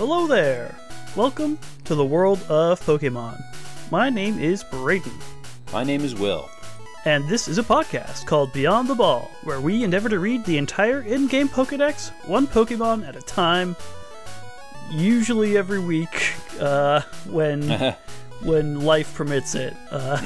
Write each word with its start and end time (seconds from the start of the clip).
Hello 0.00 0.26
there! 0.26 0.74
Welcome 1.14 1.58
to 1.84 1.94
the 1.94 2.06
world 2.06 2.42
of 2.48 2.80
Pokemon. 2.80 3.38
My 3.90 4.08
name 4.08 4.38
is 4.38 4.64
Braden, 4.64 5.12
My 5.74 5.84
name 5.84 6.00
is 6.00 6.14
Will. 6.14 6.48
and 7.04 7.28
this 7.28 7.48
is 7.48 7.58
a 7.58 7.62
podcast 7.62 8.24
called 8.24 8.50
Beyond 8.54 8.88
the 8.88 8.94
Ball, 8.94 9.30
where 9.44 9.60
we 9.60 9.84
endeavor 9.84 10.08
to 10.08 10.18
read 10.18 10.46
the 10.46 10.56
entire 10.56 11.02
in 11.02 11.26
game 11.26 11.50
Pokedex, 11.50 12.12
one 12.26 12.46
Pokemon 12.46 13.06
at 13.06 13.14
a 13.14 13.20
time, 13.20 13.76
usually 14.90 15.58
every 15.58 15.80
week, 15.80 16.32
uh, 16.58 17.02
when 17.28 17.68
when 18.42 18.80
life 18.80 19.14
permits 19.14 19.54
it. 19.54 19.76
Uh, 19.90 20.18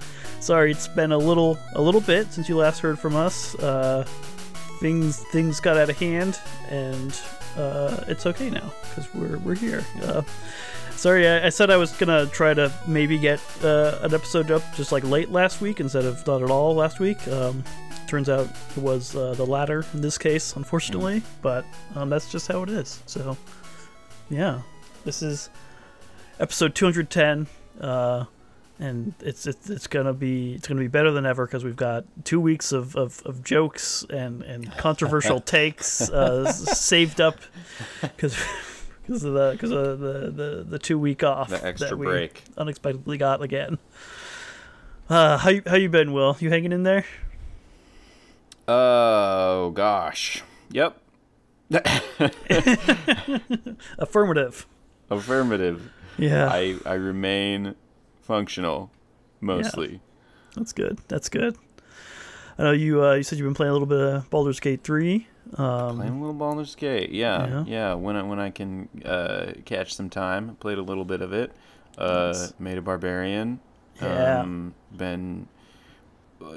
Sorry, 0.40 0.72
it's 0.72 0.88
been 0.88 1.12
a 1.12 1.18
little 1.18 1.56
a 1.76 1.80
little 1.80 2.00
bit 2.00 2.32
since 2.32 2.48
you 2.48 2.56
last 2.56 2.80
heard 2.80 2.98
from 2.98 3.14
us. 3.14 3.54
Uh, 3.54 4.04
things 4.80 5.18
things 5.30 5.60
got 5.60 5.76
out 5.76 5.88
of 5.88 5.96
hand, 6.00 6.36
and 6.68 7.12
uh, 7.56 8.04
it's 8.08 8.26
okay 8.26 8.50
now 8.50 8.72
because 8.82 9.12
we're 9.14 9.38
we're 9.38 9.54
here. 9.54 9.84
Uh, 10.02 10.22
sorry, 10.92 11.26
I, 11.26 11.46
I 11.46 11.48
said 11.48 11.70
I 11.70 11.76
was 11.76 11.92
gonna 11.92 12.26
try 12.26 12.54
to 12.54 12.72
maybe 12.86 13.18
get 13.18 13.40
uh, 13.62 13.98
an 14.02 14.14
episode 14.14 14.50
up 14.50 14.62
just 14.74 14.92
like 14.92 15.04
late 15.04 15.30
last 15.30 15.60
week 15.60 15.80
instead 15.80 16.04
of 16.04 16.26
not 16.26 16.42
at 16.42 16.50
all 16.50 16.74
last 16.74 17.00
week. 17.00 17.26
Um, 17.28 17.64
turns 18.06 18.28
out 18.28 18.48
it 18.76 18.82
was 18.82 19.14
uh, 19.14 19.34
the 19.34 19.46
latter 19.46 19.84
in 19.94 20.00
this 20.00 20.18
case, 20.18 20.56
unfortunately. 20.56 21.22
But 21.42 21.64
um, 21.94 22.10
that's 22.10 22.30
just 22.30 22.48
how 22.48 22.62
it 22.62 22.68
is. 22.68 23.02
So 23.06 23.36
yeah, 24.28 24.62
this 25.04 25.22
is 25.22 25.50
episode 26.38 26.74
210. 26.74 27.46
And 28.82 29.12
it's, 29.20 29.46
it's 29.46 29.68
it's 29.68 29.86
gonna 29.86 30.14
be 30.14 30.54
it's 30.54 30.66
gonna 30.66 30.80
be 30.80 30.88
better 30.88 31.10
than 31.10 31.26
ever 31.26 31.44
because 31.44 31.62
we've 31.64 31.76
got 31.76 32.04
two 32.24 32.40
weeks 32.40 32.72
of, 32.72 32.96
of, 32.96 33.20
of 33.26 33.44
jokes 33.44 34.06
and, 34.08 34.42
and 34.42 34.74
controversial 34.78 35.38
takes 35.58 36.08
uh, 36.10 36.50
saved 36.50 37.20
up 37.20 37.36
because 38.00 38.42
because 39.02 39.22
of 39.22 39.34
the 39.34 39.50
because 39.52 39.70
of 39.70 40.00
the, 40.00 40.30
the, 40.30 40.64
the 40.66 40.78
two 40.78 40.98
week 40.98 41.22
off 41.22 41.50
The 41.50 41.62
extra 41.62 41.90
that 41.90 41.96
we 41.98 42.06
break. 42.06 42.42
unexpectedly 42.56 43.18
got 43.18 43.42
again. 43.42 43.76
Uh, 45.10 45.36
how 45.36 45.50
you, 45.50 45.62
how 45.66 45.76
you 45.76 45.90
been, 45.90 46.14
Will? 46.14 46.36
You 46.40 46.48
hanging 46.48 46.72
in 46.72 46.82
there? 46.84 47.04
Oh 48.66 49.72
gosh. 49.74 50.42
Yep. 50.70 50.98
Affirmative. 53.98 54.66
Affirmative. 55.10 55.90
Yeah, 56.16 56.48
I 56.50 56.76
I 56.86 56.94
remain 56.94 57.74
functional, 58.34 58.90
mostly. 59.40 60.00
that's 60.54 60.72
good. 60.72 60.98
That's 61.08 61.28
good. 61.28 61.56
I 62.58 62.62
know 62.62 62.70
you 62.72 63.02
uh, 63.04 63.14
you 63.14 63.22
said 63.24 63.38
you've 63.38 63.46
been 63.46 63.54
playing 63.54 63.70
a 63.70 63.72
little 63.72 63.88
bit 63.88 63.98
of 63.98 64.30
Baldur's 64.30 64.60
Gate 64.60 64.84
three. 64.84 65.26
Um, 65.56 65.96
Playing 65.96 66.12
a 66.12 66.20
little 66.20 66.34
Baldur's 66.34 66.76
Gate. 66.76 67.10
Yeah, 67.10 67.46
Yeah. 67.48 67.64
yeah. 67.66 67.94
When 67.94 68.14
I 68.14 68.22
when 68.22 68.38
I 68.38 68.50
can 68.50 68.88
uh, 69.04 69.52
catch 69.64 69.94
some 69.94 70.08
time, 70.10 70.54
played 70.60 70.78
a 70.78 70.82
little 70.82 71.04
bit 71.04 71.22
of 71.22 71.32
it. 71.32 71.50
Uh, 71.98 72.32
Nice. 72.32 72.54
Made 72.60 72.78
a 72.78 72.82
barbarian. 72.82 73.58
Yeah. 74.00 74.40
Um, 74.40 74.74
been. 74.96 75.48
uh, 76.40 76.54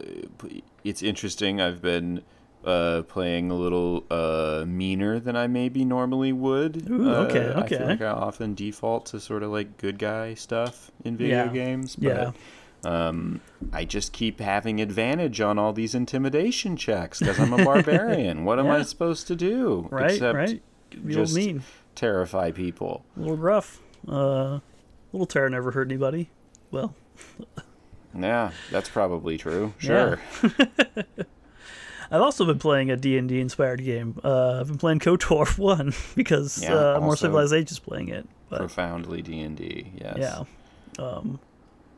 It's 0.83 1.01
interesting. 1.01 1.59
I've 1.59 1.81
been. 1.81 2.21
Uh, 2.65 3.01
playing 3.03 3.51
a 3.51 3.55
little 3.55 4.05
uh, 4.09 4.63
meaner 4.65 5.19
than 5.19 5.35
I 5.35 5.47
maybe 5.47 5.83
normally 5.83 6.31
would. 6.31 6.89
Ooh, 6.89 7.09
Uh, 7.09 7.15
okay, 7.25 7.49
I 7.49 7.67
feel 7.67 7.77
okay. 7.79 7.85
like 7.85 8.01
I 8.01 8.07
often 8.11 8.53
default 8.55 9.05
to 9.07 9.19
sort 9.19 9.43
of 9.43 9.51
like 9.51 9.77
good 9.77 9.99
guy 9.99 10.33
stuff 10.35 10.89
in 11.03 11.17
video 11.17 11.45
Yeah, 11.45 11.51
games. 11.51 11.97
yeah. 11.99 12.31
But, 12.81 12.89
um, 12.89 13.41
I 13.73 13.83
just 13.83 14.13
keep 14.13 14.39
having 14.39 14.79
advantage 14.79 15.41
on 15.41 15.59
all 15.59 15.73
these 15.73 15.93
intimidation 15.93 16.77
checks 16.77 17.19
because 17.19 17.37
I'm 17.39 17.51
a 17.51 17.63
barbarian. 17.65 18.45
what 18.45 18.59
am 18.59 18.67
I 18.69 18.83
supposed 18.83 19.27
to 19.27 19.35
do? 19.35 19.87
right, 19.91 20.11
Except 20.11 20.37
right. 20.37 20.61
Just 21.07 21.35
mean. 21.35 21.63
terrify 21.95 22.51
people. 22.51 23.03
A 23.17 23.19
little 23.19 23.35
rough. 23.37 23.81
Uh, 24.07 24.59
little 25.11 25.25
terror 25.27 25.49
never 25.49 25.71
hurt 25.71 25.87
anybody. 25.89 26.29
Well, 26.71 26.95
Yeah, 28.17 28.51
that's 28.71 28.89
probably 28.89 29.37
true. 29.37 29.73
Sure. 29.79 30.19
Yeah. 30.43 31.03
I've 32.11 32.21
also 32.21 32.45
been 32.45 32.59
playing 32.59 32.91
a 32.91 32.95
D&D 32.95 33.39
inspired 33.39 33.83
game. 33.83 34.19
Uh, 34.23 34.59
I've 34.59 34.67
been 34.67 34.77
playing 34.77 34.99
KOTOR 34.99 35.57
1 35.57 35.93
because 36.15 36.61
Yeah, 36.61 36.73
uh, 36.73 36.99
More 36.99 37.15
Civilized 37.15 37.53
Age 37.53 37.71
is 37.71 37.79
playing 37.79 38.09
it. 38.09 38.27
But 38.49 38.59
Profoundly 38.59 39.21
D 39.21 39.39
and 39.41 39.57
D. 39.57 39.91
Yes. 39.95 40.17
yeah, 40.17 40.43
um, 41.03 41.39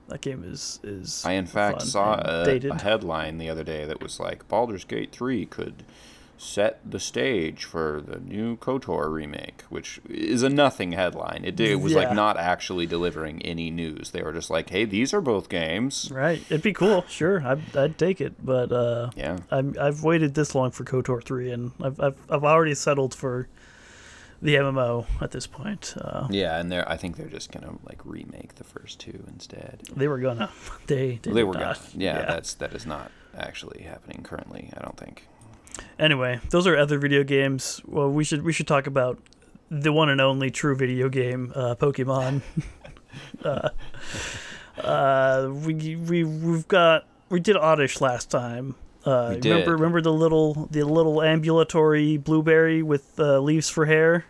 that 0.08 0.22
game 0.22 0.44
is 0.46 0.80
is. 0.84 1.24
I 1.26 1.34
in 1.34 1.46
fact 1.48 1.82
saw 1.82 2.14
a, 2.24 2.46
a 2.46 2.82
headline 2.82 3.38
the 3.40 3.50
other 3.50 3.64
day 3.64 3.86
that 3.86 4.02
was 4.02 4.20
like 4.20 4.48
Baldur's 4.48 4.86
Gate 4.86 5.12
3 5.12 5.46
could 5.48 5.84
set 6.38 6.80
the 6.90 7.00
stage 7.00 7.64
for 7.64 8.02
the 8.06 8.20
new 8.20 8.58
KOTOR 8.58 9.10
remake, 9.12 9.64
which 9.70 10.02
is 10.10 10.44
a 10.44 10.50
nothing 10.50 10.92
headline. 10.92 11.44
It 11.46 11.56
did, 11.56 11.70
it 11.70 11.76
was 11.82 11.94
Yeah. 11.94 12.00
like 12.00 12.14
not 12.14 12.38
actually 12.38 12.86
delivering 12.86 13.42
any 13.44 13.72
news. 13.72 14.12
They 14.12 14.22
were 14.22 14.34
just 14.34 14.50
like, 14.50 14.70
"Hey, 14.70 14.84
these 14.86 15.14
are 15.14 15.22
both 15.22 15.48
games." 15.48 16.12
Right, 16.14 16.42
it'd 16.50 16.62
be 16.62 16.74
cool. 16.74 17.06
Sure, 17.08 17.42
I'd, 17.46 17.76
I'd 17.78 17.98
take 17.98 18.20
it. 18.20 18.34
But 18.46 18.72
uh, 18.72 19.12
Yeah. 19.16 19.38
I'm, 19.50 19.76
I've 19.80 20.04
waited 20.04 20.34
this 20.34 20.54
long 20.54 20.72
for 20.72 20.84
KOTOR 20.84 21.24
3, 21.24 21.52
and 21.52 21.72
I've, 21.82 22.00
I've 22.00 22.18
I've 22.30 22.44
already 22.44 22.76
settled 22.76 23.14
for 23.16 23.48
the 24.42 24.56
MMO 24.56 25.06
at 25.22 25.32
this 25.32 25.48
point. 25.48 25.96
Uh, 26.00 26.28
Yeah, 26.30 26.60
and 26.60 26.70
they're 26.72 26.88
I 26.90 26.98
think 26.98 27.16
they're 27.16 27.28
just 27.30 27.52
going 27.52 27.66
to 27.66 27.80
like 27.86 28.02
remake 28.04 28.56
the 28.56 28.66
first 28.66 29.00
two 29.00 29.24
instead. 29.30 29.84
they 29.96 30.10
were 30.10 30.20
gonna. 30.20 30.50
They 30.88 31.20
they, 31.24 31.32
they 31.32 31.44
were 31.46 31.54
not. 31.54 31.62
gonna. 31.78 31.80
Yeah, 31.96 32.26
that's 32.26 32.54
that 32.56 32.74
is 32.74 32.86
not 32.86 33.10
actually 33.38 33.84
happening 33.84 34.22
currently, 34.24 34.70
I 34.76 34.82
don't 34.82 34.98
think. 34.98 35.28
Anyway, 35.98 36.40
those 36.50 36.68
are 36.68 36.78
other 36.78 37.00
video 37.00 37.24
games. 37.24 37.82
Well, 37.86 38.10
we 38.10 38.24
should 38.24 38.44
we 38.44 38.54
should 38.54 38.68
talk 38.68 38.88
about 38.88 39.20
the 39.70 39.92
one 39.92 40.10
and 40.10 40.22
only 40.22 40.52
true 40.52 40.76
video 40.76 41.10
game, 41.10 41.52
uh, 41.56 41.76
Pokemon. 41.76 42.42
uh, 43.44 43.70
uh, 44.82 45.50
we 45.52 45.96
we 45.96 46.24
we've 46.24 46.68
got 46.68 47.08
we 47.30 47.40
did 47.40 47.58
Oddish 47.58 48.02
last 48.02 48.30
time. 48.30 48.76
Uh. 49.06 49.36
Remember 49.42 49.72
remember 49.72 50.02
the 50.02 50.14
little 50.14 50.68
the 50.72 50.84
little 50.84 51.22
ambulatory 51.22 52.18
blueberry 52.18 52.82
with 52.84 53.20
uh, 53.20 53.40
leaves 53.40 53.70
for 53.70 53.86
hair. 53.86 54.26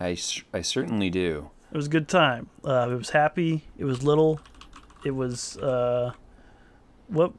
I 0.00 0.16
I 0.52 0.62
certainly 0.62 1.10
do. 1.10 1.50
It 1.72 1.76
was 1.76 1.86
a 1.86 1.90
good 1.90 2.08
time. 2.08 2.50
Uh, 2.64 2.88
it 2.90 2.96
was 2.96 3.10
happy. 3.10 3.64
It 3.78 3.84
was 3.84 4.02
little. 4.02 4.40
It 5.04 5.10
was 5.12 5.56
uh, 5.58 6.12
what 7.08 7.32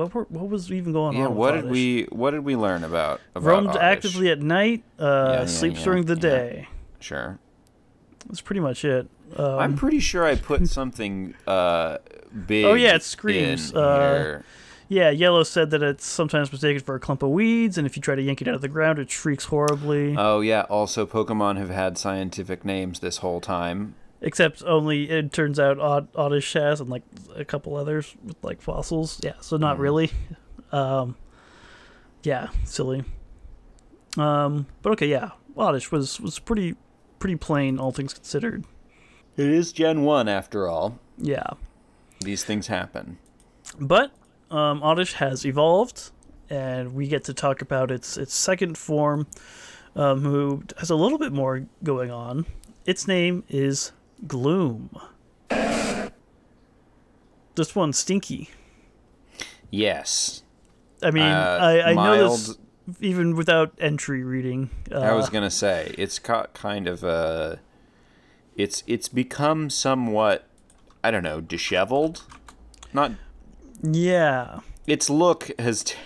what 0.00 0.14
were, 0.14 0.26
what 0.28 0.48
was 0.48 0.70
even 0.72 0.92
going 0.92 1.16
Yeah, 1.16 1.24
on? 1.24 1.30
Yeah, 1.30 1.36
what 1.36 1.52
did 1.52 1.66
we 1.66 2.04
what 2.10 2.30
did 2.30 2.44
we 2.44 2.56
learn 2.56 2.84
about 2.84 3.20
about 3.34 3.46
roamed 3.46 3.76
actively 3.76 4.30
at 4.30 4.40
night, 4.40 4.82
uh, 4.98 5.38
yeah, 5.40 5.46
sleeps 5.46 5.82
during 5.82 6.06
the 6.06 6.16
day. 6.16 6.68
Sure. 6.98 7.38
That's 8.26 8.40
pretty 8.40 8.60
much 8.60 8.84
it. 8.84 9.08
Um, 9.36 9.58
I'm 9.58 9.76
pretty 9.76 10.00
sure 10.00 10.24
I 10.24 10.34
put 10.34 10.68
something 10.68 11.34
uh 11.46 11.98
big. 12.46 12.64
Oh, 12.64 12.74
yeah, 12.74 12.94
it 12.94 13.02
screams, 13.02 13.74
uh, 13.74 14.42
yeah, 14.90 15.10
Yellow 15.10 15.44
said 15.44 15.70
that 15.70 15.84
it's 15.84 16.04
sometimes 16.04 16.50
mistaken 16.50 16.82
for 16.82 16.96
a 16.96 17.00
clump 17.00 17.22
of 17.22 17.30
weeds, 17.30 17.78
and 17.78 17.86
if 17.86 17.94
you 17.96 18.02
try 18.02 18.16
to 18.16 18.22
yank 18.22 18.42
it 18.42 18.48
out 18.48 18.56
of 18.56 18.60
the 18.60 18.68
ground, 18.68 18.98
it 18.98 19.08
shrieks 19.08 19.44
horribly. 19.44 20.16
Oh 20.18 20.40
yeah. 20.40 20.62
Also, 20.62 21.06
Pokemon 21.06 21.58
have 21.58 21.70
had 21.70 21.96
scientific 21.96 22.64
names 22.64 22.98
this 22.98 23.18
whole 23.18 23.40
time. 23.40 23.94
Except 24.22 24.62
only 24.64 25.08
it 25.08 25.32
turns 25.32 25.58
out 25.58 25.78
Odd, 25.78 26.08
Oddish 26.14 26.52
has, 26.52 26.80
and 26.80 26.90
like 26.90 27.02
a 27.34 27.44
couple 27.44 27.74
others 27.76 28.14
with 28.22 28.36
like 28.42 28.60
fossils. 28.60 29.18
Yeah, 29.22 29.32
so 29.40 29.56
not 29.56 29.76
Mhm. 29.78 29.80
really. 29.80 30.10
Um, 30.72 31.16
yeah, 32.22 32.48
silly. 32.64 33.02
Um, 34.18 34.66
but 34.82 34.90
okay, 34.92 35.06
yeah, 35.06 35.30
Oddish 35.56 35.90
was 35.90 36.20
was 36.20 36.38
pretty 36.38 36.76
pretty 37.18 37.36
plain, 37.36 37.78
all 37.78 37.92
things 37.92 38.12
considered. 38.14 38.64
It 39.36 39.46
is 39.48 39.72
Gen 39.72 40.02
One 40.02 40.28
after 40.28 40.68
all. 40.68 40.98
Yeah. 41.16 41.46
These 42.20 42.44
things 42.44 42.66
happen. 42.66 43.18
But 43.78 44.12
um, 44.50 44.82
Oddish 44.82 45.14
has 45.14 45.46
evolved, 45.46 46.10
and 46.50 46.94
we 46.94 47.06
get 47.08 47.24
to 47.24 47.34
talk 47.34 47.62
about 47.62 47.90
its 47.90 48.16
its 48.18 48.34
second 48.34 48.76
form, 48.76 49.26
um, 49.96 50.22
who 50.24 50.62
has 50.78 50.90
a 50.90 50.96
little 50.96 51.18
bit 51.18 51.32
more 51.32 51.66
going 51.82 52.10
on. 52.10 52.44
Its 52.84 53.06
name 53.08 53.44
is 53.48 53.92
Gloom. 54.26 54.90
This 57.54 57.74
one's 57.74 57.98
stinky. 57.98 58.48
Yes. 59.70 60.42
I 61.02 61.10
mean, 61.10 61.24
Uh, 61.24 61.58
I, 61.60 61.90
I 61.90 61.94
know 61.94 62.28
this 62.30 62.48
mild- 62.48 62.58
even 63.00 63.36
without 63.36 63.72
entry 63.78 64.22
reading. 64.24 64.70
Uh, 64.90 64.98
I 65.00 65.12
was 65.12 65.28
gonna 65.28 65.50
say 65.50 65.94
it's 65.98 66.18
ca- 66.18 66.46
kind 66.54 66.86
of 66.88 67.04
uh 67.04 67.56
It's 68.56 68.82
it's 68.86 69.08
become 69.08 69.70
somewhat, 69.70 70.46
I 71.04 71.10
don't 71.10 71.22
know, 71.22 71.40
disheveled. 71.40 72.24
Not 72.92 73.12
yeah, 73.82 74.60
its 74.86 75.08
look 75.08 75.50
has 75.58 75.84
t- 75.84 75.96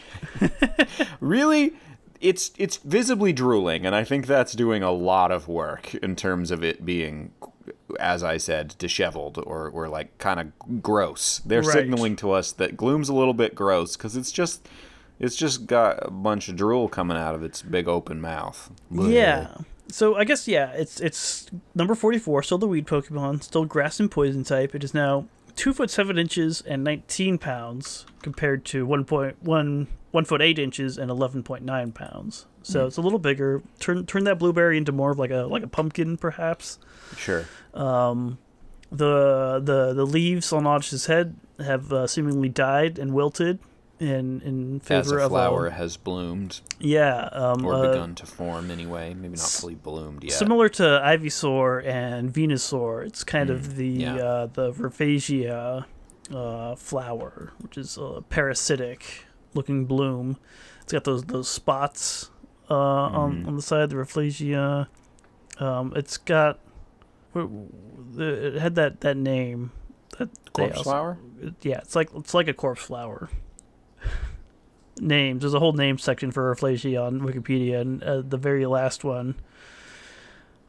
really 1.21 1.73
it's 2.21 2.53
it's 2.57 2.77
visibly 2.79 3.33
drooling 3.33 3.85
and 3.85 3.95
i 3.95 4.03
think 4.05 4.27
that's 4.27 4.53
doing 4.55 4.83
a 4.83 4.93
lot 4.93 5.31
of 5.33 5.47
work 5.49 5.95
in 5.97 6.15
terms 6.17 6.51
of 6.53 6.63
it 6.65 6.85
being 6.87 7.33
as 8.01 8.23
i 8.23 8.37
said 8.37 8.75
disheveled 8.79 9.39
or, 9.39 9.69
or 9.69 9.89
like 9.89 10.17
kind 10.19 10.41
of 10.41 10.83
gross 10.83 11.41
they're 11.47 11.63
Right. 11.63 11.73
signaling 11.73 12.17
to 12.17 12.33
us 12.33 12.53
that 12.53 12.77
gloom's 12.77 13.09
a 13.09 13.15
little 13.15 13.35
bit 13.35 13.55
gross 13.55 13.97
because 13.97 14.17
it's 14.17 14.33
just 14.33 14.69
it's 15.21 15.37
just 15.37 15.67
got 15.67 15.99
a 16.07 16.11
bunch 16.11 16.49
of 16.49 16.57
drool 16.57 16.89
coming 16.89 17.17
out 17.17 17.35
of 17.35 17.43
its 17.43 17.63
big 17.63 17.89
open 17.89 18.21
mouth 18.21 18.71
yeah. 18.91 19.57
so 19.89 20.17
I 20.17 20.25
guess 20.25 20.49
yeah, 20.49 20.73
it's 20.73 21.01
it's 21.01 21.47
number 21.75 21.95
forty 21.95 22.19
four, 22.19 22.43
still 22.43 22.59
the 22.59 22.67
weed 22.67 22.87
Pokemon, 22.87 23.43
still 23.43 23.65
grass 23.65 24.01
and 24.01 24.11
poison 24.11 24.43
type. 24.43 24.75
It 24.75 24.83
is 24.83 24.95
now 24.95 25.27
two 25.57 25.73
foot 25.73 25.91
seven 25.91 26.19
inches 26.19 26.61
and 26.63 26.83
nineteen 26.83 27.39
pounds 27.39 28.07
compared 28.23 28.65
to 28.67 28.87
one 28.87 29.05
point 29.05 29.37
one 29.43 29.89
one 30.11 30.25
foot 30.25 30.43
eight 30.43 30.59
inches 30.59 30.99
and 30.99 31.11
eleven 31.11 31.43
point 31.43 31.65
nine 31.65 31.93
pounds. 31.93 32.47
So 32.63 32.81
hmm. 32.81 32.87
it's 32.89 32.97
a 32.97 33.03
little 33.03 33.19
bigger. 33.19 33.63
Turn 33.79 34.07
turn 34.07 34.25
that 34.25 34.39
blueberry 34.39 34.79
into 34.79 34.93
more 34.93 35.11
of 35.11 35.19
like 35.19 35.31
a 35.31 35.43
like 35.43 35.63
a 35.63 35.69
pumpkin, 35.69 36.17
perhaps. 36.17 36.79
Sure. 37.17 37.47
Um, 37.73 38.39
the 38.91 39.61
the 39.63 39.93
the 39.95 40.07
leaves 40.07 40.53
on 40.53 40.67
Oddish's 40.67 41.07
head 41.07 41.37
have 41.59 41.93
uh, 41.93 42.07
seemingly 42.07 42.49
died 42.49 42.99
and 42.99 43.13
wilted 43.13 43.59
in 44.01 44.41
in 44.43 44.81
favor 44.81 45.01
As 45.01 45.11
a 45.13 45.17
of 45.19 45.31
flower 45.31 45.67
a, 45.67 45.73
has 45.73 45.97
bloomed 45.97 46.61
yeah 46.81 47.29
um, 47.33 47.65
or 47.65 47.75
uh, 47.75 47.91
begun 47.93 48.15
to 48.17 48.27
form 48.27 48.71
anyway, 48.71 49.15
maybe 49.15 49.37
not 49.37 49.47
fully 49.47 49.75
bloomed 49.75 50.25
yet. 50.25 50.33
similar 50.33 50.69
to 50.71 50.83
Ivysaur 50.83 51.85
and 51.87 52.33
Venusaur. 52.33 53.07
It's 53.07 53.25
kind 53.25 53.51
of 53.51 53.77
the 53.77 53.89
yeah. 53.89 54.15
uh, 54.17 54.47
the 54.47 54.73
Rafflesia 54.73 55.85
uh, 56.33 56.75
flower, 56.77 57.53
which 57.61 57.79
is 57.79 57.97
a 57.97 58.23
parasitic 58.29 59.27
looking 59.55 59.85
bloom. 59.87 60.39
It's 60.83 60.93
got 60.93 61.05
those 61.05 61.25
those 61.25 61.49
spots 61.49 62.31
uh, 62.71 62.75
on 62.75 63.47
on 63.47 63.57
the 63.57 63.63
side. 63.63 63.91
The 63.91 63.97
Rafflesia. 63.97 64.89
Um, 65.59 65.93
it's 65.97 66.17
got. 66.17 66.59
It 67.37 68.61
had 68.61 68.75
that, 68.77 69.01
that 69.01 69.17
name. 69.17 69.73
That 70.19 70.29
Corpse 70.53 70.79
also- 70.79 70.91
flower? 70.91 71.19
yeah, 71.63 71.79
it's 71.79 71.97
like 71.97 72.09
it's 72.15 72.35
like 72.35 72.49
a 72.49 72.55
corpse 72.55 72.83
flower. 72.83 73.29
Names. 75.01 75.41
There's 75.41 75.55
a 75.55 75.59
whole 75.59 75.73
name 75.73 75.99
section 75.99 76.31
for 76.31 76.55
Rafflesia 76.55 77.05
on 77.05 77.21
Wikipedia, 77.21 77.81
and 77.81 78.03
uh, 78.03 78.23
the 78.23 78.37
very 78.37 78.65
last 78.65 79.03
one. 79.03 79.35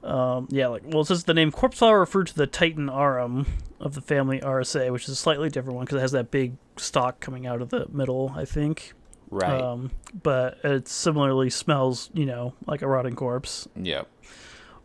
Um, 0.04 0.48
yeah, 0.50 0.68
like 0.68 0.82
well, 0.86 1.02
it 1.02 1.06
says 1.06 1.24
the 1.26 1.34
name 1.34 1.52
corpse 1.52 1.78
flower 1.78 2.00
referred 2.00 2.28
to 2.28 2.36
the 2.36 2.48
Titan 2.48 2.90
arum 2.90 3.46
of 3.80 3.94
the 3.94 4.02
family 4.02 4.40
Araceae, 4.40 4.92
which 4.92 5.04
is 5.04 5.10
a 5.10 5.16
slightly 5.16 5.50
different 5.50 5.76
one 5.76 5.86
because 5.86 5.98
it 5.98 6.02
has 6.02 6.12
that 6.14 6.32
big 6.32 6.54
stalk 6.78 7.20
coming 7.20 7.46
out 7.46 7.62
of 7.62 7.70
the 7.70 7.88
middle, 7.92 8.34
I 8.36 8.46
think. 8.46 8.94
Right. 9.30 9.62
Um, 9.62 9.92
but 10.24 10.60
it 10.64 10.88
similarly 10.88 11.50
smells, 11.50 12.10
you 12.14 12.26
know, 12.26 12.54
like 12.68 12.82
a 12.82 12.88
rotting 12.88 13.16
corpse. 13.16 13.68
yep. 13.76 14.08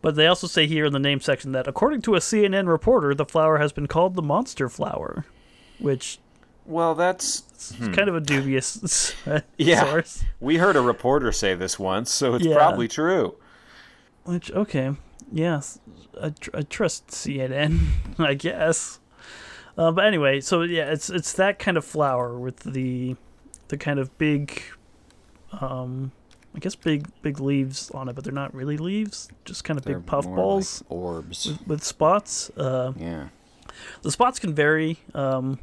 But 0.01 0.15
they 0.15 0.25
also 0.27 0.47
say 0.47 0.65
here 0.67 0.85
in 0.85 0.93
the 0.93 0.99
name 0.99 1.19
section 1.21 1.51
that 1.51 1.67
according 1.67 2.01
to 2.03 2.15
a 2.15 2.19
CNN 2.19 2.67
reporter, 2.67 3.13
the 3.13 3.25
flower 3.25 3.57
has 3.59 3.71
been 3.71 3.87
called 3.87 4.15
the 4.15 4.21
monster 4.23 4.67
flower, 4.67 5.25
which 5.79 6.17
Well, 6.65 6.95
that's 6.95 7.43
is 7.79 7.87
kind 7.89 8.09
of 8.09 8.15
a 8.15 8.19
dubious 8.21 9.13
Yeah. 9.57 9.83
source. 9.85 10.23
we 10.39 10.57
heard 10.57 10.75
a 10.75 10.81
reporter 10.81 11.31
say 11.31 11.53
this 11.53 11.77
once, 11.77 12.09
so 12.11 12.33
it's 12.35 12.45
Yeah. 12.45 12.55
probably 12.55 12.87
true. 12.87 13.35
Which 14.23 14.51
okay, 14.51 14.91
yes, 15.31 15.79
I, 16.21 16.29
tr- 16.29 16.49
I 16.55 16.61
trust 16.63 17.07
CNN, 17.09 17.79
I 18.19 18.33
guess. 18.33 18.99
Uh, 19.77 19.91
but 19.91 20.05
anyway, 20.05 20.41
so 20.41 20.61
yeah, 20.63 20.91
it's 20.91 21.09
it's 21.09 21.33
that 21.33 21.57
kind 21.59 21.77
of 21.77 21.85
flower 21.85 22.37
with 22.39 22.57
the 22.59 23.15
the 23.69 23.77
kind 23.77 23.99
of 23.99 24.15
big, 24.17 24.61
um, 25.59 26.11
I 26.55 26.59
guess 26.59 26.75
big 26.75 27.07
big 27.21 27.39
leaves 27.39 27.89
on 27.91 28.09
it, 28.09 28.13
but 28.15 28.23
they're 28.23 28.33
not 28.33 28.53
really 28.53 28.77
leaves, 28.77 29.29
just 29.45 29.63
kind 29.63 29.77
of 29.79 29.85
They're 29.85 29.99
big 29.99 30.05
puff 30.07 30.25
balls 30.25 30.81
like 30.89 30.91
orbs. 30.99 31.47
with, 31.47 31.67
with 31.67 31.83
spots. 31.83 32.49
Uh, 32.57 32.93
Yeah. 32.97 33.27
The 34.01 34.11
spots 34.11 34.37
can 34.37 34.53
vary. 34.53 34.99
Um, 35.13 35.59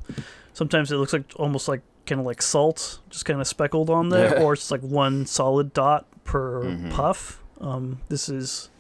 sometimes 0.55 0.91
it 0.91 0.97
looks 0.97 1.13
like 1.13 1.31
almost 1.37 1.69
like 1.69 1.83
kind 2.07 2.19
of 2.21 2.27
like 2.27 2.41
salt, 2.41 3.01
just 3.11 3.27
kind 3.27 3.39
of 3.41 3.47
speckled 3.47 3.91
on 3.91 4.09
there, 4.09 4.35
Yeah. 4.39 4.43
or 4.43 4.55
it's 4.55 4.71
like 4.71 4.81
one 4.81 5.27
solid 5.27 5.75
dot 5.75 6.07
per 6.25 6.63
Mhm. 6.65 6.91
puff. 6.91 7.43
Um, 7.61 8.01
this 8.09 8.29
is 8.31 8.71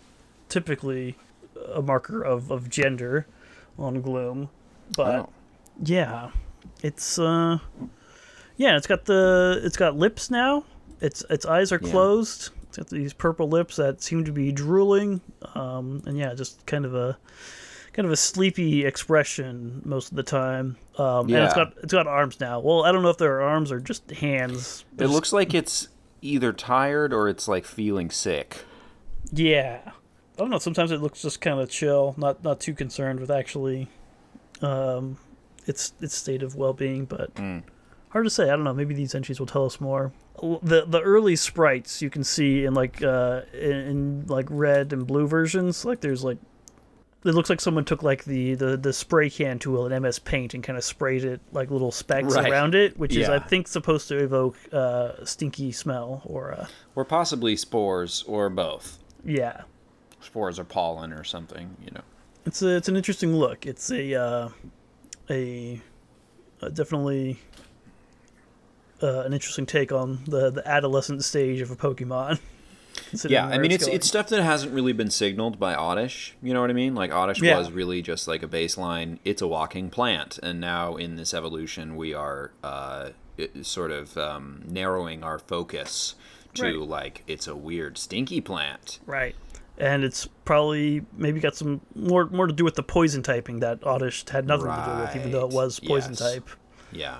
typically 0.48 1.16
a 1.74 1.82
marker 1.82 2.22
of, 2.22 2.50
of 2.50 2.70
gender 2.70 3.26
on 3.78 4.00
Gloom, 4.00 4.48
but 4.96 5.20
Oh. 5.20 5.28
yeah, 5.84 6.30
it's 6.82 7.18
uh, 7.18 7.58
yeah, 8.56 8.76
it's 8.78 8.86
got 8.86 9.04
the 9.04 9.60
it's 9.62 9.76
got 9.76 9.94
lips 9.96 10.30
now. 10.30 10.64
Its 11.00 11.24
its 11.30 11.46
eyes 11.46 11.72
are 11.72 11.80
Yeah. 11.82 11.90
closed. 11.90 12.50
It's 12.68 12.76
got 12.76 12.88
these 12.88 13.12
purple 13.12 13.48
lips 13.48 13.76
that 13.76 14.02
seem 14.02 14.24
to 14.24 14.32
be 14.32 14.52
drooling. 14.52 15.20
Um, 15.54 16.02
and 16.06 16.18
yeah, 16.18 16.34
just 16.34 16.64
kind 16.66 16.84
of 16.84 16.94
a 16.94 17.16
kind 17.92 18.04
of 18.06 18.12
a 18.12 18.16
sleepy 18.16 18.84
expression 18.84 19.82
most 19.84 20.10
of 20.10 20.16
the 20.16 20.22
time. 20.22 20.76
Um, 20.98 21.26
and 21.32 21.44
it's 21.44 21.54
got 21.54 21.72
it's 21.82 21.92
got 21.92 22.06
arms 22.06 22.40
now. 22.40 22.60
Well, 22.60 22.84
I 22.84 22.92
don't 22.92 23.02
know 23.02 23.10
if 23.10 23.18
they're 23.18 23.40
arms 23.40 23.70
or 23.72 23.80
just 23.80 24.10
hands. 24.10 24.84
It 24.98 25.06
looks 25.06 25.32
like 25.32 25.54
it's 25.54 25.88
either 26.20 26.52
tired 26.52 27.12
or 27.12 27.28
it's 27.28 27.46
like 27.48 27.64
feeling 27.64 28.10
sick. 28.10 28.58
Yeah, 29.32 29.80
I 29.86 29.92
don't 30.36 30.50
know. 30.50 30.58
Sometimes 30.58 30.90
it 30.90 31.00
looks 31.00 31.22
just 31.22 31.40
kind 31.40 31.60
of 31.60 31.70
chill, 31.70 32.14
not 32.18 32.42
not 32.44 32.60
too 32.60 32.74
concerned 32.74 33.20
with 33.20 33.30
actually, 33.30 33.88
um, 34.62 35.16
its 35.66 35.92
its 36.00 36.14
state 36.14 36.42
of 36.42 36.54
well 36.56 36.72
being. 36.72 37.04
But 37.04 37.34
Mm. 37.36 37.62
Hard 38.10 38.24
to 38.26 38.30
say. 38.30 38.44
I 38.44 38.48
don't 38.56 38.64
know. 38.64 38.74
Maybe 38.74 38.94
these 38.94 39.14
entries 39.14 39.38
will 39.38 39.46
tell 39.46 39.64
us 39.64 39.80
more. 39.80 40.12
The 40.40 40.84
the 40.86 41.00
early 41.00 41.36
sprites 41.36 42.00
you 42.02 42.10
can 42.10 42.22
see 42.24 42.64
in 42.64 42.74
like 42.74 43.02
uh 43.02 43.42
in, 43.52 43.72
in 43.72 44.26
like 44.28 44.46
red 44.50 44.92
and 44.92 45.06
blue 45.06 45.26
versions. 45.26 45.84
Like 45.84 46.00
there's 46.00 46.22
like 46.24 46.38
it 47.24 47.34
looks 47.34 47.50
like 47.50 47.60
someone 47.60 47.84
took 47.84 48.02
like 48.04 48.24
the 48.24 48.54
the, 48.54 48.76
the 48.76 48.92
spray 48.92 49.28
can 49.28 49.58
tool 49.58 49.86
in 49.86 50.02
MS 50.02 50.20
Paint 50.20 50.54
and 50.54 50.62
kind 50.62 50.78
of 50.78 50.84
sprayed 50.84 51.24
it 51.24 51.40
like 51.52 51.70
little 51.70 51.90
specks 51.90 52.36
Right. 52.36 52.50
around 52.50 52.74
it, 52.76 52.96
which 52.98 53.16
is 53.16 53.28
I 53.28 53.40
think 53.40 53.66
supposed 53.66 54.06
to 54.08 54.16
evoke 54.18 54.56
uh 54.72 55.24
stinky 55.24 55.72
smell 55.72 56.22
or 56.24 56.52
uh 56.52 56.66
Or 56.94 57.04
possibly 57.04 57.56
spores 57.56 58.22
or 58.28 58.48
both. 58.48 58.98
yeah. 59.24 59.62
Spores 60.20 60.58
or 60.58 60.64
pollen 60.64 61.12
or 61.12 61.24
something, 61.24 61.76
you 61.84 61.90
know. 61.92 62.00
It's 62.46 62.62
a, 62.62 62.76
it's 62.76 62.88
an 62.88 62.96
interesting 62.96 63.34
look. 63.34 63.66
It's 63.66 63.90
a 63.90 64.14
uh, 64.14 64.48
a, 65.28 65.80
uh 66.62 66.68
definitely 66.70 67.38
uh, 69.02 69.20
an 69.20 69.32
interesting 69.32 69.66
take 69.66 69.92
on 69.92 70.20
the 70.26 70.50
the 70.50 70.66
adolescent 70.68 71.24
stage 71.24 71.60
of 71.60 71.70
a 71.70 71.76
Pokemon. 71.76 72.38
Yeah, 73.28 73.46
I 73.46 73.58
mean 73.58 73.70
it's 73.70 73.84
going. 73.84 73.94
it's 73.96 74.08
stuff 74.08 74.28
that 74.30 74.42
hasn't 74.42 74.72
really 74.74 74.92
been 74.92 75.10
signaled 75.10 75.58
by 75.58 75.74
Oddish. 75.74 76.34
You 76.42 76.52
know 76.52 76.60
what 76.60 76.68
I 76.68 76.72
mean? 76.72 76.94
Like 76.96 77.12
Oddish 77.12 77.40
Yeah. 77.40 77.56
was 77.56 77.70
really 77.70 78.02
just 78.02 78.26
like 78.26 78.42
a 78.42 78.48
baseline. 78.48 79.18
It's 79.24 79.40
a 79.40 79.46
walking 79.46 79.88
plant, 79.88 80.38
and 80.42 80.60
now 80.60 80.96
in 80.96 81.14
this 81.14 81.32
evolution, 81.32 81.94
we 81.96 82.12
are 82.12 82.50
uh, 82.64 83.10
it- 83.36 83.64
sort 83.64 83.92
of 83.92 84.18
um, 84.18 84.62
narrowing 84.66 85.22
our 85.22 85.38
focus 85.38 86.16
to 86.54 86.64
Right. 86.80 86.88
like 86.88 87.22
it's 87.28 87.46
a 87.46 87.54
weird 87.54 87.98
stinky 87.98 88.40
plant. 88.40 88.98
right, 89.06 89.36
and 89.78 90.02
it's 90.02 90.26
probably 90.44 91.02
maybe 91.16 91.38
got 91.38 91.54
some 91.54 91.80
more 91.94 92.26
more 92.26 92.48
to 92.48 92.52
do 92.52 92.64
with 92.64 92.74
the 92.74 92.82
poison 92.82 93.22
typing 93.22 93.60
that 93.60 93.86
Oddish 93.86 94.28
had 94.28 94.44
nothing 94.46 94.66
to 94.66 94.84
do 94.94 95.00
with, 95.02 95.16
even 95.16 95.30
though 95.30 95.46
it 95.46 95.52
was 95.52 95.78
poison 95.78 96.12
yes. 96.12 96.18
type. 96.32 96.48
Yeah. 96.90 97.18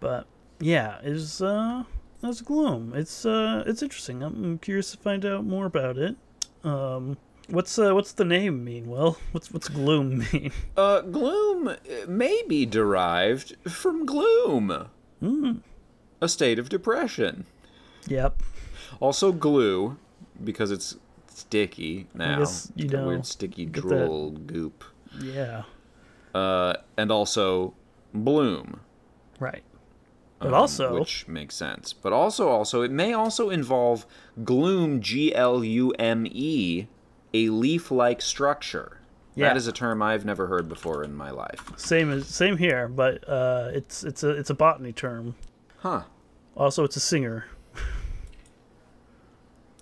But 0.00 0.26
yeah, 0.60 0.98
is 1.02 1.40
uh 1.42 1.84
that's 2.20 2.40
gloom. 2.40 2.92
It's 2.94 3.24
uh 3.24 3.62
it's 3.66 3.82
interesting. 3.82 4.22
I'm 4.22 4.58
curious 4.58 4.90
to 4.92 4.98
find 4.98 5.24
out 5.24 5.44
more 5.44 5.66
about 5.66 5.96
it. 5.98 6.16
Um, 6.64 7.16
what's 7.48 7.78
uh 7.78 7.94
what's 7.94 8.12
the 8.12 8.24
name 8.24 8.64
mean? 8.64 8.86
Well, 8.88 9.18
what's 9.32 9.50
what's 9.52 9.68
gloom 9.68 10.18
mean? 10.32 10.52
Uh, 10.76 11.00
gloom 11.02 11.68
uh, 11.68 11.76
may 12.08 12.42
be 12.48 12.66
derived 12.66 13.56
from 13.70 14.04
gloom, 14.06 14.88
Hmm. 15.20 15.52
a 16.20 16.28
state 16.28 16.58
of 16.58 16.68
depression. 16.68 17.44
Yep. 18.06 18.42
Also, 19.00 19.32
glue 19.32 19.96
because 20.42 20.70
it's 20.70 20.96
sticky 21.28 22.06
now. 22.14 22.44
you 22.74 22.88
know, 22.88 23.06
weird 23.06 23.26
sticky 23.26 23.66
get 23.66 23.74
that- 23.74 23.88
drool 23.88 24.30
goop. 24.32 24.82
Yeah. 25.20 25.62
Uh, 26.34 26.74
and 26.96 27.10
also 27.12 27.74
bloom. 28.14 28.80
Right. 29.40 29.62
But 30.38 30.48
um, 30.48 30.54
also, 30.54 30.98
which 30.98 31.26
makes 31.26 31.54
sense. 31.56 31.92
But 31.92 32.12
also, 32.12 32.48
also, 32.48 32.82
it 32.82 32.90
may 32.92 33.12
also 33.12 33.50
involve 33.50 34.06
gloom, 34.44 35.00
G 35.00 35.34
L 35.34 35.64
U 35.64 35.90
M 35.98 36.26
E, 36.30 36.86
a 37.34 37.48
leaf-like 37.48 38.22
structure. 38.22 39.00
Yeah. 39.34 39.48
That 39.48 39.56
is 39.56 39.66
a 39.66 39.72
term 39.72 40.02
I've 40.02 40.24
never 40.24 40.46
heard 40.48 40.68
before 40.68 41.02
in 41.04 41.14
my 41.14 41.30
life. 41.30 41.72
same 41.76 42.10
as 42.10 42.26
same 42.26 42.56
here, 42.56 42.88
but 42.88 43.28
uh, 43.28 43.70
it's 43.72 44.04
it's 44.04 44.22
a 44.22 44.30
it's 44.30 44.50
a 44.50 44.54
botany 44.54 44.92
term. 44.92 45.34
Huh? 45.78 46.02
Also, 46.56 46.84
it's 46.84 46.96
a 46.96 47.00
singer. 47.00 47.46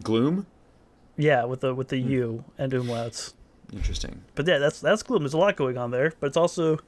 Gloom. 0.03 0.47
Yeah, 1.17 1.45
with 1.45 1.61
the 1.61 1.75
with 1.75 1.89
the 1.89 2.01
Hmm. 2.01 2.11
U 2.11 2.45
and 2.59 2.73
umlauts. 2.73 3.33
Interesting. 3.73 4.23
But 4.35 4.47
yeah, 4.47 4.59
that's 4.59 4.81
that's 4.81 5.03
glume. 5.03 5.23
There's 5.23 5.33
a 5.33 5.39
lot 5.39 5.57
going 5.57 5.79
on 5.79 5.91
there, 5.91 6.13
but 6.21 6.27
it's 6.29 6.37
also 6.37 6.79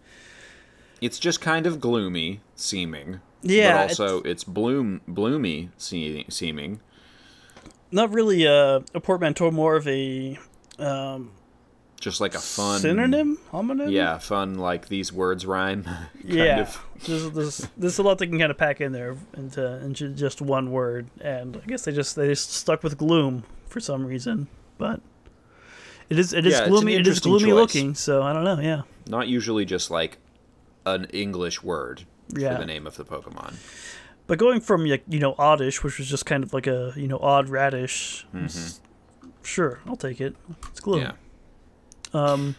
It's 1.01 1.19
just 1.19 1.41
kind 1.41 1.67
of 1.67 1.81
gloomy 1.81 2.41
seeming. 2.55 3.21
Yeah, 3.43 3.85
But 3.85 3.91
also, 3.91 4.23
it's, 4.23 4.45
bloom 4.45 5.01
bloomy 5.07 5.71
seeming. 5.79 6.81
not 7.91 8.13
really 8.13 8.45
a, 8.45 8.83
a 8.95 9.01
portmanteau, 9.01 9.51
more 9.51 9.77
of 9.77 9.87
a 9.87 10.39
um, 10.79 11.31
Just 12.01 12.21
like 12.21 12.35
a 12.35 12.41
fun 12.41 12.81
synonym, 12.81 13.39
homonym. 13.53 13.91
Yeah, 13.93 14.19
fun. 14.19 14.57
Like 14.59 14.89
these 14.89 15.13
words 15.13 15.47
rhyme. 15.47 15.85
kind 15.85 16.09
yeah. 16.25 16.61
of. 16.61 16.85
There's, 17.07 17.31
there's 17.31 17.69
there's 17.77 17.99
a 17.99 18.03
lot 18.03 18.19
they 18.19 18.27
can 18.27 18.39
kind 18.39 18.51
of 18.51 18.59
pack 18.59 18.81
in 18.81 18.93
there 18.93 19.17
into 19.37 19.65
into 19.85 20.09
just 20.11 20.41
one 20.43 20.71
word, 20.73 21.07
and 21.21 21.57
I 21.57 21.67
guess 21.67 21.83
they 21.85 21.93
just 21.93 22.17
they 22.17 22.27
just 22.29 22.53
stuck 22.53 22.83
with 22.83 22.99
gloom 22.99 23.45
for 23.69 23.79
some 23.81 24.05
reason. 24.05 24.49
But 24.79 25.01
It 26.11 26.19
is 26.19 26.33
it 26.33 26.45
is 26.47 26.55
Yeah, 26.55 26.69
gloomy. 26.69 26.95
It 26.95 27.07
is 27.07 27.21
gloomy 27.21 27.45
choice. 27.47 27.55
looking. 27.55 27.95
So 27.95 28.23
I 28.23 28.33
don't 28.33 28.45
know. 28.45 28.61
Yeah. 28.61 28.83
Not 29.09 29.29
usually 29.29 29.65
just 29.65 29.91
like 29.91 30.19
an 30.87 31.05
English 31.07 31.63
word 31.63 32.05
Yeah. 32.37 32.55
for 32.55 32.61
the 32.61 32.67
name 32.67 32.87
of 32.87 32.97
the 32.97 33.05
Pokemon. 33.05 33.55
But 34.27 34.39
going 34.39 34.61
from 34.61 34.85
like 34.85 35.05
you 35.09 35.19
know 35.21 35.35
oddish, 35.39 35.83
which 35.83 35.99
was 35.99 36.09
just 36.09 36.27
kind 36.27 36.45
of 36.45 36.53
like 36.53 36.67
a 36.67 36.93
you 36.97 37.09
know 37.09 37.19
odd 37.19 37.49
radish. 37.49 38.27
s- 38.35 38.81
Sure, 39.43 39.81
I'll 39.87 39.97
take 39.97 40.21
it. 40.21 40.37
It's 40.71 40.81
gloom. 40.81 41.01
Yeah. 41.01 41.13
Um, 42.13 42.57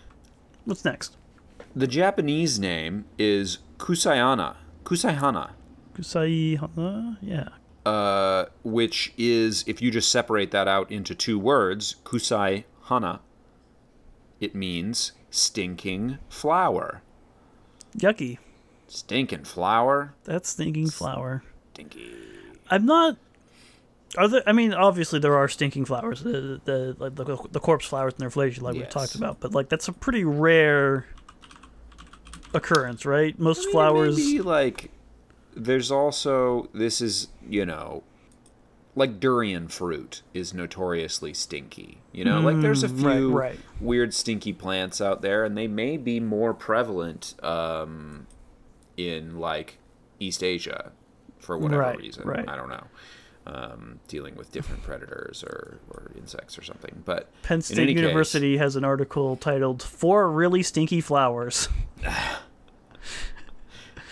what's 0.65 0.83
next? 0.83 1.15
The 1.75 1.85
Japanese 1.85 2.59
name 2.59 3.05
is 3.19 3.59
Kusayana. 3.77 4.55
Kusaihana. 4.83 5.51
Kusai. 5.93 6.57
Uh, 6.77 7.15
yeah. 7.21 7.49
uh, 7.85 8.45
which 8.63 9.13
is 9.17 9.63
if 9.67 9.81
you 9.83 9.91
just 9.91 10.11
separate 10.11 10.49
that 10.49 10.67
out 10.67 10.91
into 10.91 11.13
two 11.13 11.38
words, 11.38 11.97
kusai 12.03 12.63
hana, 12.85 13.19
it 14.39 14.55
means 14.55 15.11
stinking 15.29 16.17
flower. 16.29 17.01
Yucky. 17.97 18.39
Stinking 18.89 19.43
flower. 19.46 20.13
That's 20.25 20.50
stinking 20.50 20.89
flower. 20.89 21.43
Stinky. 21.74 22.12
I'm 22.69 22.86
not. 22.86 23.17
Are 24.17 24.27
there? 24.27 24.43
I 24.48 24.51
mean, 24.51 24.74
obviously 24.74 25.19
there 25.19 25.36
are 25.38 25.48
stinking 25.48 25.86
flowers, 25.86 26.24
the 26.24 26.60
the 26.65 26.96
like 26.98 27.15
the, 27.15 27.38
the 27.51 27.60
corpse 27.60 27.86
flowers 27.86 28.13
in 28.13 28.17
their 28.19 28.29
Rafflesia, 28.29 28.62
like 28.62 28.74
we 28.75 28.81
talked 28.84 29.13
about. 29.15 29.39
But 29.39 29.53
like 29.53 29.69
that's 29.69 29.88
a 29.88 29.93
pretty 29.93 30.24
rare 30.24 31.05
occurrence, 32.53 33.05
right? 33.05 33.38
Most 33.39 33.60
I 33.60 33.65
mean, 33.65 33.72
flowers. 33.72 34.17
Maybe 34.17 34.41
like 34.41 34.91
there's 35.55 35.91
also 35.91 36.69
this 36.74 37.01
is 37.01 37.27
you 37.48 37.65
know 37.65 38.03
like 38.96 39.19
durian 39.19 39.67
fruit 39.67 40.24
is 40.34 40.53
notoriously 40.53 41.34
stinky. 41.34 42.00
You 42.12 42.25
know, 42.25 42.39
like 42.41 42.60
there's 42.62 42.84
a 42.84 42.89
Mm, 42.89 43.03
right, 43.05 43.15
few 43.17 43.31
right. 43.38 43.60
weird 43.79 44.13
stinky 44.15 44.53
plants 44.53 45.00
out 45.00 45.22
there, 45.22 45.46
and 45.46 45.55
they 45.55 45.67
may 45.67 45.98
be 45.98 46.19
more 46.19 46.53
prevalent 46.55 47.36
um, 47.43 48.25
in 49.07 49.39
like 49.39 49.77
East 50.19 50.43
Asia 50.43 50.91
for 51.39 51.57
whatever 51.57 51.81
Right, 51.81 51.97
reason. 51.97 52.27
right. 52.27 52.47
I 52.47 52.55
don't 52.55 52.69
know. 52.69 52.83
Um, 53.47 53.99
dealing 54.07 54.35
with 54.35 54.51
different 54.51 54.83
predators 54.83 55.43
or, 55.43 55.79
or 55.89 56.11
insects 56.17 56.57
or 56.59 56.61
something. 56.61 57.01
But 57.05 57.29
Penn 57.41 57.61
State 57.61 57.79
any 57.79 57.93
case- 57.93 58.01
University 58.03 58.57
has 58.57 58.75
an 58.75 58.83
article 58.83 59.35
titled 59.37 59.81
Four 59.81 60.29
Really 60.31 60.61
Stinky 60.61 61.01
Flowers. 61.01 61.67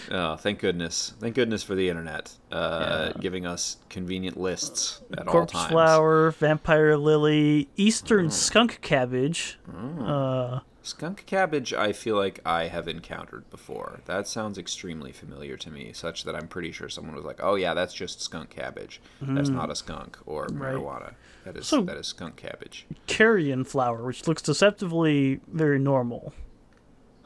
Oh, 0.10 0.36
thank 0.38 0.60
goodness! 0.60 1.14
Thank 1.20 1.36
goodness 1.36 1.64
for 1.64 1.76
the 1.76 1.90
internet, 1.90 2.32
uh, 2.52 3.12
giving 3.20 3.46
us 3.46 3.78
convenient 3.90 4.38
lists 4.38 5.02
at 5.12 5.28
all 5.28 5.32
Corpse 5.34 5.54
times. 5.54 5.72
flower, 5.72 6.32
vampire 6.32 6.96
lily, 6.98 7.68
eastern 7.76 8.28
Mm. 8.28 8.32
skunk 8.32 8.80
cabbage. 8.82 9.60
Uh, 10.00 10.60
Skunk 10.84 11.26
cabbage, 11.26 11.74
I 11.74 11.92
feel 11.92 12.16
like 12.16 12.40
I 12.46 12.68
have 12.68 12.88
encountered 12.88 13.50
before. 13.50 14.00
That 14.06 14.26
sounds 14.26 14.58
extremely 14.58 15.12
familiar 15.12 15.58
to 15.58 15.70
me, 15.70 15.92
such 15.92 16.24
that 16.24 16.34
I'm 16.34 16.48
pretty 16.48 16.72
sure 16.72 16.88
someone 16.88 17.14
was 17.14 17.26
like, 17.26 17.42
"Oh 17.44 17.56
yeah, 17.56 17.74
that's 17.74 17.94
just 17.94 18.22
skunk 18.22 18.52
cabbage. 18.52 19.02
That's 19.22 19.50
not 19.50 19.70
a 19.70 19.76
skunk 19.76 20.18
or 20.26 20.48
Mm. 20.48 20.62
Right. 20.62 20.76
marijuana. 20.76 21.16
That 21.44 21.58
is 21.58 21.68
So- 21.68 21.82
that 21.82 21.98
is 21.98 22.08
skunk 22.08 22.38
cabbage." 22.38 22.86
carrion 23.06 23.66
flower, 23.66 24.02
which 24.06 24.30
looks 24.30 24.42
deceptively 24.42 25.42
very 25.52 25.78
normal. 25.78 26.34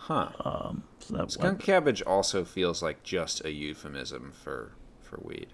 Huh. 0.02 0.30
Um, 0.44 0.84
so 1.00 1.16
that 1.16 1.32
skunk 1.32 1.60
cabbage 1.60 2.02
also 2.02 2.44
feels 2.44 2.82
like 2.82 3.04
just 3.04 3.46
a 3.46 3.52
euphemism 3.52 4.32
for 4.32 4.72
for 5.00 5.20
weed. 5.22 5.48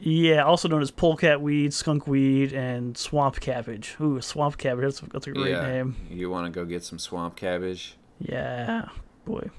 Yeah, 0.00 0.42
also 0.42 0.66
known 0.66 0.82
as 0.82 0.90
polecat 0.90 1.40
weed, 1.40 1.72
skunk 1.72 2.08
weed, 2.08 2.52
and 2.52 2.98
swamp 2.98 3.38
cabbage. 3.38 3.96
Ooh, 4.00 4.20
swamp 4.20 4.58
cabbage. 4.58 4.84
That's, 4.84 5.00
that's 5.12 5.26
a 5.28 5.30
great 5.30 5.52
yeah. 5.52 5.66
name. 5.66 5.96
You 6.10 6.28
want 6.28 6.46
to 6.46 6.50
go 6.50 6.64
get 6.64 6.82
some 6.82 6.98
swamp 6.98 7.36
cabbage? 7.36 7.94
Yeah, 8.18 8.88
boy. 9.24 9.50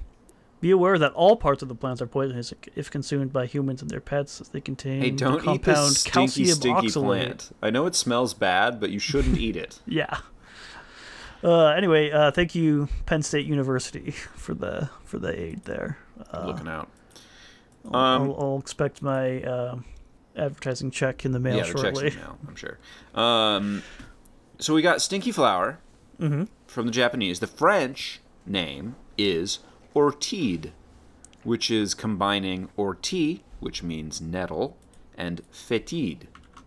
Be 0.60 0.70
aware 0.70 0.98
that 0.98 1.12
all 1.12 1.36
parts 1.36 1.62
of 1.62 1.68
the 1.68 1.74
plants 1.74 2.02
are 2.02 2.06
poisonous 2.06 2.52
if 2.74 2.90
consumed 2.90 3.32
by 3.32 3.46
humans 3.46 3.80
and 3.80 3.90
their 3.90 4.00
pets, 4.00 4.40
as 4.40 4.48
they 4.50 4.60
contain 4.60 5.00
Hey, 5.00 5.10
the 5.10 5.16
don't 5.16 5.40
eat 5.40 5.44
compound 5.44 5.90
this 5.90 6.00
stinky, 6.00 6.12
calcium 6.12 6.56
stinky 6.56 6.88
oxalate. 6.88 7.04
plant. 7.04 7.50
I 7.62 7.70
know 7.70 7.86
it 7.86 7.94
smells 7.94 8.34
bad, 8.34 8.80
but 8.80 8.90
you 8.90 8.98
shouldn't 8.98 9.38
eat 9.38 9.56
it. 9.56 9.80
Yeah. 9.86 10.18
Uh, 11.44 11.66
anyway, 11.68 12.10
uh, 12.10 12.30
thank 12.30 12.54
you, 12.54 12.88
Penn 13.06 13.22
State 13.22 13.46
University, 13.46 14.10
for 14.36 14.54
the 14.54 14.90
for 15.04 15.18
the 15.18 15.38
aid 15.38 15.64
there. 15.64 15.98
Uh, 16.32 16.46
Looking 16.46 16.68
out. 16.68 16.88
Um, 17.86 17.94
I'll, 17.94 18.36
I'll 18.40 18.58
expect 18.58 19.00
my 19.02 19.42
uh, 19.42 19.76
advertising 20.36 20.90
check 20.90 21.24
in 21.24 21.32
the 21.32 21.38
mail 21.38 21.58
yeah, 21.58 21.62
shortly. 21.62 22.10
the 22.10 22.16
mail, 22.16 22.38
I'm 22.48 22.56
sure. 22.56 22.78
Um, 23.14 23.82
so 24.58 24.74
we 24.74 24.82
got 24.82 25.00
stinky 25.02 25.32
flower 25.32 25.78
Mm-hmm. 26.20 26.44
from 26.66 26.86
the 26.86 26.92
Japanese. 26.92 27.40
The 27.40 27.46
French 27.46 28.20
name 28.46 28.96
is 29.18 29.58
ortide, 29.94 30.70
which 31.44 31.70
is 31.70 31.92
combining 31.94 32.70
ortie, 32.78 33.40
which 33.60 33.82
means 33.82 34.18
nettle, 34.20 34.78
and 35.14 35.42
fetide, 35.52 36.22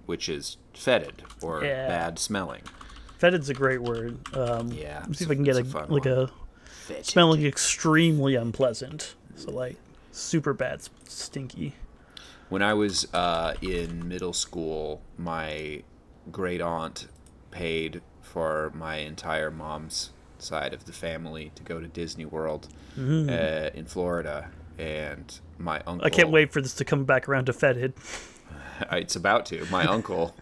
which 0.06 0.30
is 0.30 0.58
fetid 0.76 1.24
or 1.42 1.64
Yeah. 1.64 1.88
bad 1.88 2.20
smelling. 2.20 2.62
Fetid's 3.20 3.50
a 3.50 3.54
great 3.54 3.82
word. 3.82 4.18
Um, 4.36 4.72
Yeah, 4.72 5.04
see 5.12 5.26
if 5.26 5.32
I 5.32 5.36
can 5.36 5.44
get 5.44 5.58
a, 5.58 5.62
a 5.62 5.86
like 5.92 6.06
one. 6.06 6.08
a 6.08 6.32
Fetid. 6.88 7.06
smelling 7.06 7.46
extremely 7.46 8.36
unpleasant. 8.36 9.16
So 9.36 9.52
like 9.52 9.76
super 10.12 10.54
bad, 10.54 10.82
stinky. 11.08 11.76
When 12.50 12.62
I 12.64 12.74
was 12.74 13.08
uh, 13.14 13.54
in 13.62 14.08
middle 14.08 14.34
school, 14.34 15.02
my 15.18 15.84
great 16.32 16.62
aunt 16.62 17.08
paid 17.52 18.02
for 18.22 18.72
my 18.74 18.96
entire 18.98 19.52
mom's 19.52 20.12
side 20.38 20.74
of 20.74 20.86
the 20.86 20.94
family 20.94 21.52
to 21.56 21.64
go 21.64 21.80
to 21.80 21.88
Disney 21.88 22.26
World 22.26 22.70
uh, 22.98 23.02
in 23.74 23.86
Florida, 23.86 24.50
and 24.78 25.40
my 25.58 25.82
uncle. 25.86 26.06
I 26.08 26.10
can't 26.10 26.30
wait 26.32 26.52
for 26.54 26.62
this 26.62 26.74
to 26.76 26.86
come 26.86 27.04
back 27.06 27.28
around 27.28 27.46
to 27.46 27.54
fetid. 27.54 27.94
It's 28.92 29.16
about 29.16 29.46
to. 29.48 29.66
My 29.72 29.86
uncle 29.86 30.36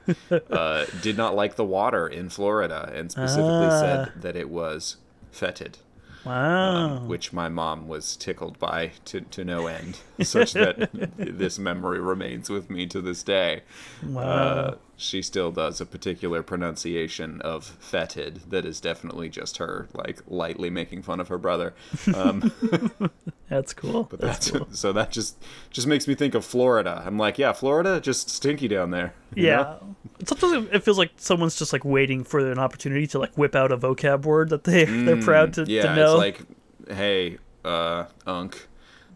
uh, 0.51 0.85
did 1.01 1.17
not 1.17 1.35
like 1.35 1.55
the 1.55 1.63
water 1.65 2.07
in 2.07 2.29
Florida, 2.29 2.91
and 2.93 3.11
specifically 3.11 3.67
Ah. 3.67 3.79
said 3.79 4.11
that 4.21 4.35
it 4.35 4.49
was 4.49 4.97
fetid. 5.31 5.77
Wow. 6.25 6.97
um, 6.97 7.07
which 7.07 7.31
my 7.31 7.47
mom 7.47 7.87
was 7.87 8.17
tickled 8.17 8.59
by 8.59 8.91
to, 9.05 9.21
to 9.21 9.45
no 9.45 9.67
end, 9.67 9.99
such 10.21 10.51
that 10.53 10.89
this 11.17 11.57
memory 11.57 11.99
remains 12.01 12.49
with 12.49 12.69
me 12.69 12.85
to 12.87 12.99
this 13.01 13.23
day. 13.23 13.61
wow. 14.03 14.21
Uh, 14.23 14.75
she 14.99 15.21
still 15.21 15.51
does 15.51 15.79
a 15.79 15.85
particular 15.85 16.41
pronunciation 16.41 17.39
of 17.41 17.63
fetid 17.63 18.41
that 18.49 18.65
is 18.65 18.81
definitely 18.81 19.29
just 19.29 19.57
her, 19.57 19.87
like 19.93 20.19
lightly 20.27 20.71
making 20.71 21.03
fun 21.03 21.19
of 21.19 21.27
her 21.27 21.37
brother. 21.37 21.75
Um, 22.15 22.51
that's 23.49 23.73
cool. 23.73 24.05
but 24.05 24.19
that's, 24.19 24.49
that's 24.49 24.57
cool. 24.57 24.67
so 24.71 24.91
that 24.93 25.11
just 25.11 25.37
just 25.69 25.85
makes 25.87 26.07
me 26.07 26.15
think 26.15 26.33
of 26.33 26.43
Florida. 26.43 27.03
I'm 27.05 27.17
like, 27.17 27.37
yeah, 27.37 27.53
Florida, 27.53 28.01
just 28.01 28.29
stinky 28.31 28.67
down 28.67 28.89
there. 28.91 29.13
Yeah. 29.35 29.55
know? 29.57 29.95
Sometimes 30.25 30.67
it- 30.71 30.83
feels 30.83 30.97
like 30.97 31.11
someone's 31.17 31.57
just 31.57 31.73
like 31.73 31.85
waiting 31.85 32.23
for 32.23 32.39
an 32.39 32.57
opportunity 32.57 33.05
to 33.07 33.19
like 33.19 33.37
whip 33.37 33.55
out 33.55 33.71
a 33.71 33.77
vocab 33.77 34.23
word 34.25 34.49
that 34.49 34.63
they 34.63 34.85
they're 34.85 35.21
proud 35.21 35.53
to, 35.53 35.61
Mm, 35.61 35.67
yeah, 35.69 35.81
to 35.83 35.95
know. 35.95 36.19
it's 36.19 36.39
like, 36.87 36.95
hey, 36.97 37.37
uh, 37.63 38.05
Unk, 38.25 38.67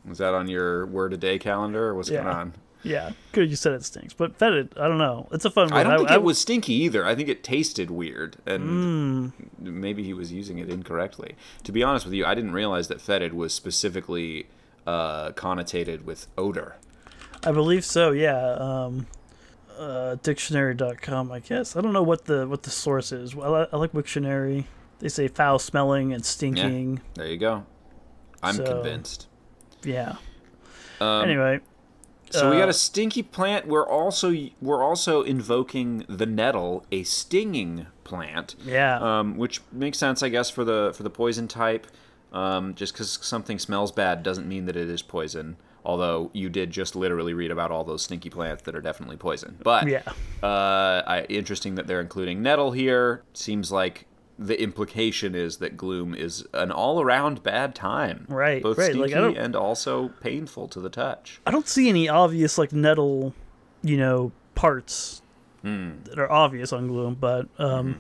was 0.06 0.20
that 0.20 0.34
on 0.36 0.48
your 0.48 0.86
word 0.86 1.14
a 1.14 1.18
day 1.18 1.40
calendar? 1.40 1.88
Or 1.88 1.96
what's 1.96 2.10
going 2.12 2.28
on? 2.28 2.54
Yeah, 2.84 3.12
good. 3.32 3.50
You 3.50 3.56
said 3.56 3.74
it 3.74 3.84
stinks, 3.86 4.14
but 4.14 4.36
fetid. 4.38 4.74
I 4.78 4.88
don't 4.88 4.98
know. 4.98 5.28
It's 5.32 5.46
a 5.46 5.52
fun 5.52 5.70
word. 5.70 5.74
I 5.78 5.84
don't 5.84 5.98
think 6.00 6.12
I, 6.12 6.16
it 6.16 6.24
was 6.24 6.40
stinky 6.40 6.74
either. 6.74 7.06
I 7.06 7.16
think 7.16 7.30
it 7.30 7.44
tasted 7.44 7.90
weird, 7.92 8.38
and 8.46 9.32
Mm. 9.32 9.34
maybe 9.60 10.04
he 10.04 10.14
was 10.14 10.32
using 10.32 10.58
it 10.58 10.70
incorrectly. 10.70 11.36
To 11.64 11.72
be 11.72 11.84
honest 11.84 12.06
with 12.06 12.14
you, 12.14 12.26
I 12.26 12.34
didn't 12.36 12.54
realize 12.54 12.88
that 12.88 13.00
fetid 13.02 13.34
was 13.34 13.54
specifically 13.54 14.48
uh, 14.88 15.32
connotated 15.32 16.04
with 16.04 16.28
odor. 16.38 16.76
I 17.44 17.52
believe 17.52 17.86
so. 17.86 18.12
Yeah. 18.12 18.38
Um, 18.60 19.08
uh, 19.78 20.16
dictionary.com. 20.22 21.32
I 21.32 21.40
guess 21.40 21.76
I 21.76 21.82
don't 21.82 21.94
know 21.94 22.04
what 22.04 22.26
the 22.26 22.48
what 22.48 22.64
the 22.64 22.70
source 22.70 23.12
is. 23.12 23.36
Well, 23.36 23.56
I, 23.56 23.68
I 23.74 23.78
like 23.78 23.94
Wiktionary. 23.94 24.66
They 25.00 25.10
say 25.10 25.28
foul 25.28 25.58
smelling 25.58 26.14
and 26.14 26.24
stinking. 26.24 27.02
There 27.16 27.26
you 27.28 27.38
go. 27.38 27.66
I'm 28.44 28.56
So- 28.56 28.66
convinced. 28.66 29.28
Yeah. 29.84 30.16
Um, 31.00 31.24
anyway, 31.24 31.60
So 32.34 32.50
we 32.50 32.58
got 32.58 32.68
Uh, 32.68 32.70
a 32.70 32.74
stinky 32.74 33.24
plant. 33.24 33.68
We're 33.68 33.88
also 33.88 34.34
we're 34.62 34.84
also 34.84 35.22
invoking 35.22 36.06
the 36.08 36.26
nettle, 36.26 36.86
a 36.92 37.04
stinging 37.04 37.88
plant, 38.04 38.56
yeah. 38.66 38.98
um, 39.00 39.38
which 39.38 39.62
makes 39.72 39.98
sense, 39.98 40.24
I 40.24 40.30
guess, 40.30 40.50
for 40.50 40.64
the 40.64 40.94
for 40.96 41.04
the 41.04 41.10
poison 41.10 41.48
type. 41.48 41.88
Um, 42.34 42.76
just 42.76 42.94
because 42.94 43.20
something 43.22 43.60
smells 43.60 43.92
bad 43.92 44.24
doesn't 44.24 44.48
mean 44.48 44.66
that 44.66 44.78
it 44.78 44.90
is 44.90 45.02
poison. 45.02 45.58
Although 45.84 46.30
you 46.32 46.48
did 46.48 46.72
just 46.72 46.96
literally 46.96 47.34
read 47.34 47.52
about 47.52 47.72
all 47.72 47.84
those 47.84 48.04
stinky 48.04 48.30
plants 48.30 48.62
that 48.64 48.76
are 48.76 48.82
definitely 48.82 49.18
poison. 49.18 49.58
But 49.64 49.88
yeah. 49.88 50.04
uh, 50.44 51.02
I, 51.08 51.26
interesting 51.28 51.76
that 51.76 51.88
they're 51.88 52.00
including 52.00 52.42
nettle 52.42 52.72
here. 52.72 53.24
Seems 53.34 53.72
like 53.72 54.06
the 54.44 54.60
implication 54.62 55.36
is 55.36 55.58
that 55.58 55.78
gloom 55.78 56.16
is 56.16 56.46
an 56.54 56.72
all-around 56.72 57.44
bad 57.44 57.76
time, 57.76 58.26
Right, 58.28 58.64
Both 58.64 58.78
right, 58.80 58.92
stinky 58.92 59.14
like, 59.16 59.36
and 59.38 59.56
also 59.56 60.10
painful 60.20 60.68
to 60.70 60.80
the 60.80 60.90
touch. 60.90 61.40
I 61.46 61.52
don't 61.52 61.68
see 61.68 61.90
any 61.90 62.10
obvious 62.10 62.58
like 62.58 62.74
nettle, 62.74 63.34
you 63.84 63.98
know, 63.98 64.32
parts 64.56 65.22
Hmm. 65.62 65.92
that 66.06 66.18
are 66.18 66.32
obvious 66.32 66.74
on 66.74 66.88
Gloom, 66.88 67.16
but 67.20 67.48
um, 67.60 68.00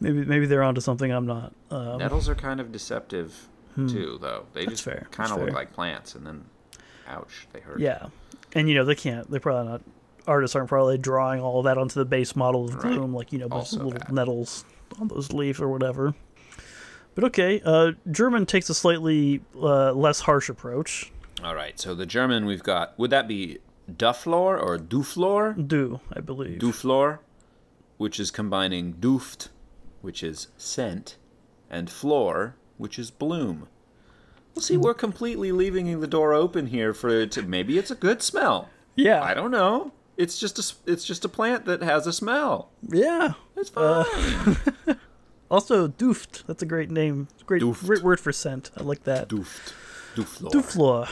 maybe 0.00 0.24
maybe 0.24 0.46
they're 0.46 0.64
onto 0.64 0.80
something 0.80 1.12
I'm 1.12 1.24
not. 1.26 1.52
Um, 1.70 1.98
Nettles 1.98 2.28
are 2.28 2.34
kind 2.34 2.58
of 2.60 2.72
deceptive 2.72 3.46
too, 3.76 4.18
though. 4.20 4.46
They 4.52 4.62
That's 4.64 4.72
just 4.72 4.84
fair, 4.84 5.06
kind 5.12 5.30
of 5.30 5.38
look 5.38 5.46
fair. 5.50 5.54
like 5.54 5.72
plants, 5.72 6.16
and 6.16 6.26
then, 6.26 6.44
ouch, 7.06 7.46
they 7.52 7.60
hurt. 7.60 7.78
yeah, 7.78 8.06
and 8.54 8.68
you 8.68 8.74
know 8.74 8.84
they 8.84 8.96
can't. 8.96 9.30
They're 9.30 9.38
probably 9.38 9.70
not. 9.70 9.82
Artists 10.26 10.56
aren't 10.56 10.68
probably 10.68 10.98
drawing 10.98 11.40
all 11.40 11.62
that 11.62 11.78
onto 11.78 11.94
the 11.94 12.04
base 12.04 12.34
model 12.34 12.64
of 12.66 12.74
Right. 12.74 12.92
Gloom, 12.94 13.14
like 13.14 13.32
you 13.32 13.38
know, 13.38 13.46
Also 13.52 13.76
little 13.76 13.92
that. 13.92 14.12
nettles 14.12 14.64
on 14.98 15.08
those 15.08 15.32
leaves 15.32 15.60
or 15.60 15.68
whatever. 15.68 16.14
But 17.14 17.24
okay, 17.24 17.60
uh, 17.64 17.92
German 18.10 18.46
takes 18.46 18.70
a 18.70 18.74
slightly 18.74 19.42
uh, 19.56 19.92
less 19.92 20.20
harsh 20.20 20.48
approach. 20.48 21.12
All 21.42 21.54
right. 21.54 21.78
So 21.78 21.94
the 21.94 22.06
German 22.06 22.46
we've 22.46 22.62
got 22.62 22.98
would 22.98 23.10
that 23.10 23.26
be 23.28 23.58
Duflor 23.90 24.62
or 24.62 24.78
Duflor? 24.78 25.66
Do 25.66 26.00
I 26.12 26.20
believe? 26.20 26.58
Duflor, 26.60 27.18
which 27.98 28.20
is 28.20 28.30
combining 28.30 28.94
Duft, 28.94 29.48
which 30.02 30.22
is 30.22 30.48
scent, 30.56 31.16
and 31.68 31.90
Flor, 31.90 32.54
which 32.78 32.98
is 32.98 33.10
bloom. 33.10 33.68
Well, 34.54 34.62
see, 34.62 34.76
we're 34.76 34.94
completely 34.94 35.52
leaving 35.52 36.00
the 36.00 36.06
door 36.06 36.34
open 36.34 36.68
here 36.68 36.92
for 36.92 37.08
it 37.08 37.32
to 37.32 37.42
maybe 37.42 37.78
it's 37.78 37.90
a 37.90 37.94
good 37.94 38.22
smell. 38.22 38.68
yeah, 38.96 39.22
I 39.22 39.34
don't 39.34 39.50
know. 39.50 39.92
It's 40.20 40.38
just 40.38 40.58
a 40.58 40.90
it's 40.92 41.04
just 41.04 41.24
a 41.24 41.28
plant 41.28 41.64
that 41.64 41.82
has 41.82 42.06
a 42.06 42.12
smell. 42.12 42.70
yeah. 42.88 43.32
It's 43.56 43.70
fine. 43.70 44.56
Also, 45.50 45.88
Duft. 45.88 46.44
That's 46.46 46.62
a 46.62 46.66
great 46.66 46.92
name. 46.92 47.26
Great, 47.44 47.60
Duft. 47.60 47.84
great 47.84 48.02
word 48.04 48.20
for 48.20 48.32
scent. 48.32 48.70
I 48.76 48.84
like 48.84 49.02
that. 49.02 49.28
Duft, 49.28 49.72
Duflor. 50.14 50.52
Duflor. 50.52 51.08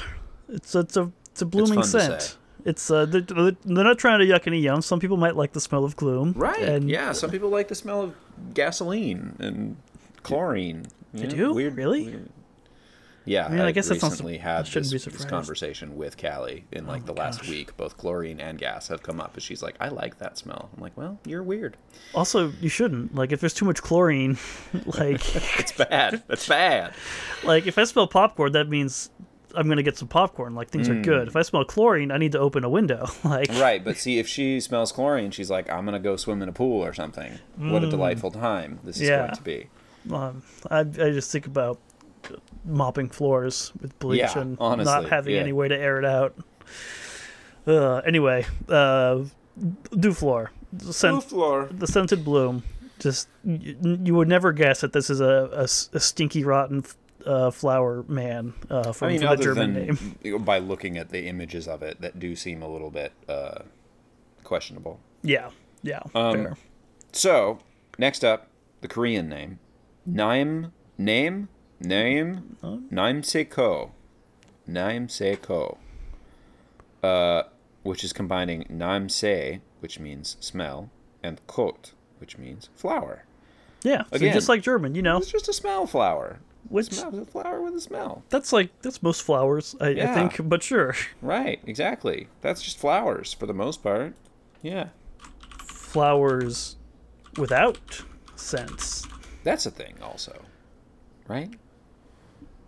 It's 0.49 0.75
it's 0.77 0.97
a 0.97 1.11
it's 1.33 1.43
a 1.43 1.47
blooming 1.47 1.81
to 1.83 1.87
scent. 1.87 2.37
It's 2.65 2.88
uh 2.91 3.05
they're, 3.07 3.23
they're 3.23 3.55
not 3.65 3.99
trying 3.99 4.21
to 4.21 4.25
yuck 4.27 4.47
any 4.47 4.61
yum. 4.61 4.81
Some 4.81 5.00
people 5.00 5.17
might 5.17 5.35
like 5.35 5.55
the 5.55 5.61
smell 5.61 5.85
of 5.85 5.97
gloom. 5.97 6.35
Right. 6.37 6.62
And 6.62 6.88
yeah. 6.88 7.11
Some 7.12 7.31
people 7.31 7.49
like 7.49 7.67
the 7.67 7.75
smell 7.75 8.00
of 8.00 8.15
gasoline 8.55 9.35
and 9.41 9.77
chlorine. 10.23 10.87
You 11.15 11.27
They 11.27 11.35
do? 11.35 11.71
Really? 11.71 12.21
Yeah, 13.29 13.47
I, 13.47 13.49
mean, 13.51 13.61
I 13.61 13.73
guess 13.73 13.89
that's 13.89 14.03
not 14.03 14.11
recently 14.13 14.35
sup- 14.37 14.43
had 14.43 14.67
this, 14.67 14.91
this. 14.91 15.07
Oh 15.25 15.29
conversation 15.29 15.97
with 15.97 16.17
Callie 16.17 16.65
in 16.73 16.87
like 16.87 17.05
the 17.07 17.13
last 17.13 17.47
week. 17.49 17.77
Both 17.77 17.97
chlorine 17.97 18.41
and 18.41 18.59
gas 18.59 18.89
have 18.89 19.03
come 19.03 19.21
up, 19.21 19.35
and 19.35 19.43
she's 19.43 19.63
like, 19.63 19.77
"I 19.81 19.89
like 19.89 20.19
that 20.19 20.39
smell." 20.39 20.71
I'm 20.77 20.83
like, 20.83 20.97
"Well, 20.97 21.19
you're 21.27 21.43
weird. 21.43 21.77
Also, 22.15 22.53
you 22.61 22.69
shouldn't 22.69 23.15
like 23.15 23.33
if 23.33 23.41
there's 23.41 23.55
too 23.55 23.65
much 23.65 23.83
chlorine. 23.83 24.39
Like 24.87 25.21
It's 25.59 25.73
bad. 25.73 26.23
It's 26.29 26.49
bad." 26.49 26.95
like 27.45 27.67
if 27.67 27.79
I 27.79 27.85
smell 27.85 28.07
popcorn, 28.07 28.53
that 28.53 28.69
means 28.69 29.11
I'm 29.55 29.69
gonna 29.69 29.83
get 29.83 29.97
some 29.97 30.09
popcorn. 30.09 30.55
Like 30.55 30.69
things 30.69 30.89
are 30.89 31.01
good. 31.01 31.27
If 31.29 31.37
I 31.37 31.43
smell 31.43 31.65
chlorine, 31.65 32.11
I 32.11 32.19
need 32.19 32.33
to 32.33 32.39
open 32.39 32.65
a 32.65 32.69
window. 32.71 33.07
like. 33.25 33.49
Right, 33.53 33.83
but 33.85 33.97
see, 33.97 34.19
if 34.19 34.29
she 34.29 34.61
smells 34.61 34.93
chlorine, 34.93 35.31
she's 35.31 35.51
like, 35.51 35.71
"I'm 35.71 35.85
gonna 35.85 35.99
go 35.99 36.17
swim 36.17 36.43
in 36.43 36.49
a 36.49 36.53
pool 36.53 36.85
or 36.85 36.93
something." 36.95 37.39
What 37.57 37.83
a 37.85 37.91
delightful 37.91 38.31
time 38.31 38.79
this 38.85 38.97
is 39.01 39.03
Mm. 39.03 39.11
Yeah. 39.11 39.17
going 39.19 39.35
to 39.37 39.43
be. 39.43 39.69
um, 40.13 40.43
I 40.71 40.81
I 40.81 40.85
just 41.13 41.33
think 41.33 41.47
about 41.47 41.79
mopping 42.65 43.09
floors 43.09 43.73
with 43.81 43.99
bleach 43.99 44.21
Yeah, 44.21 44.38
and 44.38 44.57
honestly, 44.61 44.93
not 44.93 45.09
having 45.09 45.35
yeah. 45.35 45.41
any 45.41 45.53
way 45.53 45.69
to 45.69 45.77
air 45.77 45.99
it 45.99 46.05
out. 46.05 46.37
Uh, 47.67 47.97
anyway, 47.99 48.47
uh, 48.69 49.25
Duflor, 49.91 50.49
scent, 50.79 51.25
Floor. 51.25 51.69
the 51.71 51.87
scented 51.87 52.25
bloom. 52.25 52.62
Just 52.99 53.29
you, 53.45 53.77
you 54.03 54.15
would 54.15 54.29
never 54.29 54.53
guess 54.53 54.81
that 54.81 54.93
this 54.93 55.11
is 55.11 55.21
a 55.21 55.67
a 55.93 56.00
stinky 56.00 56.45
rotten 56.45 56.85
uh, 57.27 57.50
flower 57.50 58.05
man 58.09 58.55
uh, 58.71 58.93
from, 58.93 59.09
I 59.09 59.12
mean, 59.12 59.21
from 59.21 59.37
the 59.37 59.43
German 59.43 59.75
than 59.75 59.99
name. 60.23 60.38
by 60.45 60.59
looking 60.59 60.97
at 60.97 61.11
the 61.11 61.27
images 61.27 61.69
of 61.69 61.83
it, 61.83 62.00
that 62.00 62.19
do 62.19 62.35
seem 62.35 62.62
a 62.62 62.69
little 62.69 62.91
bit 62.91 63.12
uh, 63.29 63.61
questionable. 64.45 64.99
Yeah, 65.23 65.50
yeah, 65.83 66.00
Um, 66.15 66.33
fair. 66.35 66.57
So, 67.12 67.59
next 67.99 68.25
up, 68.25 68.49
the 68.81 68.88
Korean 68.88 69.29
name. 69.29 69.59
Naim, 70.07 70.73
name, 70.97 71.49
name, 71.81 72.57
Naim 72.91 73.23
Seko. 73.23 73.91
Naim 74.67 75.09
Seko. 75.09 75.79
Uh, 77.03 77.45
which 77.83 78.03
is 78.05 78.12
combining 78.12 78.67
Naim 78.69 79.09
Se, 79.09 79.61
which 79.81 79.99
means 80.01 80.37
smell, 80.41 80.91
and 81.23 81.41
Kot, 81.47 81.93
which 82.19 82.37
means 82.37 82.69
flower. 82.75 83.25
Yeah, 83.85 84.03
so 84.03 84.17
again, 84.17 84.35
just 84.35 84.49
like 84.49 84.62
German, 84.62 84.95
you 84.97 85.03
know, 85.03 85.19
It's 85.19 85.31
just 85.31 85.49
a 85.49 85.53
smell 85.53 85.87
flower. 85.87 86.41
which 86.69 86.88
a 87.01 87.25
flower 87.25 87.62
with 87.62 87.75
a 87.77 87.81
smell. 87.81 88.25
that's 88.29 88.53
like 88.53 88.71
that's 88.83 89.01
most 89.03 89.23
flowers, 89.23 89.77
I, 89.81 89.91
I 89.91 90.07
think. 90.14 90.49
But 90.49 90.62
sure, 90.64 90.97
Right, 91.23 91.61
exactly. 91.64 92.27
That's 92.41 92.61
just 92.62 92.79
flowers 92.79 93.33
for 93.33 93.47
the 93.47 93.55
most 93.55 93.83
part. 93.83 94.14
Yeah. 94.61 94.88
flowers 95.61 96.77
without 97.37 98.03
scents. 98.35 99.07
That's 99.45 99.64
a 99.67 99.71
thing 99.71 99.95
also. 100.03 100.43
Right? 101.29 101.55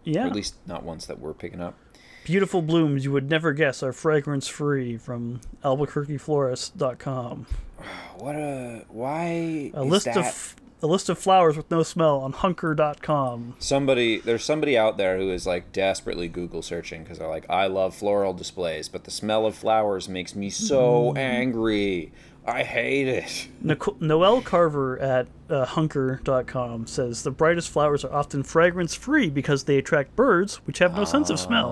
Yeah, 0.05 0.25
Or 0.25 0.27
at 0.29 0.35
least 0.35 0.55
not 0.67 0.83
ones 0.83 1.07
that 1.07 1.19
we're 1.21 1.35
picking 1.35 1.61
up. 1.61 1.77
beautiful 2.25 2.63
blooms 2.63 3.05
you 3.05 3.13
would 3.13 3.29
never 3.31 3.53
guess 3.53 3.83
are 3.83 3.93
fragrance 3.93 4.47
free 4.49 4.97
from 4.97 5.41
AlbuquerqueFlorist.com. 5.65 7.47
What 8.19 8.35
a 8.37 8.85
why 8.91 9.71
A 9.73 9.81
is 9.81 9.87
list 9.91 10.05
that? 10.05 10.17
of 10.19 10.57
a 10.83 10.87
list 10.87 11.09
of 11.09 11.19
flowers 11.19 11.57
with 11.57 11.71
no 11.71 11.83
smell 11.83 12.19
on 12.21 12.33
Hunker.com. 12.33 13.55
somebody 13.59 14.19
there's 14.19 14.45
somebody 14.45 14.77
out 14.77 14.99
there 14.99 15.17
who 15.19 15.31
is 15.31 15.47
like 15.47 15.73
desperately 15.73 16.29
Google 16.29 16.61
searching 16.61 17.03
because 17.03 17.19
they're 17.19 17.29
like 17.29 17.49
I 17.49 17.67
love 17.67 17.95
floral 17.95 18.35
displays, 18.35 18.91
but 18.91 19.05
the 19.05 19.11
smell 19.11 19.47
of 19.47 19.55
flowers 19.55 20.09
makes 20.09 20.35
me 20.35 20.51
so 20.51 21.15
mm. 21.15 21.19
angry. 21.19 22.13
I 22.47 22.63
hate 22.63 23.07
it. 23.07 23.49
Nico- 23.61 23.97
Noelle 24.01 24.41
Carver 24.41 24.99
at 24.99 25.29
uh, 25.49 25.65
Hunker.com 25.67 26.87
says 26.87 27.23
the 27.23 27.31
brightest 27.31 27.69
flowers 27.71 28.05
are 28.05 28.13
often 28.13 28.43
fragrance 28.43 28.95
free 28.95 29.29
because 29.29 29.65
they 29.65 29.77
attract 29.79 30.17
birds, 30.17 30.57
which 30.67 30.79
have 30.79 30.97
no 30.97 31.05
sense 31.05 31.31
of 31.31 31.39
smell. 31.39 31.71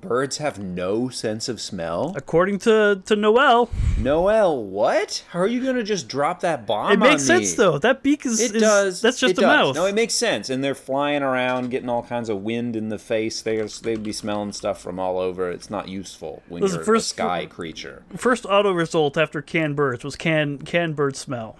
Birds 0.00 0.38
have 0.38 0.58
no 0.58 1.08
sense 1.08 1.48
of 1.48 1.60
smell. 1.60 2.12
According 2.16 2.58
to, 2.60 3.02
to 3.04 3.16
Noelle, 3.16 3.68
Noel, 3.98 4.64
what? 4.64 5.24
How 5.30 5.40
are 5.40 5.46
you 5.46 5.64
gonna 5.64 5.82
just 5.82 6.08
drop 6.08 6.40
that 6.40 6.66
bomb? 6.66 6.92
it 6.92 6.98
makes 6.98 7.28
on 7.28 7.38
me? 7.38 7.44
sense 7.44 7.54
though. 7.56 7.78
That 7.78 8.02
beak 8.02 8.24
is, 8.24 8.40
It 8.40 8.54
is- 8.56 8.62
does. 8.62 9.00
That's 9.02 9.18
just 9.18 9.32
it 9.32 9.38
a 9.38 9.40
does. 9.42 9.46
mouth. 9.48 9.74
No, 9.74 9.86
it 9.86 9.94
makes 9.94 10.14
sense. 10.14 10.50
And 10.50 10.62
they're 10.62 10.74
flying 10.74 11.22
around, 11.22 11.70
getting 11.70 11.88
all 11.88 12.02
kinds 12.02 12.28
of 12.28 12.42
wind 12.42 12.76
in 12.76 12.88
the 12.88 12.98
face. 12.98 13.42
They 13.42 13.60
they'd 13.82 14.02
be 14.02 14.12
smelling 14.12 14.52
stuff 14.52 14.80
from 14.80 14.98
all 15.00 15.18
over. 15.18 15.50
It's 15.50 15.68
not 15.70 15.88
useful 15.88 16.42
when 16.48 16.62
you're 16.62 16.84
first- 16.84 17.06
a 17.12 17.14
sky 17.14 17.46
creature. 17.46 18.02
First 18.16 18.46
auto 18.46 18.72
result 18.72 19.16
after 19.18 19.42
canned 19.42 19.76
birds 19.76 20.04
was 20.04 20.16
can 20.16 20.58
can 20.58 20.92
birds 20.92 21.18
smell. 21.18 21.56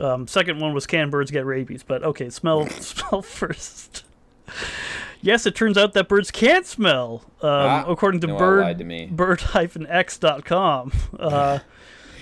Um, 0.00 0.26
second 0.26 0.58
one 0.58 0.74
was 0.74 0.86
can 0.86 1.10
birds 1.10 1.30
get 1.30 1.46
rabies. 1.46 1.82
But 1.82 2.02
okay, 2.02 2.30
smell 2.30 2.66
smell 2.80 3.22
first. 3.22 4.04
Yes, 5.24 5.46
it 5.46 5.54
turns 5.54 5.78
out 5.78 5.94
that 5.94 6.06
birds 6.06 6.30
can't 6.30 6.66
smell, 6.66 7.22
um, 7.40 7.48
Ah, 7.50 7.84
according 7.88 8.20
to 8.20 8.26
Noelle 8.26 8.38
bird 8.38 8.60
lied 8.60 8.78
to 8.78 8.84
me. 8.84 9.06
bird-x.com. 9.06 10.92
Uh, 11.18 11.58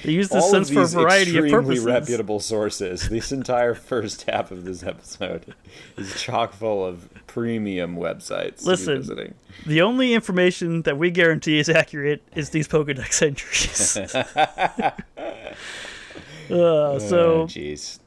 they 0.05 0.13
use 0.13 0.29
this 0.31 0.43
all 0.45 0.51
sense 0.51 0.71
for 0.71 0.83
a 0.83 0.87
variety 0.87 1.37
of 1.37 1.45
extremely 1.45 1.77
purposes. 1.77 1.85
reputable 1.85 2.39
sources. 2.41 3.09
This 3.09 3.31
entire 3.33 3.75
first 3.91 4.23
half 4.31 4.51
of 4.53 4.65
this 4.65 4.83
episode 4.85 5.55
is 5.97 6.21
chock 6.21 6.53
full 6.55 6.85
of 6.87 7.09
premium 7.27 7.97
websites. 7.97 8.65
Listen. 8.65 8.99
visiting. 8.99 9.35
The 9.67 9.83
only 9.83 10.13
information 10.15 10.83
that 10.83 10.97
we 10.99 11.11
guarantee 11.11 11.59
is 11.59 11.69
accurate 11.69 12.23
is 12.37 12.51
these 12.51 12.69
Pokedex 12.69 13.21
entries. 13.23 13.97
uh, 16.51 16.99
so, 16.99 17.43
Oh, 17.43 17.47
jeez. 17.47 17.99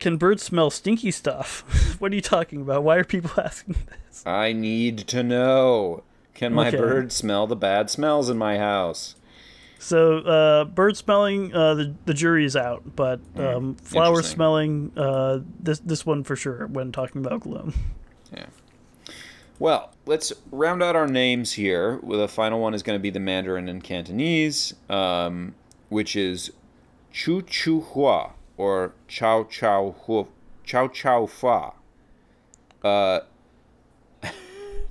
Can 0.00 0.16
birds 0.16 0.42
smell 0.42 0.70
stinky 0.70 1.10
stuff? 1.10 1.96
what 2.00 2.10
are 2.12 2.14
you 2.14 2.20
talking 2.20 2.62
about? 2.62 2.82
Why 2.82 2.96
are 2.96 3.04
people 3.04 3.30
asking 3.42 3.76
this? 4.08 4.22
I 4.26 4.52
need 4.52 4.98
to 5.08 5.22
know. 5.22 6.02
Can 6.34 6.52
my 6.54 6.68
Okay. 6.68 6.76
bird 6.78 7.12
smell 7.12 7.46
the 7.46 7.56
bad 7.56 7.90
smells 7.90 8.28
in 8.30 8.38
my 8.38 8.58
house? 8.58 9.14
So, 9.78 10.18
uh, 10.18 10.64
bird 10.64 10.96
smelling, 10.96 11.54
uh, 11.54 11.74
the 11.74 11.94
the 12.04 12.12
jury 12.14 12.44
is 12.44 12.54
out, 12.54 12.82
but 12.96 13.20
um, 13.36 13.76
flower 13.76 14.20
Hmm. 14.22 14.26
Smelling, 14.28 14.92
uh, 14.96 15.40
this 15.58 15.78
this 15.80 16.04
one 16.04 16.22
for 16.24 16.36
sure. 16.36 16.66
When 16.66 16.92
talking 16.92 17.24
about 17.24 17.40
gloom, 17.40 17.72
Yeah. 18.32 18.46
Well, 19.58 19.92
let's 20.06 20.32
round 20.50 20.82
out 20.82 20.96
our 20.96 21.06
names 21.06 21.52
here. 21.52 22.00
The 22.06 22.28
final 22.28 22.60
one 22.60 22.72
is 22.74 22.82
going 22.82 22.98
to 22.98 23.02
be 23.02 23.10
the 23.10 23.20
Mandarin 23.20 23.68
and 23.68 23.82
Cantonese, 23.82 24.74
um, 24.88 25.54
which 25.88 26.14
is 26.16 26.50
Chu 27.12 27.42
Chu 27.42 27.80
Hua 27.80 28.32
or 28.60 28.92
Chao 29.08 29.44
Chao 29.44 29.94
Hua, 30.02 30.26
Chao 30.64 30.86
Chao 30.88 31.24
Fa. 31.24 31.72
Uh, 32.84 33.20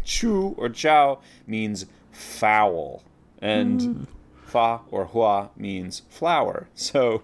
Chu 0.04 0.56
or 0.58 0.70
Chao 0.70 1.20
means 1.46 1.86
foul, 2.12 3.04
and 3.40 4.08
Fa 4.44 4.80
or 4.90 5.06
Hua 5.06 5.50
means 5.56 6.02
flower. 6.10 6.68
So. 6.74 7.22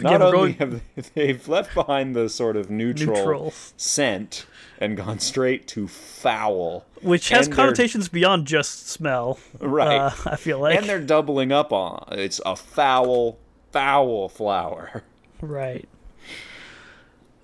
Not 0.00 0.20
we're 0.20 0.34
only 0.36 0.52
going- 0.54 0.80
have 0.96 1.12
they've 1.14 1.46
left 1.48 1.74
behind 1.74 2.16
the 2.16 2.28
sort 2.28 2.56
of 2.56 2.68
neutral, 2.70 3.14
Neutral. 3.14 3.52
scent 3.76 4.46
and 4.80 4.96
gone 4.96 5.20
straight 5.20 5.68
to 5.68 5.86
foul, 5.86 6.84
which 7.02 7.28
has 7.28 7.46
connotations 7.46 8.08
beyond 8.08 8.46
just 8.46 8.88
smell. 8.88 9.38
Right. 9.60 9.98
Uh, 9.98 10.10
I 10.26 10.36
feel 10.36 10.58
like. 10.58 10.76
and 10.76 10.86
they're 10.88 10.98
doubling 10.98 11.52
up 11.52 11.72
on 11.72 12.04
it's 12.12 12.40
a 12.44 12.56
foul, 12.56 13.38
foul 13.70 14.28
flower. 14.28 15.04
Right. 15.42 15.88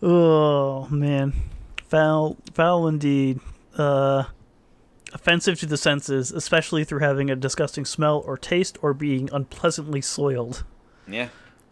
Oh 0.02 0.86
man, 0.88 1.34
foul, 1.84 2.36
foul 2.54 2.88
indeed. 2.88 3.40
Uh, 3.76 4.24
offensive 5.12 5.58
to 5.60 5.66
the 5.66 5.76
senses, 5.76 6.32
especially 6.32 6.84
through 6.84 7.00
having 7.00 7.30
a 7.30 7.36
disgusting 7.36 7.84
smell 7.84 8.22
or 8.24 8.36
taste 8.36 8.78
or 8.82 8.94
being 8.94 9.28
unpleasantly 9.32 10.00
soiled. 10.00 10.64
Yeah. 11.06 11.28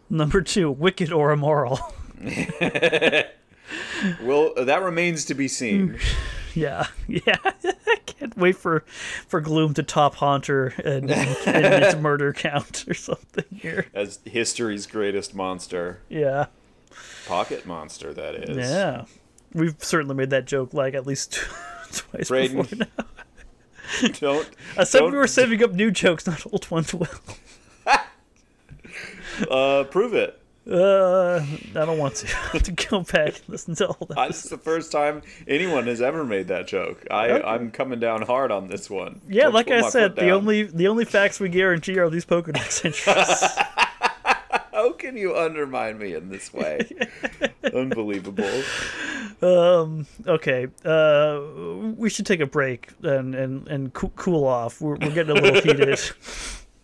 Number 0.09 0.41
two, 0.41 0.71
wicked 0.71 1.11
or 1.11 1.31
immoral. 1.31 1.79
Well, 4.21 4.53
that 4.55 4.81
remains 4.81 5.25
to 5.25 5.33
be 5.33 5.47
seen. 5.47 5.97
yeah, 6.57 6.87
yeah. 7.07 7.37
I 7.43 7.97
can't 8.05 8.35
wait 8.37 8.55
for 8.55 8.83
for 9.27 9.41
Gloom 9.41 9.73
to 9.75 9.83
top 9.83 10.15
Haunter 10.15 10.67
and, 10.83 11.09
and 11.11 11.83
its 11.83 11.95
murder 11.95 12.33
count 12.33 12.85
or 12.87 12.93
something 12.93 13.45
here. 13.55 13.87
As 13.93 14.19
history's 14.25 14.87
greatest 14.87 15.35
monster. 15.35 16.01
Yeah, 16.09 16.47
Pocket 17.27 17.65
monster, 17.65 18.13
that 18.13 18.35
is. 18.35 18.57
yeah. 18.57 19.05
We've 19.53 19.75
certainly 19.79 20.15
made 20.15 20.29
that 20.31 20.45
joke 20.45 20.73
like 20.73 20.93
at 20.93 21.05
least 21.07 21.33
twice 21.93 22.27
Braden, 22.27 22.57
before 22.61 22.77
now. 22.79 24.09
don't. 24.19 24.49
I 24.77 24.83
said 24.83 24.99
don't, 24.99 25.11
we 25.11 25.17
were 25.17 25.27
saving 25.27 25.63
up 25.63 25.71
new 25.73 25.91
jokes, 25.91 26.27
not 26.27 26.45
old 26.51 26.69
ones. 26.69 26.93
Will. 26.93 27.07
Uh, 29.51 29.83
prove 29.85 30.13
it. 30.13 30.41
Uh, 30.69 31.45
I 31.71 31.85
don't 31.85 31.97
want 31.97 32.15
to. 32.15 32.27
To 32.59 32.71
go 32.71 33.01
back 33.01 33.27
and 33.35 33.41
listen 33.47 33.75
to 33.75 33.87
all 33.87 34.05
that. 34.07 34.17
I, 34.17 34.27
this 34.27 34.43
is 34.43 34.49
the 34.49 34.57
first 34.57 34.91
time 34.91 35.21
anyone 35.47 35.85
has 35.87 36.01
ever 36.01 36.23
made 36.25 36.47
that 36.49 36.67
joke. 36.67 37.05
I, 37.09 37.29
Okay. 37.29 37.47
I'm 37.47 37.71
coming 37.71 37.99
down 37.99 38.23
hard 38.23 38.51
on 38.51 38.67
this 38.67 38.89
one. 38.89 39.21
Yeah, 39.29 39.45
Let's 39.47 39.53
like 39.69 39.71
I 39.71 39.89
said, 39.89 40.15
the 40.15 40.31
only 40.31 40.63
the 40.63 40.87
only 40.87 41.05
facts 41.05 41.39
we 41.39 41.49
guarantee 41.49 41.97
are 41.99 42.09
these 42.09 42.25
Pokedex 42.25 42.83
entries. 42.85 43.57
How 44.73 44.91
can 44.93 45.15
you 45.17 45.35
undermine 45.37 45.97
me 45.97 46.13
in 46.13 46.29
this 46.29 46.53
way? 46.53 46.87
Unbelievable. 47.73 48.63
um, 49.41 50.05
okay, 50.27 50.67
uh, 50.85 51.41
we 51.95 52.09
should 52.09 52.25
take 52.25 52.39
a 52.39 52.45
break 52.45 52.89
and 53.03 53.35
and 53.35 53.67
and 53.67 53.93
coo- 53.93 54.11
cool 54.15 54.45
off. 54.45 54.81
We're 54.81 54.95
we're 54.97 55.11
getting 55.13 55.37
a 55.37 55.41
little 55.41 55.61
heated. 55.61 55.99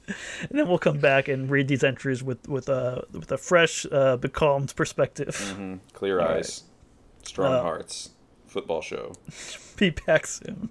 And 0.50 0.60
then 0.60 0.68
we'll 0.68 0.78
come 0.80 1.00
back 1.00 1.28
and 1.30 1.50
read 1.50 1.68
these 1.70 1.84
entries 1.84 2.22
with 2.22 2.48
with 2.50 2.68
a 2.70 3.06
with 3.14 3.32
a 3.32 3.38
fresh, 3.38 3.86
uh, 3.92 4.18
becalmed 4.18 4.76
perspective. 4.76 5.80
Clear 5.94 6.20
All 6.20 6.28
eyes, 6.28 6.64
strong 7.24 7.54
Uh, 7.54 7.62
hearts. 7.62 8.10
Football 8.48 8.82
show. 8.82 9.14
Be 9.78 9.92
back 9.92 10.28
soon. 10.28 10.70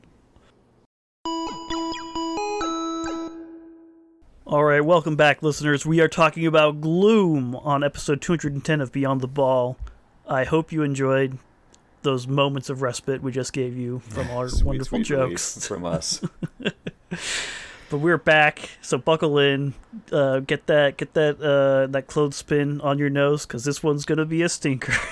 All 4.45 4.65
right, 4.65 4.85
welcome 4.85 5.17
back, 5.17 5.43
listeners. 5.43 5.87
We 5.87 6.01
are 6.01 6.09
talking 6.09 6.47
about 6.47 6.81
Gloom 6.83 7.57
on 7.57 7.83
episode 7.83 8.21
210 8.21 8.81
of 8.83 8.93
Beyond 8.93 9.23
the 9.23 9.29
Ball. 9.29 9.79
I 10.29 10.45
hope 10.45 10.71
you 10.73 10.83
enjoyed 10.83 11.39
those 12.03 12.27
moments 12.27 12.69
of 12.69 12.83
respite 12.83 13.23
we 13.23 13.33
just 13.33 13.53
gave 13.53 13.77
you 13.77 14.01
from 14.01 14.29
our 14.33 14.49
Sweet, 14.49 14.65
wonderful 14.67 14.99
jokes. 15.03 15.67
from 15.67 15.85
us. 15.87 16.21
But 17.93 17.99
we're 17.99 18.17
back, 18.17 18.71
so 18.81 18.97
buckle 18.97 19.39
in. 19.39 19.75
Uh, 20.11 20.41
get 20.41 20.67
that, 20.67 20.97
get 20.97 21.13
that, 21.13 21.39
uh, 21.43 21.89
that 21.89 22.07
clothespin 22.07 22.81
on 22.81 22.99
your 22.99 23.11
nose, 23.11 23.45
because 23.45 23.65
this 23.65 23.83
one's 23.83 24.07
gonna 24.07 24.25
be 24.25 24.41
a 24.41 24.49
stinker. 24.49 24.95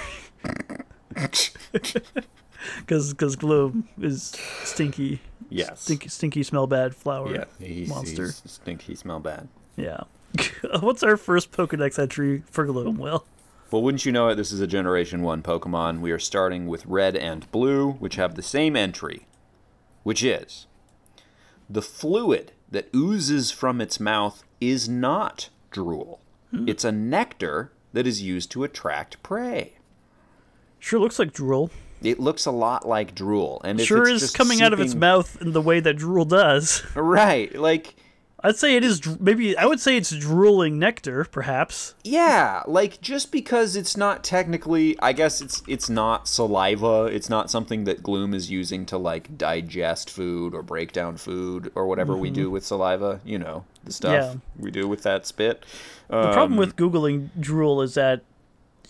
Because 2.79 3.13
because 3.13 3.37
Gloom 3.37 3.87
is 4.01 4.35
stinky. 4.65 5.21
yes. 5.51 5.83
Stinky, 5.83 6.09
stinky, 6.09 6.43
smell 6.43 6.67
bad 6.67 6.95
flower. 6.95 7.35
yeah. 7.35 7.45
He's, 7.59 7.89
monster. 7.91 8.27
He's, 8.27 8.43
stink. 8.47 8.83
He 8.83 8.95
smell 8.95 9.21
bad. 9.21 9.49
Yeah. 9.77 10.05
What's 10.81 11.03
our 11.03 11.19
first 11.19 11.53
Pokedex 11.53 11.99
entry 11.99 12.43
for 12.51 12.65
Gloom? 12.65 12.97
Well, 12.97 13.27
Well, 13.71 13.83
wouldn't 13.83 14.07
you 14.07 14.13
know 14.13 14.29
it? 14.29 14.37
This 14.37 14.53
is 14.53 14.61
a 14.61 14.67
Generation 14.67 15.23
1 15.23 15.43
Pokemon. 15.43 16.01
We 16.01 16.13
are 16.13 16.19
starting 16.19 16.67
with 16.67 16.87
Red 16.87 17.15
and 17.17 17.51
Blue, 17.51 17.93
which 17.93 18.17
have 18.17 18.37
the 18.37 18.43
same 18.43 18.75
entry, 18.75 19.27
which 20.03 20.23
is 20.23 20.67
the 21.71 21.83
fluid 21.83 22.53
that 22.71 22.89
oozes 22.95 23.51
from 23.51 23.81
its 23.81 23.99
mouth 24.01 24.45
is 24.61 24.89
not 24.89 25.49
drool. 25.71 26.21
Hmm. 26.51 26.69
It's 26.69 26.85
a 26.85 26.93
nectar 26.93 27.73
that 27.93 28.07
is 28.07 28.23
used 28.23 28.51
to 28.53 28.65
attract 28.65 29.23
prey. 29.23 29.75
sure 30.79 31.01
looks 31.01 31.19
like 31.19 31.33
drool. 31.33 31.71
It 32.03 32.19
looks 32.19 32.47
a 32.47 32.51
lot 32.51 32.89
like 32.89 33.15
drool, 33.15 33.61
and 33.63 33.79
Sure 33.81 34.05
it's 34.05 34.11
is 34.11 34.21
just 34.23 34.35
coming 34.37 34.63
out 34.63 34.73
of 34.73 34.81
its 34.81 34.95
mouth 34.95 35.41
in 35.43 35.53
the 35.53 35.61
way 35.61 35.81
that 35.81 35.99
drool 35.99 36.25
does. 36.25 36.83
Right, 36.95 37.55
like 37.55 37.95
I'd 38.43 38.57
say 38.57 38.75
it 38.77 38.85
is. 38.85 39.01
Maybe 39.21 39.57
I 39.57 39.67
would 39.67 39.81
say 39.81 39.97
it's 39.97 40.11
drooling 40.11 40.79
nectar, 40.79 41.25
perhaps. 41.25 41.95
Yeah, 42.05 42.63
like 42.67 43.01
just 43.01 43.31
because 43.33 43.77
it's 43.77 43.97
not 43.97 44.25
technically, 44.25 44.99
I 45.01 45.13
guess 45.13 45.41
it's 45.43 45.63
it's 45.67 45.91
not 45.91 46.27
saliva. 46.27 47.05
It's 47.05 47.29
not 47.29 47.51
something 47.51 47.85
that 47.85 48.03
Gloom 48.03 48.33
is 48.33 48.51
using 48.51 48.87
to 48.87 48.97
like 48.99 49.37
digest 49.37 50.09
food 50.11 50.55
or 50.55 50.63
break 50.63 50.93
down 50.93 51.17
food 51.19 51.71
or 51.75 51.87
whatever 51.87 52.17
we 52.17 52.31
do 52.31 52.51
with 52.51 52.65
saliva. 52.65 53.21
You 53.25 53.39
know, 53.39 53.65
the 53.85 53.93
stuff 53.93 54.13
Yeah. 54.13 54.35
we 54.59 54.71
do 54.71 54.89
with 54.89 55.03
that 55.03 55.27
spit. 55.27 55.65
The 56.09 56.33
problem 56.33 56.53
Um, 56.55 56.59
with 56.59 56.77
googling 56.77 57.29
drool 57.39 57.83
is 57.83 57.95
that 57.95 58.23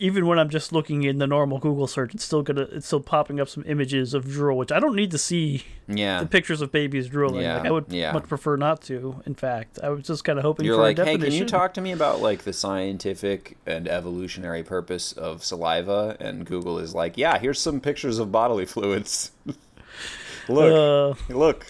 even 0.01 0.27
when 0.27 0.39
I'm 0.39 0.49
just 0.49 0.73
looking 0.73 1.03
in 1.03 1.19
the 1.19 1.27
normal 1.27 1.59
Google 1.59 1.87
search, 1.87 2.15
it's 2.15 2.25
still 2.25 2.43
gonna 2.43 2.63
it's 2.63 2.87
still 2.87 3.01
popping 3.01 3.39
up 3.39 3.49
some 3.49 3.63
images 3.67 4.15
of 4.15 4.25
drool, 4.25 4.57
which 4.57 4.73
I 4.73 4.81
don't 4.81 4.97
need 4.97 5.11
to 5.11 5.19
see 5.19 5.63
yeah, 5.87 6.21
the 6.21 6.27
pictures 6.27 6.63
of 6.63 6.73
babies 6.73 7.09
drooling. 7.09 7.43
Yeah, 7.43 7.59
like 7.59 7.67
I 7.67 7.71
would 7.71 7.85
yeah. 7.89 8.11
much 8.13 8.27
prefer 8.27 8.57
not 8.57 8.81
to. 8.83 9.23
In 9.27 9.35
fact, 9.35 9.79
I 9.83 9.91
was 9.91 10.05
just 10.07 10.25
kind 10.25 10.39
of 10.39 10.45
hoping 10.45 10.65
you're 10.65 10.77
for 10.77 10.83
like, 10.83 10.99
a 10.99 11.05
hey, 11.05 11.13
definition. 11.13 11.39
can 11.39 11.43
you 11.43 11.49
talk 11.49 11.75
to 11.75 11.81
me 11.83 11.93
about 11.93 12.21
like 12.21 12.43
the 12.43 12.53
scientific 12.55 13.59
and 13.67 13.87
evolutionary 13.87 14.63
purpose 14.63 15.13
of 15.13 15.45
saliva? 15.45 16.17
And 16.19 16.47
Google 16.47 16.79
is 16.79 16.95
like, 16.95 17.19
yeah, 17.19 17.39
here's 17.39 17.61
some 17.61 17.79
pictures 17.81 18.19
of 18.19 18.33
bodily 18.33 18.65
fluids. 18.65 19.33
look, 20.49 21.19
Uh, 21.29 21.33
look. 21.35 21.67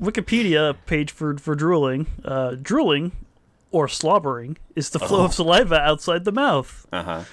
Wikipedia 0.00 0.76
page 0.86 1.10
for 1.10 1.36
for 1.36 1.54
drooling. 1.54 2.06
Uh, 2.24 2.54
drooling, 2.62 3.12
or 3.72 3.88
slobbering, 3.88 4.56
is 4.76 4.90
the 4.90 4.98
flow 4.98 5.20
Oh. 5.20 5.24
of 5.26 5.34
saliva 5.34 5.76
outside 5.80 6.24
the 6.24 6.32
mouth. 6.32 6.86
Uh 6.92 7.02
huh. 7.02 7.24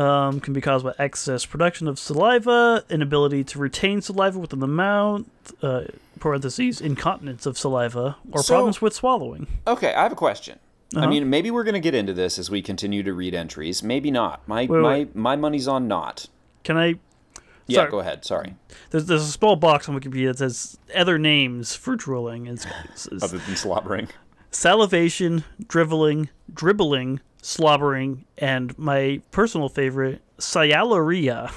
Um, 0.00 0.40
can 0.40 0.54
be 0.54 0.62
caused 0.62 0.84
by 0.86 0.94
excess 0.98 1.44
production 1.44 1.86
of 1.86 1.98
saliva, 1.98 2.82
inability 2.88 3.44
to 3.44 3.58
retain 3.58 4.00
saliva 4.00 4.38
within 4.38 4.58
the 4.60 4.66
mouth, 4.66 5.24
uh, 5.62 5.82
parentheses, 6.18 6.80
incontinence 6.80 7.44
of 7.44 7.58
saliva, 7.58 8.16
or 8.30 8.42
So- 8.42 8.54
problems 8.54 8.80
with 8.80 8.94
swallowing. 8.94 9.46
Okay, 9.66 9.92
I 9.92 10.02
have 10.04 10.12
a 10.12 10.16
question. 10.16 10.58
I 10.94 11.00
Uh-huh. 11.00 11.08
mean, 11.08 11.28
maybe 11.28 11.50
we're 11.50 11.64
going 11.64 11.74
to 11.74 11.80
get 11.80 11.94
into 11.94 12.14
this 12.14 12.38
as 12.38 12.50
we 12.50 12.62
continue 12.62 13.02
to 13.02 13.12
read 13.12 13.34
entries. 13.34 13.82
Maybe 13.82 14.10
not. 14.10 14.46
My 14.48 14.62
Wait, 14.62 14.70
my 14.70 14.82
wait. 14.92 15.14
my 15.16 15.36
money's 15.36 15.68
on 15.68 15.88
not. 15.88 16.26
Can 16.64 16.76
I? 16.78 16.94
Yeah, 17.66 17.80
Sorry. 17.80 17.90
go 17.90 18.00
ahead. 18.00 18.24
Sorry. 18.24 18.56
There's, 18.90 19.06
there's 19.06 19.22
a 19.22 19.30
small 19.30 19.56
box 19.56 19.88
on 19.88 19.98
Wikipedia 19.98 20.28
that 20.28 20.38
says 20.38 20.78
other 20.94 21.18
names 21.18 21.74
for 21.74 21.96
drooling. 21.96 22.46
It's- 22.46 22.66
it's 23.12 23.22
Other 23.22 23.38
than 23.38 23.56
slobbering. 23.56 24.08
Salivation, 24.52 25.44
driveling, 25.66 26.28
dribbling, 26.52 27.20
slobbering, 27.42 28.24
and 28.38 28.78
my 28.78 29.20
personal 29.32 29.68
favorite, 29.68 30.22
sialorrhea. 30.38 31.50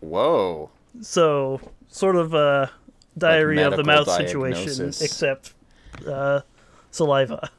Whoa. 0.00 0.70
So, 1.00 1.60
sort 1.88 2.16
of 2.16 2.34
a 2.34 2.70
diarrhea 3.18 3.66
of 3.66 3.76
the 3.76 3.84
mouth 3.84 4.08
situation, 4.08 4.88
except 4.88 5.54
uh, 6.06 6.42
saliva. 6.90 7.50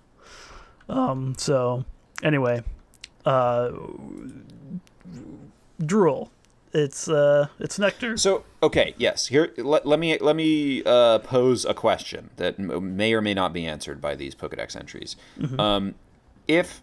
Um. 0.90 1.36
So, 1.38 1.84
anyway, 2.24 2.64
uh, 3.26 3.72
drool. 5.86 6.32
It's 6.78 7.10
uh, 7.10 7.48
it's 7.60 7.80
nectar. 7.80 8.18
So 8.18 8.44
okay, 8.62 8.94
yes. 8.98 9.28
Here, 9.28 9.52
let, 9.58 9.86
let 9.86 10.00
me 10.00 10.18
let 10.20 10.36
me 10.36 10.84
uh, 10.86 11.20
pose 11.20 11.66
a 11.66 11.74
question 11.74 12.30
that 12.38 12.60
may 12.60 13.14
or 13.14 13.22
may 13.22 13.34
not 13.34 13.52
be 13.52 13.66
answered 13.66 14.00
by 14.00 14.16
these 14.16 14.36
Pokedex 14.36 14.76
entries. 14.76 15.16
Mm-hmm. 15.40 15.60
Um, 15.60 15.96
if 16.48 16.82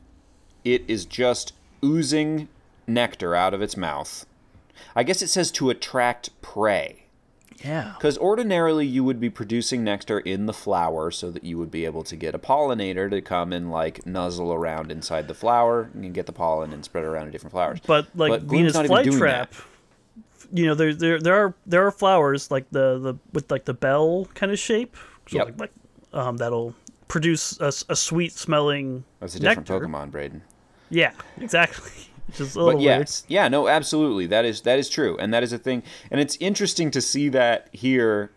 it 0.64 0.83
is 0.88 1.04
just 1.04 1.52
oozing 1.85 2.48
nectar 2.87 3.35
out 3.35 3.54
of 3.54 3.62
its 3.62 3.76
mouth, 3.76 4.26
I 4.96 5.04
guess 5.04 5.22
it 5.22 5.28
says 5.28 5.52
to 5.52 5.70
attract 5.70 6.30
prey. 6.42 7.04
Yeah. 7.64 7.94
Because 7.96 8.18
ordinarily 8.18 8.87
you 8.87 9.04
would 9.04 9.20
be 9.20 9.30
producing 9.30 9.85
nectar 9.85 10.18
in 10.18 10.46
the 10.46 10.52
flower 10.52 11.11
so 11.11 11.30
that 11.30 11.44
you 11.44 11.57
would 11.57 11.70
be 11.70 11.85
able 11.87 12.02
to 12.04 12.16
get 12.16 12.35
a 12.35 12.38
pollinator 12.38 13.09
to 13.11 13.22
come 13.22 13.52
and 13.52 13.70
like 13.70 14.04
nuzzle 14.04 14.52
around 14.52 14.92
inside 14.92 15.28
the 15.28 15.35
flower 15.35 15.88
and 15.94 16.12
get 16.12 16.26
the 16.26 16.33
pollen 16.33 16.72
and 16.72 16.85
spread 16.85 17.04
around 17.04 17.26
to 17.26 17.30
different 17.30 17.52
flowers. 17.52 17.80
But 17.87 18.09
like 18.14 18.30
But 18.30 18.42
Venus 18.42 18.76
flytrap, 18.76 19.48
you 20.52 20.66
know, 20.66 20.74
there 20.74 20.94
there 20.94 21.20
there 21.20 21.35
are 21.35 21.54
there 21.66 21.87
are 21.87 21.90
flowers 21.90 22.50
like 22.50 22.68
the 22.70 22.98
the 22.98 23.14
with 23.33 23.50
like 23.50 23.64
the 23.64 23.74
bell 23.74 24.26
kind 24.35 24.52
of 24.52 24.59
shape, 24.59 24.96
so 25.28 25.38
Yep. 25.38 25.46
like, 25.46 25.59
like 25.61 25.72
um 26.12 26.37
that'll 26.37 26.74
produce 27.09 27.59
a 27.61 27.70
sweet 27.72 28.33
smelling 28.33 29.04
That's 29.20 29.35
a 29.37 29.40
different 29.40 29.68
nectar. 29.68 29.87
Pokemon, 29.87 30.11
Braden. 30.11 30.42
Yeah, 30.90 31.12
exactly. 31.40 31.90
Which 32.26 32.40
is 32.40 32.54
a 32.54 32.59
little 32.59 32.72
But 32.72 32.78
weird. 32.78 33.00
yes, 33.00 33.24
yeah, 33.28 33.48
no, 33.48 33.68
absolutely. 33.68 34.26
That 34.26 34.44
is 34.44 34.62
that 34.62 34.78
is 34.78 34.88
true, 34.88 35.16
and 35.18 35.33
that 35.35 35.42
is 35.42 35.52
a 35.52 35.59
thing. 35.59 35.83
And 36.11 36.20
it's 36.20 36.37
interesting 36.40 36.90
to 36.92 37.00
see 37.00 37.28
that 37.30 37.68
here, 37.72 38.30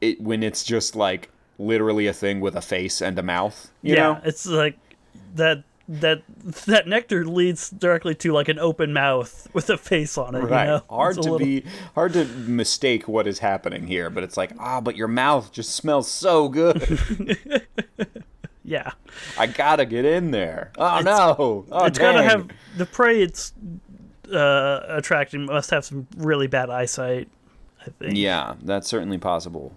it 0.00 0.20
when 0.20 0.42
it's 0.42 0.62
just 0.64 0.94
like 0.94 1.30
literally 1.58 2.06
a 2.06 2.12
thing 2.12 2.40
with 2.40 2.54
a 2.54 2.60
face 2.60 3.00
and 3.00 3.18
a 3.18 3.22
mouth. 3.22 3.70
You 3.82 3.94
yeah, 3.94 4.00
know? 4.02 4.20
it's 4.24 4.46
like 4.46 4.78
that 5.34 5.64
that 5.88 6.22
that 6.66 6.86
nectar 6.86 7.24
leads 7.24 7.70
directly 7.70 8.14
to 8.16 8.32
like 8.32 8.48
an 8.48 8.58
open 8.58 8.92
mouth 8.92 9.48
with 9.54 9.70
a 9.70 9.78
face 9.78 10.18
on 10.18 10.34
it. 10.34 10.40
Right. 10.40 10.64
You 10.64 10.70
know? 10.72 10.82
Hard 10.90 11.16
It's 11.16 11.26
to 11.26 11.32
little- 11.32 11.46
be 11.46 11.64
hard 11.94 12.12
to 12.12 12.24
mistake 12.26 13.08
what 13.08 13.26
is 13.26 13.38
happening 13.38 13.86
here, 13.86 14.10
but 14.10 14.22
it's 14.22 14.36
like, 14.36 14.52
ah, 14.58 14.80
but 14.82 14.96
your 14.96 15.08
mouth 15.08 15.50
just 15.52 15.74
smells 15.74 16.10
so 16.10 16.48
good. 16.48 16.98
Yeah, 18.64 18.90
I 19.38 19.46
gotta 19.46 19.86
get 19.86 20.04
in 20.04 20.30
there. 20.30 20.72
Oh 20.76 21.00
no. 21.00 21.64
Oh, 21.72 21.84
it's 21.86 21.98
gotta 21.98 22.22
have 22.22 22.48
the 22.76 22.84
prey. 22.84 23.22
It's 23.22 23.54
uh, 24.30 24.80
attracting 24.88 25.46
must 25.46 25.70
have 25.70 25.86
some 25.86 26.06
really 26.18 26.48
bad 26.48 26.68
eyesight. 26.68 27.28
I 27.80 27.88
think. 27.98 28.14
Yeah, 28.18 28.56
that's 28.62 28.86
certainly 28.86 29.16
possible. 29.16 29.74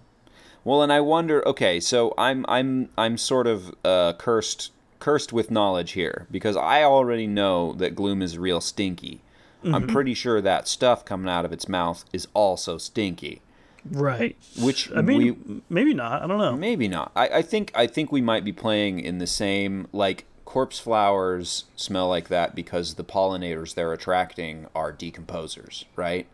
Well, 0.62 0.82
and 0.82 0.92
I 0.92 1.00
wonder. 1.00 1.46
Okay, 1.48 1.80
so 1.80 2.12
I'm 2.18 2.44
I'm 2.48 2.90
I'm 2.98 3.16
sort 3.16 3.46
of 3.46 3.74
uh, 3.82 4.12
cursed 4.18 4.72
cursed 5.02 5.32
with 5.32 5.50
knowledge 5.50 5.92
here 5.92 6.28
because 6.30 6.56
I 6.56 6.84
already 6.84 7.26
know 7.26 7.72
that 7.72 7.96
gloom 7.96 8.22
is 8.22 8.38
real 8.38 8.60
stinky. 8.60 9.20
Mm-hmm. 9.64 9.74
I'm 9.74 9.86
pretty 9.88 10.14
sure 10.14 10.40
that 10.40 10.68
stuff 10.68 11.04
coming 11.04 11.28
out 11.28 11.44
of 11.44 11.52
its 11.52 11.68
mouth 11.68 12.04
is 12.12 12.28
also 12.34 12.78
stinky. 12.78 13.42
Right. 13.90 14.36
Which 14.60 14.92
I 14.92 15.02
mean, 15.02 15.18
we 15.18 15.60
maybe 15.68 15.92
not. 15.92 16.22
I 16.22 16.28
don't 16.28 16.38
know. 16.38 16.56
maybe 16.56 16.86
not. 16.86 17.10
I, 17.16 17.28
I 17.28 17.42
think 17.42 17.72
I 17.74 17.88
think 17.88 18.12
we 18.12 18.20
might 18.20 18.44
be 18.44 18.52
playing 18.52 19.00
in 19.00 19.18
the 19.18 19.26
same 19.26 19.88
like 19.92 20.24
corpse 20.44 20.78
flowers 20.78 21.64
smell 21.74 22.06
like 22.06 22.28
that 22.28 22.54
because 22.54 22.94
the 22.94 23.02
pollinators 23.02 23.74
they're 23.74 23.92
attracting 23.92 24.68
are 24.72 24.92
decomposers, 24.92 25.84
right? 25.96 26.28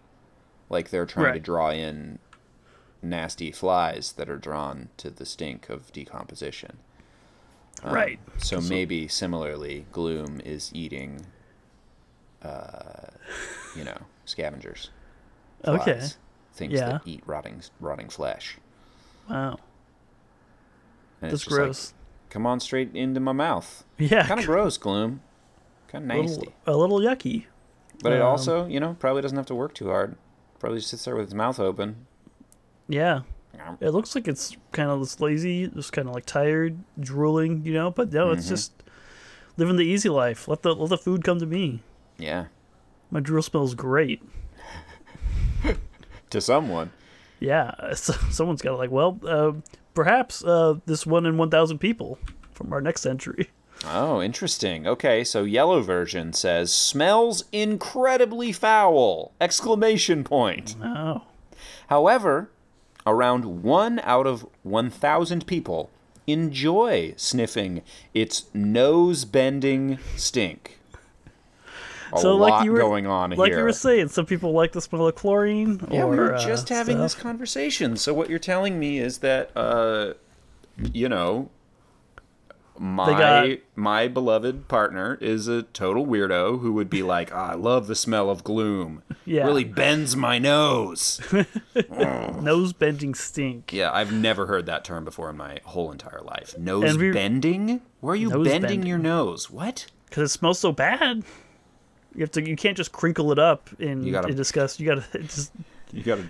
Like 0.68 0.90
they're 0.90 1.06
trying 1.06 1.32
to 1.32 1.40
draw 1.40 1.70
in 1.70 2.18
nasty 3.00 3.50
flies 3.50 4.12
that 4.18 4.28
are 4.28 4.36
drawn 4.36 4.90
to 4.98 5.08
the 5.08 5.24
stink 5.24 5.70
of 5.70 5.90
decomposition. 5.90 6.80
Um, 7.82 7.94
right. 7.94 8.18
So 8.38 8.60
maybe 8.60 9.08
similarly, 9.08 9.86
gloom 9.92 10.40
is 10.44 10.70
eating, 10.74 11.26
uh, 12.42 13.08
you 13.76 13.84
know, 13.84 13.96
scavengers. 14.24 14.90
Okay. 15.64 16.00
Things 16.54 16.72
Yeah. 16.72 16.88
that 16.92 17.02
eat 17.04 17.22
rotting 17.26 17.62
rotting 17.80 18.08
flesh. 18.08 18.58
Wow. 19.28 19.58
And 21.20 21.30
That's 21.32 21.44
just 21.44 21.50
like, 21.50 21.60
gross. 21.60 21.94
Come 22.30 22.46
on 22.46 22.60
straight 22.60 22.94
into 22.94 23.20
my 23.20 23.32
mouth. 23.32 23.84
yeah. 23.98 24.26
Kind 24.26 24.40
of 24.40 24.46
gross, 24.46 24.76
gloom. 24.76 25.20
Kind 25.88 26.10
of 26.10 26.16
a 26.18 26.22
nasty. 26.22 26.36
little, 26.38 26.52
a 26.66 26.76
little 26.76 27.00
yucky. 27.00 27.46
But 28.02 28.12
it 28.12 28.20
um, 28.20 28.28
also, 28.28 28.66
you 28.66 28.78
know, 28.80 28.96
probably 28.98 29.22
doesn't 29.22 29.36
have 29.36 29.46
to 29.46 29.54
work 29.54 29.74
too 29.74 29.88
hard. 29.88 30.16
Probably 30.60 30.78
just 30.78 30.90
sits 30.90 31.04
there 31.04 31.14
with 31.16 31.24
its 31.26 31.34
mouth 31.34 31.58
open. 31.58 32.06
Yeah. 32.88 33.20
It 33.80 33.90
looks 33.90 34.14
like 34.14 34.26
it's 34.28 34.56
kind 34.72 34.88
of 34.90 35.00
just 35.00 35.20
lazy, 35.20 35.66
just 35.68 35.92
kind 35.92 36.08
of 36.08 36.14
like 36.14 36.24
tired, 36.26 36.78
drooling, 37.00 37.64
you 37.64 37.72
know. 37.74 37.90
But 37.90 38.12
no, 38.12 38.26
Mm-hmm. 38.28 38.38
it's 38.38 38.48
just 38.48 38.72
living 39.56 39.76
the 39.76 39.84
easy 39.84 40.08
life. 40.08 40.46
Let 40.48 40.62
the 40.62 40.74
let 40.74 40.90
the 40.90 40.98
food 40.98 41.24
come 41.24 41.38
to 41.40 41.46
me. 41.46 41.82
Yeah. 42.18 42.46
My 43.10 43.20
drool 43.20 43.42
smells 43.42 43.74
great. 43.74 44.22
To 46.30 46.40
someone. 46.42 46.90
Yeah, 47.40 47.72
so 47.94 48.12
someone's 48.30 48.60
got 48.62 48.70
to 48.72 48.76
like, 48.76 48.90
well, 48.90 49.18
uh, 49.26 49.52
perhaps 49.94 50.44
uh, 50.44 50.74
this 50.86 51.06
one 51.06 51.24
in 51.24 51.38
one 51.38 51.50
thousand 51.50 51.78
people 51.78 52.18
from 52.52 52.72
our 52.72 52.80
next 52.80 53.00
century. 53.02 53.50
Oh, 53.86 54.20
interesting. 54.20 54.88
Okay, 54.88 55.22
so 55.22 55.44
yellow 55.44 55.80
version 55.82 56.32
says 56.32 56.74
smells 56.74 57.44
incredibly 57.52 58.50
foul! 58.50 59.30
Exclamation 59.40 60.24
point. 60.24 60.74
Oh, 60.82 61.22
However, 61.86 62.50
around 63.10 63.62
1 63.62 64.00
out 64.00 64.26
of 64.26 64.46
1000 64.62 65.46
people 65.46 65.90
enjoy 66.26 67.14
sniffing 67.16 67.82
its 68.14 68.44
nose-bending 68.52 69.98
stink. 70.16 70.78
A 72.12 72.18
so 72.18 72.36
lot 72.36 72.50
like 72.50 72.64
you 72.64 72.72
were 72.72 72.78
going 72.78 73.06
on 73.06 73.30
like 73.32 73.50
here. 73.50 73.58
you 73.58 73.64
were 73.64 73.72
saying, 73.72 74.08
some 74.08 74.24
people 74.24 74.52
like 74.52 74.72
the 74.72 74.80
smell 74.80 75.06
of 75.06 75.14
chlorine. 75.14 75.86
Yeah, 75.90 76.04
or, 76.04 76.10
we 76.10 76.16
were 76.16 76.34
uh, 76.34 76.38
just 76.38 76.68
having 76.68 76.98
this 76.98 77.14
conversation. 77.14 77.96
So 77.96 78.14
what 78.14 78.30
you're 78.30 78.38
telling 78.38 78.78
me 78.78 78.98
is 78.98 79.18
that, 79.18 79.50
uh, 79.54 80.14
you 80.92 81.08
know, 81.08 81.50
my 82.78 83.06
got- 83.18 83.58
my 83.76 84.08
beloved 84.08 84.68
partner 84.68 85.18
is 85.20 85.48
a 85.48 85.62
total 85.62 86.06
weirdo 86.06 86.60
who 86.60 86.72
would 86.74 86.88
be 86.90 87.02
like, 87.02 87.30
"Ah, 87.34 87.50
"I 87.50 87.54
love 87.54 87.86
the 87.86 87.94
smell 87.94 88.30
of 88.30 88.44
gloom. 88.44 89.02
Yeah. 89.24 89.44
really 89.46 89.64
bends 89.64 90.16
my 90.16 90.38
nose." 90.38 91.20
nose 92.40 92.72
bending 92.72 93.14
stink. 93.14 93.72
yeah, 93.72 93.90
I've 93.92 94.12
never 94.12 94.46
heard 94.46 94.66
that 94.66 94.84
term 94.84 95.04
before 95.04 95.30
in 95.30 95.36
my 95.36 95.58
whole 95.64 95.90
entire 95.92 96.20
life. 96.22 96.56
Nose 96.58 96.96
we- 96.96 97.12
bending? 97.12 97.80
Where 98.00 98.12
are 98.12 98.16
you 98.16 98.28
Nose 98.30 98.46
bending, 98.46 98.62
bending. 98.70 98.86
your 98.88 98.98
nose? 98.98 99.50
What? 99.50 99.86
because 100.08 100.30
it 100.30 100.32
smells 100.32 100.58
so 100.58 100.72
bad. 100.72 101.22
You 102.14 102.20
have 102.22 102.30
to. 102.32 102.48
You 102.48 102.56
can't 102.56 102.76
just 102.76 102.92
crinkle 102.92 103.30
it 103.32 103.38
up 103.38 103.68
in, 103.78 104.02
You 104.02 104.12
gotta- 104.12 104.28
in 104.28 104.36
disgust. 104.36 104.80
You 104.80 104.86
gotta 104.86 105.04
just 105.22 105.52
You 105.92 106.02
got 106.02 106.16
to 106.16 106.24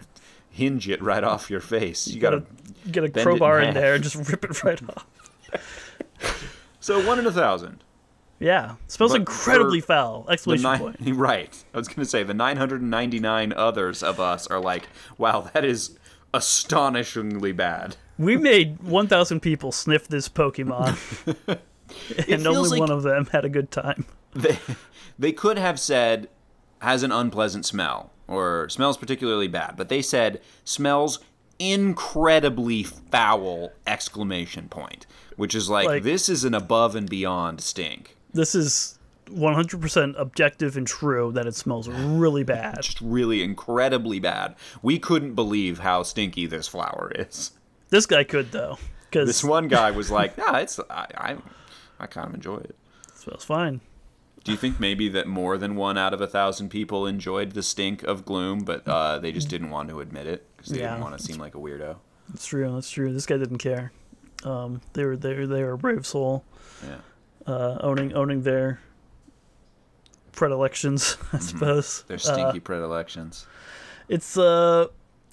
hinge 0.50 0.88
it 0.88 1.00
right 1.00 1.22
off 1.22 1.48
your 1.50 1.61
face. 1.61 2.08
You 2.08 2.20
got 2.20 2.30
gotta 2.32 2.40
to. 2.84 2.90
get 2.90 3.02
a 3.04 3.06
it 3.06 3.16
in 3.16 3.22
crowbar 3.22 3.61
in 3.61 3.74
there 3.74 3.94
and 3.94 4.02
just 4.02 4.16
rip 4.28 4.44
it 4.44 4.64
right 4.64 4.82
off. 4.90 5.06
So 6.88 7.07
one 7.07 7.18
in 7.18 7.27
a 7.27 7.31
thousand. 7.31 7.85
Yeah, 8.38 8.77
smells 8.87 9.12
But 9.12 9.20
incredibly 9.20 9.83
foul! 9.83 10.24
Exclamation 10.31 10.62
nine, 10.62 10.79
point. 10.79 10.96
right. 11.16 11.64
I 11.74 11.77
was 11.77 11.87
going 11.87 11.98
to 11.98 12.07
say 12.07 12.22
the 12.22 12.33
999 12.33 13.53
others 13.53 14.03
of 14.03 14.18
us 14.18 14.46
are 14.46 14.59
like, 14.59 14.88
wow, 15.18 15.51
that 15.53 15.66
is 15.66 15.98
astonishingly 16.33 17.53
bad. 17.53 17.96
We 18.18 18.38
made 18.38 18.83
1,000 18.83 19.40
people 19.40 19.70
sniff 19.70 20.09
this 20.09 20.31
Pokemon, 20.31 20.96
and 22.27 22.46
only 22.46 22.70
like- 22.70 22.81
one 22.81 22.90
of 22.90 23.03
them 23.03 23.27
had 23.33 23.44
a 23.44 23.51
good 23.51 23.70
time. 23.70 24.07
They, 24.33 24.59
they 25.18 25.33
could 25.33 25.59
have 25.59 25.79
said 25.79 26.31
has 26.79 27.03
an 27.03 27.12
unpleasant 27.12 27.66
smell 27.66 28.12
or 28.27 28.70
smells 28.70 28.96
particularly 28.96 29.48
bad, 29.48 29.74
but 29.77 29.90
they 29.90 30.01
said 30.01 30.40
smells 30.64 31.18
incredibly 31.59 32.83
foul 32.83 33.72
exclamation 33.87 34.68
point, 34.70 35.07
which 35.38 35.55
is 35.55 35.70
like, 35.70 35.87
Like- 35.87 36.03
this 36.03 36.29
is 36.29 36.44
an 36.44 36.53
above 36.53 36.94
and 36.94 37.09
beyond 37.09 37.62
stink. 37.62 38.16
This 38.35 38.55
is 38.55 38.98
100% 39.31 40.14
objective 40.18 40.77
and 40.77 40.87
true 40.87 41.33
that 41.33 41.46
it 41.46 41.55
smells 41.55 41.88
really 41.88 42.44
bad. 42.44 42.83
Just 42.83 43.01
really 43.01 43.42
incredibly 43.42 44.18
bad. 44.20 44.55
We 44.83 44.98
couldn't 44.98 45.35
believe 45.35 45.79
how 45.79 46.03
stinky 46.03 46.46
this 46.46 46.68
flower 46.68 47.12
is. 47.14 47.53
This 47.90 48.05
guy 48.07 48.24
could 48.24 48.53
though, 48.53 48.79
because 49.11 49.27
This 49.29 49.42
one 49.44 49.68
guy 49.68 49.90
was 49.92 50.11
like, 50.11 50.35
"Yeah, 50.38 50.59
it's 50.59 50.79
I, 50.90 51.07
I, 51.16 51.37
I 52.01 52.07
kind 52.07 52.29
of 52.29 52.35
enjoy 52.35 52.57
it." 52.57 52.77
it 53.09 53.16
smells 53.18 53.44
fine. 53.44 53.81
Do 54.44 54.53
you 54.53 54.59
think 54.59 54.81
maybe 54.81 55.09
that 55.11 55.27
more 55.27 55.59
than 55.59 55.77
one 55.77 55.98
out 55.98 56.14
of 56.14 56.20
a 56.22 56.27
thousand 56.27 56.70
people 56.70 57.07
enjoyed 57.07 57.53
the 57.53 57.62
stink 57.62 58.03
of 58.03 58.24
gloom, 58.24 58.61
but 58.61 58.87
uh, 58.88 59.18
they 59.18 59.31
just 59.33 59.48
didn't 59.48 59.70
want 59.70 59.88
to 59.90 60.01
admit 60.01 60.27
it 60.27 60.46
because 60.57 60.72
they 60.72 60.81
Yeah. 60.81 60.90
didn't 60.92 61.03
want 61.05 61.18
to 61.18 61.22
seem 61.22 61.38
like 61.38 61.55
a 61.55 61.59
weirdo? 61.59 61.96
That's 62.31 62.46
true. 62.46 62.72
That's 62.72 62.90
true. 62.90 63.12
This 63.12 63.27
guy 63.27 63.37
didn't 63.37 63.59
care. 63.59 63.92
Um, 64.44 64.81
they 64.92 65.05
were 65.05 65.16
they 65.16 65.35
were 65.35 65.46
they 65.46 65.62
were 65.64 65.72
a 65.72 65.79
brave 65.79 66.07
soul, 66.07 66.44
Yeah, 66.87 66.98
uh, 67.53 67.79
owning 67.81 68.12
owning 68.14 68.42
their 68.42 68.79
predilections, 70.33 71.16
I 71.33 71.38
suppose. 71.38 72.03
their 72.09 72.16
Uh, 72.16 72.20
stinky 72.20 72.61
predilections. 72.61 73.46
it's 74.09 74.37
uh 74.38 74.87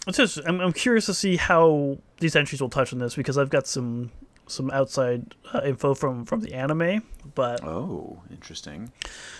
it's 0.08 0.18
just 0.18 0.39
I'm, 0.46 0.60
I'm 0.60 0.74
curious 0.74 1.06
to 1.08 1.13
see 1.13 1.38
how 1.38 1.98
these 2.20 2.36
entries 2.36 2.62
will 2.62 2.70
touch 2.70 2.94
on 2.94 3.00
this 3.00 3.15
because 3.15 3.38
I've 3.38 3.50
got 3.50 3.68
some 3.68 4.12
some 4.48 4.70
outside 4.72 5.36
uh, 5.54 5.62
info 5.66 5.94
from 5.94 6.26
from 6.26 6.42
the 6.42 6.54
anime, 6.54 7.04
but 7.34 7.64
Oh, 7.64 8.22
interesting. 8.30 8.92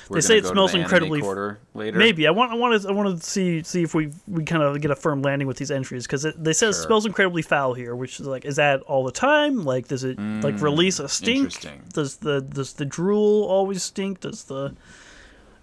We're 0.10 0.16
They 0.18 0.22
say 0.22 0.38
it 0.38 0.46
smells 0.46 0.74
incredibly 0.76 1.20
quarter 1.22 1.60
later. 1.74 1.98
maybe 1.98 2.28
I 2.28 2.32
want 2.32 2.52
I 2.52 2.56
want 2.56 2.82
to 2.82 2.88
I 2.90 2.92
want 2.92 3.20
to 3.20 3.26
see 3.26 3.64
see 3.64 3.84
if 3.84 3.94
we 3.96 4.12
we 4.28 4.44
kind 4.44 4.62
of 4.64 4.80
get 4.82 4.92
a 4.92 4.96
firm 4.96 5.22
landing 5.22 5.48
with 5.48 5.58
these 5.58 5.72
entries 5.72 6.06
because 6.06 6.26
they 6.38 6.54
say 6.54 6.68
it 6.70 6.74
smells 6.74 7.06
incredibly 7.06 7.42
foul 7.42 7.74
here, 7.74 7.96
which 7.96 8.20
is 8.20 8.28
like 8.28 8.46
is 8.46 8.56
that 8.58 8.82
all 8.82 9.04
the 9.04 9.12
time? 9.12 9.64
Like 9.64 9.88
does 9.88 10.04
it 10.04 10.20
like 10.20 10.60
release 10.62 11.00
a 11.00 11.08
stink? 11.10 11.38
Mm, 11.38 11.44
interesting. 11.46 11.82
Does 11.94 12.18
the 12.18 12.42
does 12.42 12.74
the 12.74 12.86
drool 12.86 13.44
always 13.46 13.82
stink? 13.84 14.20
Does 14.22 14.44
the 14.46 14.76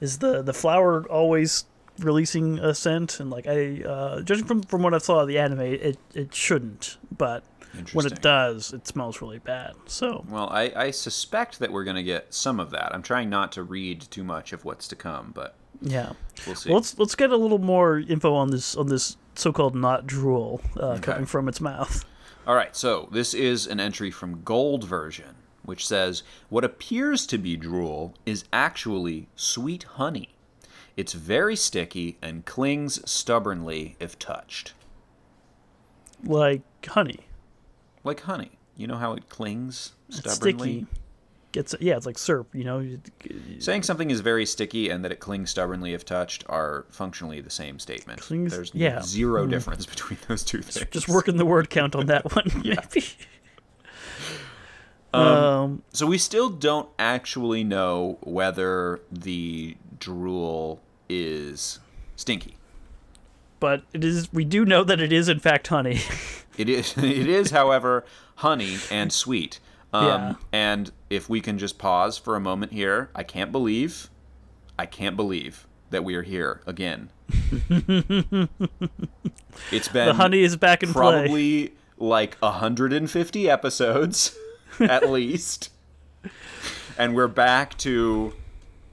is 0.00 0.18
the 0.18 0.42
the 0.42 0.52
flower 0.52 1.04
always 1.08 1.64
releasing 2.00 2.58
a 2.58 2.74
scent? 2.74 3.20
And 3.20 3.30
like 3.30 3.46
I 3.46 3.82
uh, 3.82 4.20
judging 4.22 4.44
from 4.46 4.62
from 4.62 4.82
what 4.82 4.94
I 4.94 4.98
saw 4.98 5.20
of 5.20 5.28
the 5.28 5.38
anime, 5.38 5.60
it 5.60 5.98
it 6.14 6.34
shouldn't, 6.34 6.96
but 7.16 7.44
when 7.92 8.06
it 8.06 8.20
does, 8.20 8.72
it 8.72 8.86
smells 8.86 9.20
really 9.20 9.38
bad. 9.38 9.74
So 9.86 10.24
Well, 10.28 10.48
I, 10.50 10.72
I 10.76 10.90
suspect 10.90 11.58
that 11.58 11.72
we're 11.72 11.84
going 11.84 11.96
to 11.96 12.02
get 12.02 12.32
some 12.32 12.60
of 12.60 12.70
that. 12.70 12.94
I'm 12.94 13.02
trying 13.02 13.30
not 13.30 13.52
to 13.52 13.62
read 13.62 14.02
too 14.02 14.24
much 14.24 14.52
of 14.52 14.64
what's 14.64 14.88
to 14.88 14.96
come, 14.96 15.32
but 15.34 15.54
yeah. 15.80 16.12
we'll 16.46 16.56
see. 16.56 16.70
Well, 16.70 16.78
let's 16.78 16.98
let's 16.98 17.14
get 17.14 17.30
a 17.30 17.36
little 17.36 17.58
more 17.58 17.98
info 17.98 18.34
on 18.34 18.50
this 18.50 18.76
on 18.76 18.86
this 18.86 19.16
so-called 19.34 19.74
not 19.74 20.06
drool 20.06 20.60
uh, 20.78 20.98
coming 21.00 21.26
from 21.26 21.48
its 21.48 21.60
mouth. 21.60 22.04
All 22.46 22.54
right, 22.54 22.74
so 22.74 23.08
this 23.12 23.34
is 23.34 23.66
an 23.66 23.78
entry 23.80 24.10
from 24.10 24.42
Gold 24.42 24.84
version, 24.84 25.36
which 25.64 25.86
says 25.86 26.22
what 26.48 26.64
appears 26.64 27.26
to 27.26 27.38
be 27.38 27.56
drool 27.56 28.14
is 28.26 28.44
actually 28.52 29.28
sweet 29.36 29.84
honey. 29.84 30.30
It's 30.96 31.14
very 31.14 31.56
sticky 31.56 32.18
and 32.20 32.44
clings 32.44 33.00
stubbornly 33.10 33.96
if 33.98 34.18
touched. 34.18 34.74
Like 36.22 36.62
honey. 36.86 37.20
Like 38.04 38.20
honey. 38.22 38.52
You 38.76 38.86
know 38.86 38.96
how 38.96 39.12
it 39.12 39.28
clings 39.28 39.92
It's 40.08 40.18
stubbornly? 40.18 40.86
gets 41.52 41.74
yeah, 41.80 41.96
it's 41.96 42.06
like 42.06 42.16
syrup. 42.18 42.48
You 42.54 42.64
know, 42.64 42.96
Saying 43.58 43.82
something 43.82 44.10
is 44.10 44.20
very 44.20 44.46
sticky 44.46 44.88
and 44.88 45.04
that 45.04 45.12
it 45.12 45.20
clings 45.20 45.50
stubbornly 45.50 45.92
if 45.92 46.04
touched 46.04 46.44
are 46.48 46.86
functionally 46.90 47.40
the 47.42 47.50
same 47.50 47.78
statement. 47.78 48.20
Clings- 48.20 48.52
There's 48.52 48.72
yeah. 48.74 49.02
Zero 49.02 49.46
difference 49.46 49.84
between 49.86 50.18
those 50.28 50.42
two 50.42 50.62
things. 50.62 50.86
just 50.90 51.08
working 51.08 51.36
the 51.36 51.44
word 51.46 51.68
count 51.70 51.94
on 51.94 52.06
that 52.06 52.34
one. 52.34 52.50
maybe. 52.64 53.04
um, 55.14 55.82
So 55.92 56.06
we 56.06 56.16
still 56.18 56.48
don't 56.48 56.88
actually 56.98 57.64
know 57.64 58.18
whether 58.22 59.00
the 59.10 59.76
drool 59.98 60.80
is 61.08 61.78
stinky. 62.16 62.56
But 63.62 63.84
it 63.92 64.02
is. 64.02 64.30
We 64.32 64.44
do 64.44 64.64
know 64.64 64.82
that 64.82 65.00
it 65.00 65.12
is 65.12 65.28
in 65.28 65.38
fact 65.38 65.68
honey. 65.68 66.00
It 66.58 66.68
is, 66.68 66.94
it 66.98 67.30
is, 67.30 67.50
however, 67.50 68.04
honey 68.36 68.76
and 68.90 69.10
sweet. 69.10 69.58
Um, 69.90 70.06
Yeah. 70.06 70.34
And 70.52 70.92
if 71.08 71.26
we 71.26 71.40
can 71.40 71.56
just 71.56 71.78
pause 71.78 72.18
for 72.18 72.36
a 72.36 72.40
moment 72.40 72.72
here, 72.72 73.08
I 73.14 73.22
can't 73.22 73.50
believe, 73.50 74.10
I 74.78 74.84
can't 74.84 75.16
believe 75.16 75.66
that 75.88 76.04
we 76.04 76.14
are 76.14 76.20
here 76.20 76.60
again. 76.66 77.08
it's 79.70 79.88
been 79.88 80.08
the 80.08 80.14
honey 80.14 80.42
is 80.42 80.58
back 80.58 80.82
in 80.82 80.92
play. 80.92 81.00
probably 81.00 81.72
like 81.96 82.36
150 82.40 83.48
episodes 83.48 84.36
at 84.78 85.08
least. 85.08 85.70
And 86.98 87.14
we're 87.14 87.28
back 87.28 87.78
to 87.78 88.34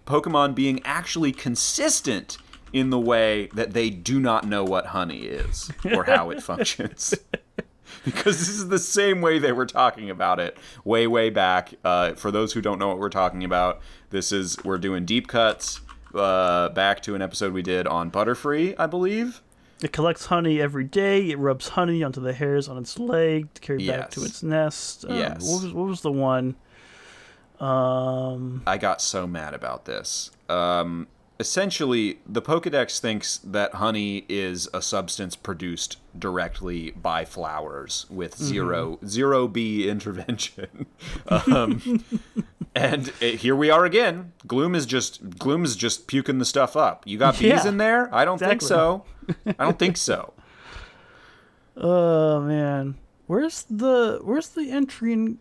Pokemon 0.07 0.55
being 0.55 0.79
actually 0.85 1.33
consistent 1.33 2.37
in 2.73 2.89
the 2.89 2.99
way 2.99 3.47
that 3.53 3.73
they 3.73 3.89
do 3.89 4.19
not 4.19 4.45
know 4.47 4.63
what 4.63 4.87
honey 4.87 5.21
is 5.21 5.71
or 5.93 6.03
how 6.03 6.29
it 6.29 6.41
functions. 6.43 7.13
because 8.05 8.39
this 8.39 8.49
is 8.49 8.69
the 8.69 8.79
same 8.79 9.21
way 9.21 9.39
they 9.39 9.51
were 9.51 9.65
talking 9.65 10.09
about 10.09 10.39
it 10.39 10.57
way, 10.83 11.07
way 11.07 11.29
back. 11.29 11.73
Uh, 11.83 12.13
for 12.13 12.31
those 12.31 12.53
who 12.53 12.61
don't 12.61 12.79
know 12.79 12.87
what 12.87 12.99
we're 12.99 13.09
talking 13.09 13.43
about, 13.43 13.81
this 14.09 14.31
is 14.31 14.57
we're 14.63 14.77
doing 14.77 15.05
deep 15.05 15.27
cuts 15.27 15.81
uh, 16.13 16.69
back 16.69 17.01
to 17.03 17.15
an 17.15 17.21
episode 17.21 17.53
we 17.53 17.61
did 17.61 17.87
on 17.87 18.09
Butterfree, 18.11 18.75
I 18.77 18.87
believe. 18.87 19.41
It 19.81 19.93
collects 19.93 20.25
honey 20.25 20.61
every 20.61 20.83
day. 20.83 21.29
It 21.29 21.37
rubs 21.39 21.69
honey 21.69 22.03
onto 22.03 22.19
the 22.19 22.33
hairs 22.33 22.67
on 22.67 22.77
its 22.77 22.99
leg 22.99 23.53
to 23.53 23.61
carry 23.61 23.87
back 23.87 24.09
to 24.11 24.23
its 24.23 24.43
nest. 24.43 25.05
Uh, 25.09 25.13
Yes. 25.13 25.49
What 25.49 25.63
was, 25.63 25.73
what 25.73 25.87
was 25.87 26.01
the 26.01 26.11
one? 26.11 26.55
Um, 27.59 28.61
I 28.67 28.77
got 28.77 29.01
so 29.01 29.27
mad 29.27 29.53
about 29.53 29.85
this. 29.85 30.31
Um, 30.49 31.07
essentially, 31.39 32.19
the 32.27 32.41
Pokedex 32.41 32.99
thinks 32.99 33.37
that 33.37 33.75
honey 33.75 34.25
is 34.27 34.67
a 34.73 34.81
substance 34.81 35.35
produced 35.35 35.97
directly 36.17 36.91
by 36.91 37.23
flowers 37.23 38.05
with 38.09 38.37
zero 38.37 38.99
zero 39.05 39.47
bee 39.47 39.89
intervention. 39.89 40.85
um, 41.27 42.03
and 42.75 43.13
it, 43.21 43.35
here 43.35 43.55
we 43.55 43.69
are 43.69 43.85
again. 43.85 44.33
Gloom 44.45 44.75
is 44.75 44.85
just 44.85 45.37
Gloom 45.39 45.63
is 45.63 45.75
just 45.75 46.07
puking 46.07 46.39
the 46.39 46.45
stuff 46.45 46.75
up. 46.75 47.07
You 47.07 47.17
got 47.17 47.35
bees 47.35 47.63
Yeah, 47.63 47.67
in 47.67 47.77
there? 47.77 48.13
I 48.13 48.25
don't 48.25 48.39
think 48.39 48.61
so. 48.61 49.05
I 49.47 49.63
don't 49.63 49.79
think 49.79 49.97
so. 49.97 50.33
oh 51.77 52.41
man, 52.41 52.95
where's 53.27 53.63
the 53.69 54.19
where's 54.23 54.49
the 54.49 54.71
entry 54.71 55.13
in 55.13 55.39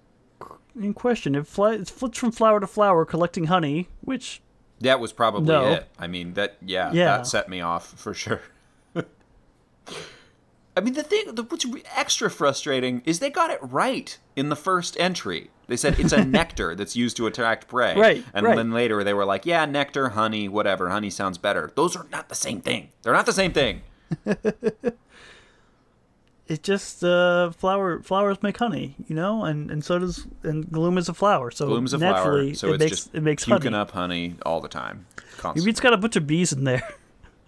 in 0.81 0.95
question? 0.95 1.35
It, 1.35 1.47
fly, 1.49 1.75
it 1.75 1.89
flips 1.91 2.19
from 2.19 2.31
flower 2.31 2.61
to 2.61 2.67
flower, 2.69 3.05
collecting 3.05 3.47
honey, 3.47 3.89
which 4.01 4.41
That 4.81 5.01
was 5.01 5.13
probably 5.13 5.49
No. 5.49 5.73
it. 5.73 5.89
I 5.99 6.07
mean, 6.07 6.35
that 6.35 6.57
yeah, 6.61 6.93
Yeah. 6.93 7.17
that 7.19 7.27
set 7.27 7.49
me 7.49 7.61
off 7.61 7.87
for 7.99 8.15
sure. 8.15 8.41
I 10.77 10.81
mean, 10.81 10.95
the 10.95 11.03
thing 11.03 11.35
the, 11.35 11.43
what's 11.43 11.67
extra 11.97 12.31
frustrating 12.31 13.03
is 13.05 13.19
they 13.19 13.31
got 13.31 13.51
it 13.51 13.59
right 13.61 14.17
in 14.37 14.49
the 14.49 14.57
first 14.57 14.97
entry. 15.01 15.51
They 15.67 15.77
said 15.77 15.99
it's 15.99 16.13
a 16.13 16.25
nectar 16.39 16.75
that's 16.77 16.95
used 16.95 17.17
to 17.17 17.27
attract 17.27 17.67
prey. 17.67 17.97
Right, 17.97 18.25
And 18.33 18.47
right. 18.47 18.57
then 18.57 18.71
later 18.71 19.03
they 19.03 19.13
were 19.13 19.25
like, 19.25 19.45
yeah, 19.45 19.65
nectar, 19.67 20.11
honey, 20.11 20.49
whatever. 20.49 20.89
Honey 20.91 21.11
sounds 21.11 21.37
better. 21.39 21.73
Those 21.75 21.97
are 21.97 22.07
not 22.13 22.29
the 22.29 22.35
same 22.37 22.61
thing. 22.61 22.91
They're 23.03 23.13
not 23.13 23.27
the 23.27 23.33
same 23.33 23.53
thing. 23.53 23.83
it 26.49 26.63
just 26.63 27.05
uh, 27.05 27.51
flower 27.53 28.03
flowers 28.03 28.43
make 28.43 28.57
honey, 28.57 28.97
you 29.07 29.15
know, 29.15 29.45
and 29.45 29.71
and 29.71 29.85
so 29.85 29.99
does 29.99 30.27
and 30.43 30.71
gloom 30.71 30.99
is 30.99 31.09
a 31.09 31.15
flower, 31.15 31.51
so 31.51 31.67
Gloom's 31.67 31.93
a 31.95 31.99
naturally 31.99 32.55
flower, 32.55 32.55
so 32.55 32.69
it 32.75 32.81
it's 32.83 33.07
makes 33.07 33.11
it 33.15 33.23
makes 33.23 33.45
puking 33.45 33.73
honey. 33.73 33.77
up 33.83 33.91
honey 33.93 34.35
all 34.45 34.61
the 34.61 34.69
time. 34.69 35.07
Maybe 35.17 35.27
Constantly. 35.39 35.71
it's 35.71 35.81
got 35.81 35.93
a 35.93 35.97
bunch 35.99 36.17
of 36.17 36.27
bees 36.27 36.53
in 36.53 36.65
there. 36.65 36.83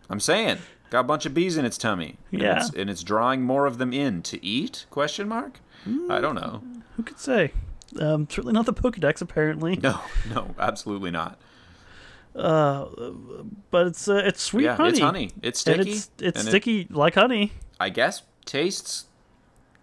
I'm 0.08 0.20
saying, 0.20 0.58
got 0.90 1.00
a 1.00 1.04
bunch 1.04 1.24
of 1.26 1.34
bees 1.34 1.56
in 1.56 1.64
its 1.64 1.78
tummy. 1.78 2.18
And 2.32 2.42
Yeah. 2.42 2.58
it's, 2.58 2.70
and 2.70 2.88
it's 2.90 3.02
drawing 3.02 3.42
more 3.42 3.66
of 3.66 3.78
them 3.78 3.92
in 3.92 4.22
to 4.22 4.44
eat? 4.44 4.86
Question 4.90 5.28
mark. 5.28 5.60
I 6.08 6.20
don't 6.20 6.34
know. 6.34 6.62
Who 6.96 7.02
could 7.02 7.18
say? 7.18 7.52
Um, 7.98 8.28
certainly 8.30 8.52
not 8.52 8.66
the 8.66 8.74
Pokedex, 8.74 9.20
apparently. 9.22 9.76
No, 9.82 10.00
no, 10.32 10.54
absolutely 10.58 11.10
not. 11.10 11.38
Uh, 12.34 12.84
But 13.70 13.88
it's 13.88 14.08
uh, 14.08 14.22
it's 14.24 14.42
sweet 14.42 14.64
yeah, 14.64 14.76
honey. 14.76 14.90
it's 14.90 14.98
honey. 15.00 15.30
It's 15.42 15.66
And 15.66 15.76
sticky. 15.82 15.90
it's 15.96 16.10
it's 16.20 16.38
and 16.40 16.48
it, 16.48 16.50
sticky 16.50 16.86
like 16.90 17.14
honey. 17.14 17.52
I 17.80 17.88
guess 17.88 18.22
tastes 18.50 19.06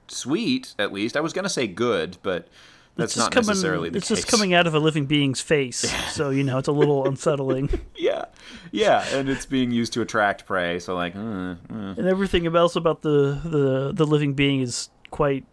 sweet. 0.07 0.75
At 0.77 0.91
least 0.93 1.15
I 1.15 1.21
was 1.21 1.33
gonna 1.33 1.49
say 1.49 1.67
good, 1.67 2.17
but 2.21 2.47
that's 2.95 3.15
not 3.15 3.31
coming, 3.31 3.47
necessarily 3.47 3.89
the 3.89 3.97
It's 3.97 4.09
case. 4.09 4.19
It's 4.19 4.27
just 4.27 4.31
coming 4.31 4.53
out 4.53 4.67
of 4.67 4.73
a 4.73 4.79
living 4.79 5.05
being's 5.05 5.39
face, 5.39 5.77
so 6.11 6.29
you 6.29 6.43
know 6.43 6.57
it's 6.57 6.67
a 6.67 6.73
little 6.73 7.07
unsettling. 7.07 7.69
Yeah, 7.99 8.25
yeah, 8.71 9.05
and 9.11 9.27
it's 9.27 9.45
being 9.45 9.71
used 9.71 9.91
to 9.93 10.01
attract 10.01 10.45
prey. 10.45 10.79
So 10.79 10.95
like, 10.95 11.15
uh, 11.15 11.19
uh. 11.19 11.55
and 11.69 12.05
everything 12.07 12.47
else 12.47 12.75
about 12.75 13.01
the, 13.01 13.41
the 13.43 13.91
the 13.93 14.05
living 14.05 14.33
being 14.33 14.61
is 14.61 14.89
quite 15.11 15.45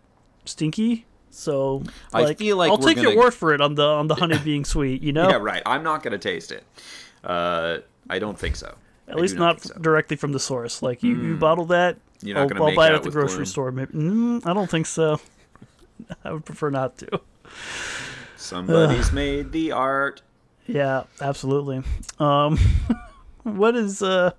stinky. 0.44 1.06
So 1.30 1.82
I 2.12 2.34
feel 2.34 2.56
like 2.56 2.70
I'll 2.70 2.78
take 2.78 2.96
your 2.96 3.06
gonna- 3.06 3.18
word 3.18 3.34
for 3.34 3.52
it 3.54 3.60
on 3.60 3.74
the 3.74 3.86
on 3.86 4.06
the 4.06 4.14
honey 4.22 4.38
being 4.38 4.64
sweet. 4.64 5.02
You 5.02 5.12
know, 5.12 5.28
yeah, 5.28 5.36
right. 5.36 5.62
I'm 5.66 5.82
not 5.82 6.02
gonna 6.02 6.18
taste 6.18 6.52
it. 6.52 6.64
Uh, 7.24 7.78
I 8.08 8.18
don't 8.18 8.38
think 8.38 8.56
so. 8.56 8.74
At 9.08 9.16
I 9.16 9.20
least 9.20 9.34
do 9.34 9.40
not 9.40 9.62
so. 9.62 9.74
directly 9.80 10.16
from 10.16 10.32
the 10.32 10.40
source. 10.40 10.82
Like 10.82 11.02
you, 11.02 11.14
you 11.20 11.36
bottle 11.36 11.66
that, 11.66 11.98
You're 12.22 12.38
I'll, 12.38 12.62
I'll 12.62 12.74
buy 12.74 12.88
it 12.88 12.94
at 12.94 13.02
the 13.02 13.10
grocery 13.10 13.36
Gloom? 13.36 13.46
store. 13.46 13.72
Maybe 13.72 13.92
mm, 13.92 14.46
I 14.46 14.52
don't 14.52 14.70
think 14.70 14.86
so. 14.86 15.20
I 16.24 16.32
would 16.32 16.44
prefer 16.44 16.70
not 16.70 16.98
to. 16.98 17.20
Somebody's 18.36 19.12
made 19.12 19.52
the 19.52 19.72
art. 19.72 20.22
Yeah, 20.66 21.04
absolutely. 21.20 21.82
Um, 22.18 22.58
what 23.42 23.76
is 23.76 24.02
uh, 24.02 24.32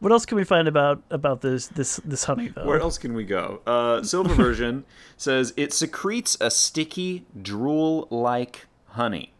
what 0.00 0.12
else 0.12 0.26
can 0.26 0.36
we 0.36 0.44
find 0.44 0.68
about 0.68 1.02
about 1.10 1.40
this 1.40 1.66
this 1.68 1.96
this 2.04 2.24
honey 2.24 2.48
though? 2.48 2.64
Where 2.66 2.80
else 2.80 2.98
can 2.98 3.14
we 3.14 3.24
go? 3.24 3.60
Uh, 3.66 4.02
silver 4.02 4.34
version 4.42 4.84
says 5.16 5.52
it 5.56 5.72
secretes 5.72 6.36
a 6.40 6.50
sticky, 6.50 7.26
drool-like 7.40 8.66
honey. 8.88 9.32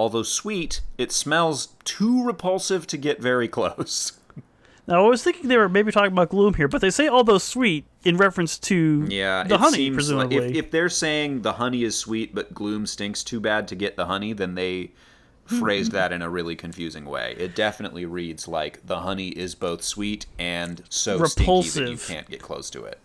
Although 0.00 0.22
sweet, 0.22 0.80
it 0.96 1.12
smells 1.12 1.74
too 1.84 2.24
repulsive 2.24 2.86
to 2.86 2.96
get 2.96 3.20
very 3.20 3.48
close. 3.48 4.12
Now 4.86 5.04
I 5.04 5.08
was 5.08 5.22
thinking 5.22 5.46
they 5.46 5.58
were 5.58 5.68
maybe 5.68 5.92
talking 5.92 6.10
about 6.10 6.30
gloom 6.30 6.54
here, 6.54 6.66
but 6.66 6.80
they 6.80 6.90
say 6.90 7.06
although 7.06 7.38
sweet 7.38 7.84
in 8.02 8.16
reference 8.16 8.58
to 8.60 9.06
Yeah, 9.08 9.44
the 9.44 9.58
honey, 9.58 9.76
seems 9.76 10.10
like- 10.10 10.30
presumably. 10.30 10.58
if, 10.58 10.64
if 10.64 10.70
they're 10.72 10.88
saying 10.88 11.42
the 11.42 11.52
honey 11.52 11.84
is 11.84 11.96
sweet 11.96 12.34
but 12.34 12.52
gloom 12.54 12.86
stinks 12.86 13.22
too 13.22 13.38
bad 13.38 13.68
to 13.68 13.76
get 13.76 13.96
the 13.96 14.06
honey, 14.06 14.32
then 14.32 14.56
they 14.56 14.90
hmm, 15.46 15.60
phrased 15.60 15.92
hmm. 15.92 15.98
that 15.98 16.12
in 16.12 16.22
a 16.22 16.30
really 16.30 16.56
confusing 16.56 17.04
way. 17.04 17.36
It 17.38 17.54
definitely 17.54 18.04
reads 18.04 18.48
like 18.48 18.84
the 18.84 19.00
honey 19.00 19.28
is 19.28 19.54
both 19.54 19.84
sweet 19.84 20.26
and 20.40 20.82
so 20.88 21.24
stinky 21.24 21.68
that 21.68 21.88
you 21.88 21.98
can't 21.98 22.28
get 22.28 22.42
close 22.42 22.68
to 22.70 22.82
it. 22.82 22.98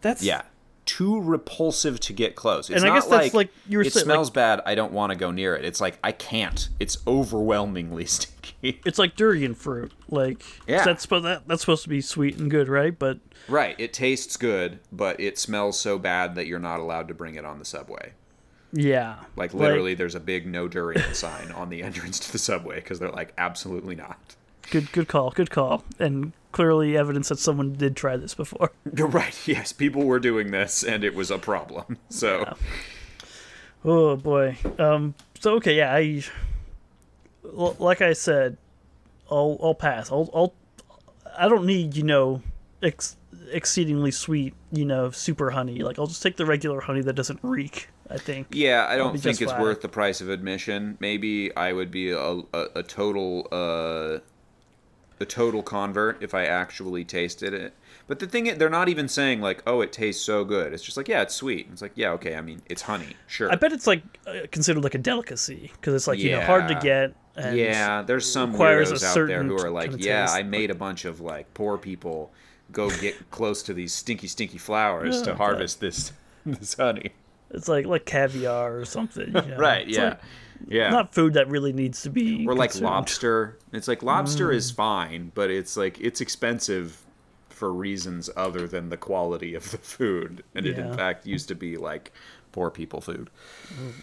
That's 0.00 0.22
Yeah. 0.24 0.42
Too 0.88 1.20
repulsive 1.20 2.00
to 2.00 2.14
get 2.14 2.34
close. 2.34 2.70
It's 2.70 2.76
And 2.80 2.84
I 2.86 2.94
not 2.94 3.02
guess 3.02 3.10
that's 3.10 3.34
like 3.34 3.50
you 3.68 3.76
were 3.76 3.82
it 3.84 3.92
saying, 3.92 4.06
like- 4.06 4.14
smells 4.14 4.30
bad. 4.30 4.62
I 4.64 4.74
don't 4.74 4.90
want 4.92 5.12
to 5.12 5.18
go 5.18 5.30
near 5.30 5.54
it. 5.54 5.64
It's 5.66 5.82
like 5.82 5.98
I 6.02 6.12
can't. 6.12 6.66
It's 6.80 6.96
overwhelmingly 7.06 8.06
stinky. 8.06 8.80
It's 8.86 8.98
like 8.98 9.14
durian 9.14 9.54
fruit. 9.54 9.92
Like 10.08 10.42
Yeah. 10.66 10.84
that's 10.84 11.02
supposed 11.02 11.26
that, 11.26 11.46
that's 11.46 11.60
supposed 11.60 11.82
to 11.82 11.90
be 11.90 12.00
sweet 12.00 12.38
and 12.38 12.50
good, 12.50 12.68
right? 12.70 12.98
But 12.98 13.18
right. 13.48 13.76
It 13.78 13.92
tastes 13.92 14.38
good, 14.38 14.78
but 14.90 15.20
it 15.20 15.38
smells 15.38 15.78
so 15.78 15.98
bad 15.98 16.34
that 16.36 16.46
you're 16.46 16.58
not 16.58 16.80
allowed 16.80 17.08
to 17.08 17.14
bring 17.14 17.34
it 17.34 17.44
on 17.44 17.58
the 17.58 17.66
subway. 17.66 18.14
yeah, 18.72 19.16
Like 19.36 19.52
literally, 19.52 19.92
there's 19.94 20.14
a 20.14 20.20
big 20.20 20.46
no 20.46 20.68
durian 20.68 21.02
sign 21.14 21.52
on 21.52 21.68
the 21.68 21.82
entrance 21.82 22.18
to 22.20 22.32
the 22.32 22.38
subway 22.38 22.76
because 22.76 22.98
they're 22.98 23.10
like 23.10 23.34
absolutely 23.36 23.94
not. 23.94 24.18
good 24.70 24.90
good 24.92 25.08
call, 25.08 25.30
good 25.32 25.50
call, 25.50 25.84
and 25.98 26.32
clearly 26.52 26.96
evidence 26.96 27.28
that 27.28 27.38
someone 27.38 27.74
did 27.74 27.96
try 27.96 28.16
this 28.16 28.34
before. 28.34 28.72
You're 28.96 29.06
right. 29.08 29.36
Yes, 29.46 29.72
people 29.72 30.04
were 30.04 30.18
doing 30.20 30.50
this, 30.50 30.82
and 30.82 31.04
it 31.04 31.14
was 31.14 31.30
a 31.30 31.38
problem. 31.38 31.98
So 32.10 32.56
Oh 33.84 34.16
boy. 34.16 34.56
Um. 34.78 35.14
So 35.40 35.54
okay, 35.56 35.76
yeah. 35.76 35.94
I 35.94 36.22
l- 37.44 37.76
like 37.78 38.00
I 38.02 38.12
said, 38.12 38.56
I'll 39.30 39.58
I'll 39.62 39.74
pass. 39.74 40.10
I'll 40.10 40.28
I'll 40.34 40.54
I 41.38 41.48
don't 41.48 41.64
need 41.66 41.96
you 41.96 42.02
know 42.02 42.42
ex- 42.82 43.16
exceedingly 43.52 44.10
sweet 44.10 44.54
you 44.72 44.84
know 44.84 45.10
super 45.10 45.50
honey. 45.50 45.80
Like 45.82 45.98
I'll 45.98 46.08
just 46.08 46.22
take 46.22 46.36
the 46.36 46.46
regular 46.46 46.80
honey 46.80 47.02
that 47.02 47.12
doesn't 47.14 47.40
reek. 47.42 47.88
I 48.10 48.16
think. 48.16 48.46
yeah, 48.52 48.86
I 48.88 48.96
don't 48.96 49.18
think 49.20 49.38
it's 49.42 49.52
fine. 49.52 49.60
worth 49.60 49.82
the 49.82 49.88
price 49.88 50.22
of 50.22 50.30
admission. 50.30 50.96
Maybe 50.98 51.54
I 51.54 51.74
would 51.74 51.90
be 51.90 52.10
a, 52.10 52.18
a, 52.18 52.66
a 52.76 52.82
total 52.82 53.46
uh, 53.52 54.20
a 55.20 55.26
total 55.26 55.62
convert 55.62 56.22
if 56.22 56.34
I 56.34 56.44
actually 56.44 57.04
tasted 57.04 57.52
it. 57.54 57.74
But 58.06 58.18
the 58.20 58.26
thing 58.26 58.46
is, 58.46 58.58
they're 58.58 58.70
not 58.70 58.88
even 58.88 59.08
saying 59.08 59.40
like, 59.40 59.62
"Oh, 59.66 59.80
it 59.80 59.92
tastes 59.92 60.24
so 60.24 60.44
good." 60.44 60.72
It's 60.72 60.82
just 60.82 60.96
like, 60.96 61.08
"Yeah, 61.08 61.22
it's 61.22 61.34
sweet." 61.34 61.68
It's 61.72 61.82
like, 61.82 61.92
"Yeah, 61.94 62.12
okay." 62.12 62.34
I 62.36 62.40
mean, 62.40 62.62
it's 62.66 62.82
honey, 62.82 63.16
sure. 63.26 63.50
I 63.50 63.56
bet 63.56 63.72
it's 63.72 63.86
like 63.86 64.02
uh, 64.26 64.46
considered 64.50 64.82
like 64.84 64.94
a 64.94 64.98
delicacy 64.98 65.70
because 65.72 65.94
it's 65.94 66.06
like 66.06 66.18
you 66.22 66.30
know 66.30 66.40
hard 66.40 66.68
to 66.68 66.74
get. 66.74 67.14
And 67.36 67.54
yeah, 67.56 68.02
there's 68.02 68.26
some 68.26 68.52
weirdos 68.54 69.02
out 69.02 69.26
there 69.26 69.44
who 69.44 69.54
are 69.56 69.70
like, 69.70 69.90
kind 69.90 69.94
of 69.94 70.00
"Yeah, 70.00 70.22
taste, 70.22 70.34
I 70.34 70.42
made 70.42 70.70
a 70.70 70.74
bunch 70.74 71.04
of 71.04 71.20
like 71.20 71.52
poor 71.54 71.78
people 71.78 72.32
go 72.72 72.90
get 72.90 73.30
close 73.30 73.62
to 73.64 73.74
these 73.74 73.92
stinky, 73.94 74.26
stinky 74.26 74.58
flowers 74.58 75.16
Yeah, 75.16 75.24
to 75.24 75.34
harvest 75.36 75.80
this 75.80 76.12
this 76.46 76.74
honey." 76.74 77.12
It's 77.50 77.68
like 77.68 77.86
like 77.86 78.04
caviar 78.04 78.78
or 78.78 78.84
something. 78.84 79.28
You 79.28 79.32
know? 79.50 79.56
Right? 79.56 79.86
It's 79.86 79.96
Yeah, 79.96 80.04
like 80.04 80.20
yeah. 80.66 80.90
not 80.90 81.14
food 81.14 81.34
that 81.34 81.48
really 81.48 81.72
needs 81.72 82.02
to 82.02 82.10
be. 82.10 82.46
or 82.46 82.54
like 82.54 82.70
consumed. 82.70 82.88
Mm. 82.88 82.90
lobster. 82.90 83.58
It's 83.72 83.88
like 83.88 84.02
lobster 84.02 84.50
is 84.52 84.70
fine, 84.70 85.32
but 85.34 85.50
it's 85.50 85.76
like 85.76 86.00
it's 86.00 86.20
expensive 86.20 87.04
for 87.48 87.72
reasons 87.72 88.30
other 88.36 88.68
than 88.68 88.88
the 88.88 88.96
quality 88.96 89.54
of 89.54 89.70
the 89.70 89.78
food, 89.78 90.44
and 90.54 90.66
it 90.66 90.78
in 90.78 90.94
fact 90.94 91.26
used 91.26 91.48
to 91.48 91.54
be 91.54 91.76
like 91.76 92.12
poor 92.52 92.70
people 92.70 93.00
food. 93.00 93.30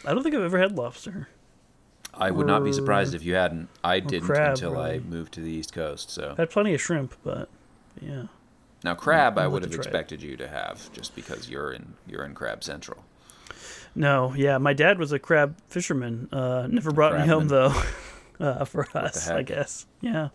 I 0.06 0.14
don't 0.14 0.24
think 0.24 0.36
I've 0.36 0.42
ever 0.42 0.60
had 0.60 0.78
lobster. 0.78 1.30
I 2.18 2.32
would 2.32 2.48
not 2.48 2.64
be 2.64 2.72
surprised 2.72 3.14
if 3.14 3.24
you 3.24 3.36
hadn't. 3.36 3.68
I 3.84 4.00
didn't 4.00 4.28
crab, 4.28 4.52
until 4.52 4.78
I 4.78 5.00
moved 5.00 5.34
to 5.34 5.42
the 5.42 5.52
East 5.52 5.74
Coast. 5.74 6.10
So 6.10 6.34
I 6.38 6.42
had 6.42 6.50
plenty 6.50 6.74
of 6.74 6.82
shrimp, 6.82 7.16
but 7.24 7.50
yeah. 8.02 8.24
now 8.84 8.96
crab, 8.96 9.38
I 9.38 9.44
I'd 9.44 9.48
would 9.48 9.64
have 9.64 9.72
to 9.72 9.78
try 9.78 9.84
it. 9.84 9.88
expected 9.88 10.22
you 10.22 10.38
to 10.38 10.48
have 10.48 10.92
just 10.94 11.16
because 11.16 11.50
you're 11.50 11.74
in 11.74 11.96
you're 12.08 12.24
in 12.24 12.34
Crab 12.34 12.64
Central. 12.64 13.04
No, 13.96 14.34
yeah, 14.36 14.58
my 14.58 14.74
dad 14.74 15.00
was 15.00 15.12
a 15.12 15.20
crab 15.20 15.56
fisherman. 15.68 16.28
Uh, 16.32 16.68
never 16.70 16.92
brought 16.92 17.18
me 17.20 17.26
home 17.28 17.48
though. 17.48 17.74
Uh, 18.38 18.66
for 18.66 18.86
us, 18.94 19.30
I 19.30 19.44
guess. 19.44 19.86
Yeah. 20.02 20.28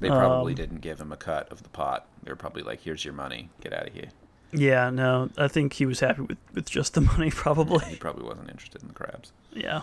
They 0.00 0.08
Um, 0.08 0.16
probably 0.18 0.54
didn't 0.54 0.80
give 0.80 0.98
him 1.02 1.12
a 1.12 1.18
cut 1.18 1.52
of 1.52 1.62
the 1.62 1.68
pot. 1.68 2.06
They 2.22 2.32
were 2.32 2.36
probably 2.36 2.62
like, 2.62 2.80
"Here's 2.80 3.04
your 3.04 3.12
money. 3.12 3.50
Get 3.60 3.74
out 3.74 3.88
of 3.88 3.92
here." 3.92 4.08
Yeah, 4.52 4.88
no, 4.88 5.28
I 5.36 5.48
think 5.48 5.74
he 5.74 5.84
was 5.84 6.00
happy 6.00 6.22
with, 6.22 6.38
with 6.54 6.70
just 6.70 6.94
the 6.94 7.00
money, 7.12 7.30
probably. 7.30 7.84
He 7.84 7.96
probably. 7.96 8.22
probably 8.22 8.24
wasn't 8.24 8.48
interested 8.50 8.80
in 8.80 8.88
the 8.88 8.94
crabs. 8.94 9.32
Yeah. 9.52 9.82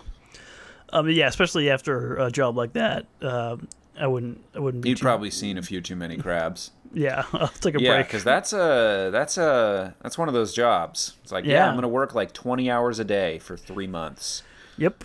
Um, 0.92 1.08
yeah, 1.08 1.28
especially 1.28 1.70
after 1.70 2.16
a 2.16 2.28
job 2.28 2.56
like 2.56 2.72
that, 2.72 3.06
um, 3.22 3.68
I 3.96 4.08
wouldn't, 4.08 4.42
I 4.56 4.58
wouldn't 4.58 4.82
be. 4.82 4.88
You'd 4.88 4.98
too- 4.98 5.04
probably 5.04 5.30
seen 5.30 5.58
a 5.58 5.62
few 5.62 5.80
too 5.80 5.94
many 5.94 6.16
crabs. 6.16 6.72
Yeah, 6.92 7.24
I'll 7.32 7.48
take 7.48 7.74
a 7.76 7.80
Yeah, 7.82 7.94
break. 7.94 8.06
because 8.08 8.24
that's 8.24 8.52
a 8.52 9.10
that's 9.12 9.38
a 9.38 9.94
that's 10.02 10.18
one 10.18 10.28
of 10.28 10.34
those 10.34 10.52
jobs. 10.52 11.14
It's 11.22 11.32
like, 11.32 11.44
yeah, 11.44 11.52
Yeah. 11.52 11.68
I'm 11.68 11.74
gonna 11.76 11.88
work 11.88 12.14
like 12.14 12.32
20 12.32 12.70
hours 12.70 12.98
a 12.98 13.04
day 13.04 13.38
for 13.38 13.56
three 13.56 13.86
months, 13.86 14.42
Yep. 14.78 15.04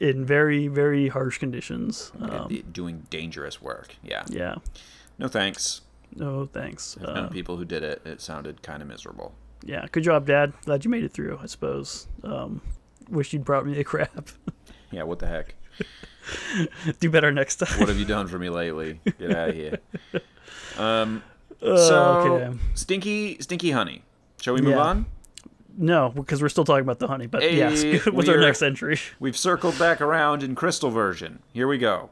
In 0.00 0.24
very, 0.24 0.66
very 0.66 1.08
harsh 1.08 1.36
conditions. 1.38 2.10
uh, 2.22 2.44
Um, 2.44 2.62
doing 2.72 3.06
dangerous 3.10 3.60
work. 3.60 3.94
Yeah, 4.02 4.24
yeah. 4.28 4.56
no 5.18 5.28
thanks. 5.28 5.82
No, 6.16 6.46
thanks. 6.52 6.96
I've 6.98 7.14
known 7.14 7.24
Uh, 7.26 7.28
people 7.28 7.56
who 7.58 7.64
did 7.64 7.82
it. 7.82 8.00
It 8.04 8.20
sounded 8.20 8.62
kind 8.62 8.82
of 8.82 8.88
miserable. 8.88 9.34
yeah, 9.64 9.86
good 9.92 10.02
job, 10.02 10.26
Dad. 10.26 10.54
Glad 10.64 10.84
you 10.84 10.90
made 10.90 11.04
it 11.04 11.12
through. 11.12 11.38
I 11.42 11.46
suppose. 11.46 12.06
Um, 12.24 12.62
wish 13.10 13.32
you'd 13.32 13.44
brought 13.44 13.66
me 13.66 13.78
a 13.78 13.84
crab. 13.84 14.28
Yeah, 14.92 15.04
what 15.04 15.20
the 15.20 15.28
heck? 15.28 15.54
Do 16.98 17.10
better 17.10 17.30
next 17.30 17.56
time. 17.56 17.78
What 17.78 17.88
have 17.88 17.96
you 17.98 18.04
done 18.04 18.26
for 18.26 18.40
me 18.40 18.48
lately? 18.50 19.00
Get 19.20 19.30
out 19.36 19.50
of 19.50 19.54
here. 19.54 19.78
Um, 20.78 21.22
Uh, 21.62 21.76
so 21.76 22.02
okay. 22.24 22.58
stinky, 22.74 23.36
stinky 23.40 23.70
honey. 23.72 24.02
Shall 24.40 24.54
we 24.54 24.62
move 24.62 24.72
Yeah. 24.76 24.82
on? 24.82 25.06
No, 25.76 26.08
because 26.08 26.40
we're 26.40 26.48
still 26.48 26.64
talking 26.64 26.82
about 26.82 26.98
the 26.98 27.06
honey. 27.06 27.26
But 27.26 27.42
Hey, 27.42 27.56
yes, 27.56 28.06
what's 28.12 28.28
our 28.28 28.38
next 28.38 28.62
entry? 28.62 28.98
We've 29.18 29.36
circled 29.36 29.78
back 29.78 30.00
around 30.00 30.42
in 30.42 30.54
crystal 30.54 30.90
version. 30.90 31.40
Here 31.52 31.68
we 31.68 31.76
go. 31.78 32.10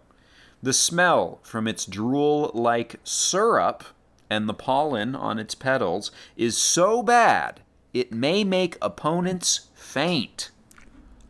The 0.63 0.73
smell 0.75 1.39
from 1.43 1.67
its 1.67 1.87
drool 1.87 2.51
like 2.53 2.97
syrup 3.05 3.85
and 4.29 4.49
the 4.49 4.55
pollen 4.55 5.15
on 5.17 5.39
its 5.39 5.55
petals 5.55 6.11
is 6.37 6.59
so 6.59 7.03
bad 7.03 7.61
it 7.95 8.13
may 8.13 8.45
make 8.45 8.77
opponents 8.83 9.69
faint. 9.75 10.51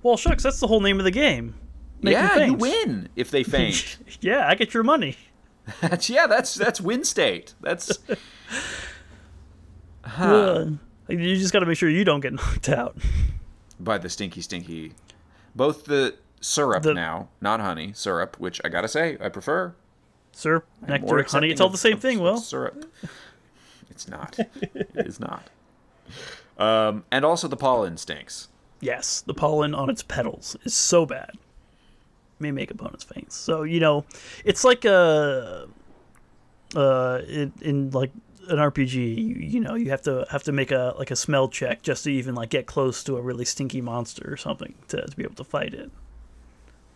Well, 0.02 0.16
shucks, 0.16 0.42
that's 0.42 0.58
the 0.60 0.66
whole 0.66 0.80
name 0.80 0.98
of 0.98 1.04
the 1.04 1.10
game. 1.12 1.54
Make 2.02 2.12
yeah, 2.14 2.44
you 2.46 2.54
win 2.54 3.08
if 3.16 3.30
they 3.30 3.42
faint. 3.56 3.96
yeah, 4.20 4.48
I 4.48 4.54
get 4.56 4.74
your 4.74 4.82
money. 4.82 5.16
that's 5.80 6.08
yeah, 6.10 6.26
that's 6.26 6.54
that's 6.54 6.80
win 6.80 7.04
state. 7.04 7.54
That's 7.60 7.98
Uh, 10.18 10.70
you 11.08 11.36
just 11.36 11.52
got 11.52 11.60
to 11.60 11.66
make 11.66 11.76
sure 11.76 11.88
you 11.88 12.04
don't 12.04 12.20
get 12.20 12.32
knocked 12.34 12.68
out. 12.68 12.96
by 13.78 13.98
the 13.98 14.08
stinky 14.08 14.40
stinky. 14.40 14.92
Both 15.54 15.84
the 15.84 16.16
syrup 16.40 16.82
The- 16.82 16.94
now, 16.94 17.28
not 17.40 17.60
honey, 17.60 17.92
syrup, 17.94 18.38
which 18.38 18.60
I 18.64 18.68
gotta 18.68 18.88
say 18.88 19.16
I 19.20 19.28
prefer. 19.28 19.74
I'm 20.44 20.62
nectar, 20.86 21.22
honey, 21.24 21.50
it's 21.50 21.60
all 21.60 21.68
the 21.68 21.76
same 21.78 21.94
of- 21.94 22.00
thing, 22.00 22.20
Well, 22.20 22.38
syrup. 22.38 22.84
It's 23.90 24.06
not. 24.08 24.38
it 24.38 24.90
is 24.94 25.18
not. 25.18 25.48
Um, 26.56 27.04
and 27.10 27.24
also 27.24 27.48
the 27.48 27.56
pollen 27.56 27.96
stinks. 27.96 28.48
Yes, 28.80 29.20
the 29.20 29.34
pollen 29.34 29.74
on 29.74 29.90
its 29.90 30.02
petals 30.04 30.56
is 30.64 30.74
so 30.74 31.04
bad. 31.04 31.32
May 32.40 32.50
make 32.50 32.70
opponents 32.70 33.04
faint. 33.04 33.32
So, 33.32 33.62
you 33.62 33.80
know, 33.80 34.04
it's 34.44 34.64
like 34.64 34.84
a 34.84 35.68
uh 36.76 37.20
in, 37.28 37.52
in 37.60 37.90
like 37.90 38.12
an 38.48 38.56
RPG, 38.56 38.94
you, 38.94 39.34
you 39.34 39.60
know, 39.60 39.74
you 39.74 39.90
have 39.90 40.02
to 40.02 40.26
have 40.30 40.42
to 40.44 40.52
make 40.52 40.70
a 40.70 40.94
like 40.98 41.10
a 41.10 41.16
smell 41.16 41.48
check 41.48 41.82
just 41.82 42.04
to 42.04 42.10
even 42.10 42.34
like 42.34 42.50
get 42.50 42.66
close 42.66 43.04
to 43.04 43.16
a 43.16 43.20
really 43.20 43.44
stinky 43.44 43.80
monster 43.80 44.30
or 44.30 44.36
something 44.36 44.74
to, 44.88 45.02
to 45.02 45.16
be 45.16 45.22
able 45.22 45.34
to 45.36 45.44
fight 45.44 45.74
it. 45.74 45.90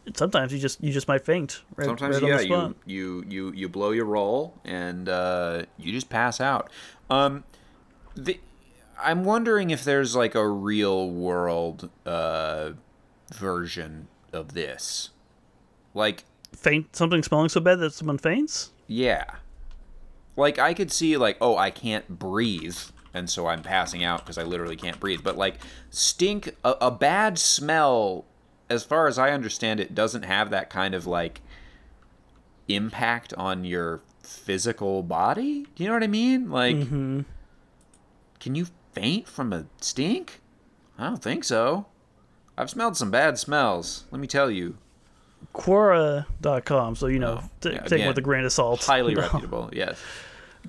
And 0.06 0.16
sometimes 0.16 0.52
you 0.52 0.58
just 0.58 0.82
you 0.82 0.92
just 0.92 1.06
might 1.06 1.24
faint 1.24 1.62
right, 1.76 1.86
Sometimes, 1.86 2.20
right 2.20 2.28
yeah, 2.28 2.40
you, 2.40 2.74
you 2.86 3.24
you 3.28 3.52
you 3.52 3.68
blow 3.68 3.90
your 3.92 4.06
roll 4.06 4.58
and 4.64 5.08
uh, 5.08 5.64
you 5.78 5.92
just 5.92 6.08
pass 6.08 6.40
out. 6.40 6.70
Um, 7.08 7.44
the, 8.16 8.40
I'm 9.00 9.24
wondering 9.24 9.70
if 9.70 9.84
there's 9.84 10.16
like 10.16 10.34
a 10.34 10.46
real 10.46 11.08
world 11.08 11.90
uh, 12.04 12.72
version 13.32 14.08
of 14.32 14.54
this. 14.54 15.10
Like, 15.94 16.24
Faint 16.54 16.94
something 16.94 17.22
smelling 17.22 17.48
so 17.48 17.60
bad 17.60 17.80
that 17.80 17.94
someone 17.94 18.18
faints? 18.18 18.70
yeah, 18.86 19.24
like 20.36 20.58
I 20.58 20.74
could 20.74 20.92
see 20.92 21.16
like, 21.16 21.36
oh, 21.40 21.56
I 21.56 21.70
can't 21.70 22.18
breathe, 22.18 22.78
and 23.14 23.28
so 23.28 23.46
I'm 23.46 23.62
passing 23.62 24.04
out 24.04 24.20
because 24.20 24.38
I 24.38 24.42
literally 24.42 24.76
can't 24.76 25.00
breathe. 25.00 25.20
But 25.22 25.36
like, 25.36 25.56
stink, 25.90 26.54
a, 26.64 26.74
a 26.80 26.90
bad 26.90 27.38
smell, 27.38 28.24
as 28.68 28.84
far 28.84 29.06
as 29.06 29.18
I 29.18 29.30
understand 29.30 29.80
it, 29.80 29.94
doesn't 29.94 30.24
have 30.24 30.50
that 30.50 30.70
kind 30.70 30.94
of 30.94 31.06
like 31.06 31.40
impact 32.68 33.34
on 33.34 33.64
your 33.64 34.00
physical 34.22 35.02
body. 35.02 35.66
Do 35.74 35.82
you 35.82 35.88
know 35.88 35.94
what 35.94 36.04
I 36.04 36.08
mean? 36.08 36.50
Like, 36.50 36.76
mm-hmm. 36.76 37.20
can 38.40 38.54
you 38.54 38.66
faint 38.92 39.28
from 39.28 39.52
a 39.52 39.66
stink? 39.80 40.40
I 40.98 41.06
don't 41.06 41.22
think 41.22 41.44
so. 41.44 41.86
I've 42.56 42.70
smelled 42.70 42.96
some 42.96 43.10
bad 43.10 43.38
smells. 43.38 44.04
Let 44.10 44.20
me 44.20 44.26
tell 44.26 44.50
you, 44.50 44.76
Quora.com, 45.54 46.96
so 46.96 47.06
you 47.06 47.18
know, 47.18 47.40
Oh, 47.42 47.50
t- 47.60 47.70
yeah, 47.70 47.78
take 47.80 47.84
it 47.84 47.92
again, 47.94 48.08
with 48.08 48.18
a 48.18 48.22
grain 48.22 48.44
of 48.44 48.52
salt. 48.52 48.84
highly 48.84 49.14
reputable. 49.16 49.70
Yes. 49.72 50.00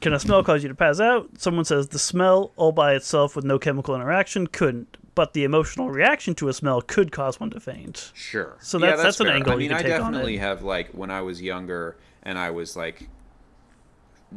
Can 0.02 0.12
a 0.14 0.20
smell 0.20 0.44
cause 0.44 0.64
you 0.64 0.70
to 0.70 0.76
pass 0.76 1.00
out? 1.00 1.30
Someone 1.38 1.66
says 1.66 1.90
the 1.90 2.00
smell 2.00 2.52
all 2.56 2.72
by 2.72 2.94
itself 2.96 3.36
with 3.36 3.46
no 3.46 3.60
chemical 3.60 3.94
interaction 3.96 4.48
couldn't, 4.48 4.98
but 5.16 5.34
the 5.34 5.44
emotional 5.44 5.92
reaction 5.92 6.34
to 6.36 6.50
a 6.50 6.54
smell 6.54 6.82
could 6.82 7.12
cause 7.12 7.40
one 7.40 7.52
to 7.52 7.60
faint. 7.60 8.12
Sure. 8.16 8.58
So 8.60 8.80
that's- 8.80 9.02
that's 9.04 9.20
an 9.20 9.28
angle 9.28 9.54
I 9.54 9.56
mean, 9.56 9.64
you 9.66 9.70
can 9.70 9.78
I 9.78 9.82
take 9.84 10.02
on 10.02 10.12
definitely 10.12 10.38
have 10.38 10.64
like 10.64 10.90
when 10.92 11.12
I 11.12 11.22
was 11.22 11.42
younger 11.42 11.96
and 12.24 12.38
I 12.40 12.50
was 12.50 12.76
like 12.76 13.08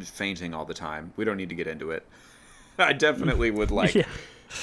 fainting 0.01 0.53
all 0.53 0.66
the 0.66 0.74
time. 0.74 1.12
We 1.16 1.24
don't 1.24 1.38
need 1.38 1.49
to 1.49 1.55
get 1.55 1.66
into 1.66 1.90
it. 1.90 2.07
I 2.78 2.92
definitely 2.92 3.51
would 3.51 3.70
like 3.80 3.94
Yeah. 3.94 4.05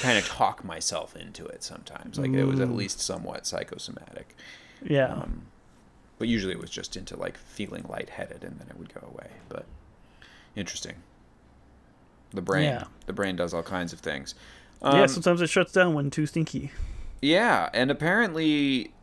kind 0.01 0.17
of 0.19 0.27
talk 0.27 0.63
myself 0.63 1.15
into 1.15 1.43
it 1.47 1.63
sometimes. 1.63 2.19
Like 2.19 2.31
it 2.34 2.45
was 2.45 2.59
at 2.59 2.69
least 2.69 2.99
somewhat 2.99 3.47
psychosomatic. 3.47 4.36
Yeah. 4.84 5.07
Um, 5.11 5.47
but 6.24 6.30
usually 6.30 6.53
it 6.53 6.59
was 6.61 6.69
just 6.69 6.95
into 6.95 7.17
like 7.17 7.36
feeling 7.38 7.84
lightheaded 7.89 8.45
and 8.45 8.57
then 8.57 8.67
it 8.69 8.78
would 8.78 8.93
go 8.93 9.05
away. 9.11 9.28
But 9.49 9.65
interesting. 10.55 10.95
The 12.34 12.41
brain, 12.41 12.63
Yeah. 12.63 12.86
the 13.07 13.11
brain 13.11 13.36
does 13.36 13.53
all 13.53 13.61
kinds 13.61 13.91
of 13.91 13.99
things. 13.99 14.36
yeah, 14.82 15.01
Um, 15.01 15.07
sometimes 15.09 15.41
it 15.41 15.47
shuts 15.49 15.74
down 15.74 15.93
when 15.93 16.09
too 16.09 16.26
stinky. 16.26 16.71
yeah, 17.21 17.69
and 17.74 17.91
apparently 17.91 18.93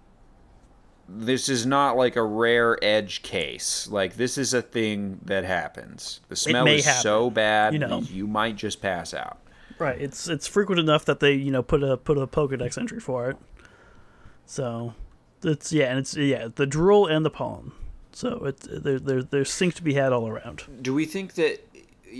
this 1.06 1.50
is 1.50 1.66
not 1.66 1.94
like 1.94 2.16
a 2.16 2.22
rare 2.24 2.78
edge 2.82 3.20
case. 3.20 3.86
Like 3.86 4.16
this 4.16 4.38
is 4.38 4.54
a 4.54 4.62
thing 4.62 5.20
that 5.26 5.44
happens. 5.44 6.20
The 6.30 6.36
smell 6.36 6.66
is 6.68 6.86
so 7.02 7.28
bad, 7.28 7.74
you 7.74 7.80
know. 7.80 8.00
you 8.00 8.26
might 8.26 8.56
just 8.56 8.80
pass 8.80 9.12
out. 9.12 9.36
Right. 9.78 10.00
It's 10.00 10.26
it's 10.26 10.46
frequent 10.46 10.80
enough 10.80 11.04
that 11.04 11.20
they, 11.20 11.34
you 11.34 11.50
know, 11.50 11.62
put 11.62 11.82
a 11.82 11.98
put 11.98 12.16
a 12.16 12.26
Pokedex 12.26 12.78
entry 12.78 13.00
for 13.00 13.28
it. 13.28 13.36
So 14.46 14.94
it's 15.42 15.72
yeah, 15.72 15.86
and 15.86 15.98
it's 15.98 16.16
yeah, 16.16 16.48
the 16.54 16.66
drool 16.66 17.06
and 17.06 17.24
the 17.24 17.30
pollen. 17.30 17.72
So 18.12 18.44
it's 18.44 18.66
there 18.70 18.98
there 18.98 19.22
there's 19.22 19.52
stink 19.52 19.74
to 19.74 19.82
be 19.82 19.94
had 19.94 20.12
all 20.12 20.28
around. 20.28 20.64
Do 20.82 20.94
we 20.94 21.06
think 21.06 21.34
that? 21.34 21.66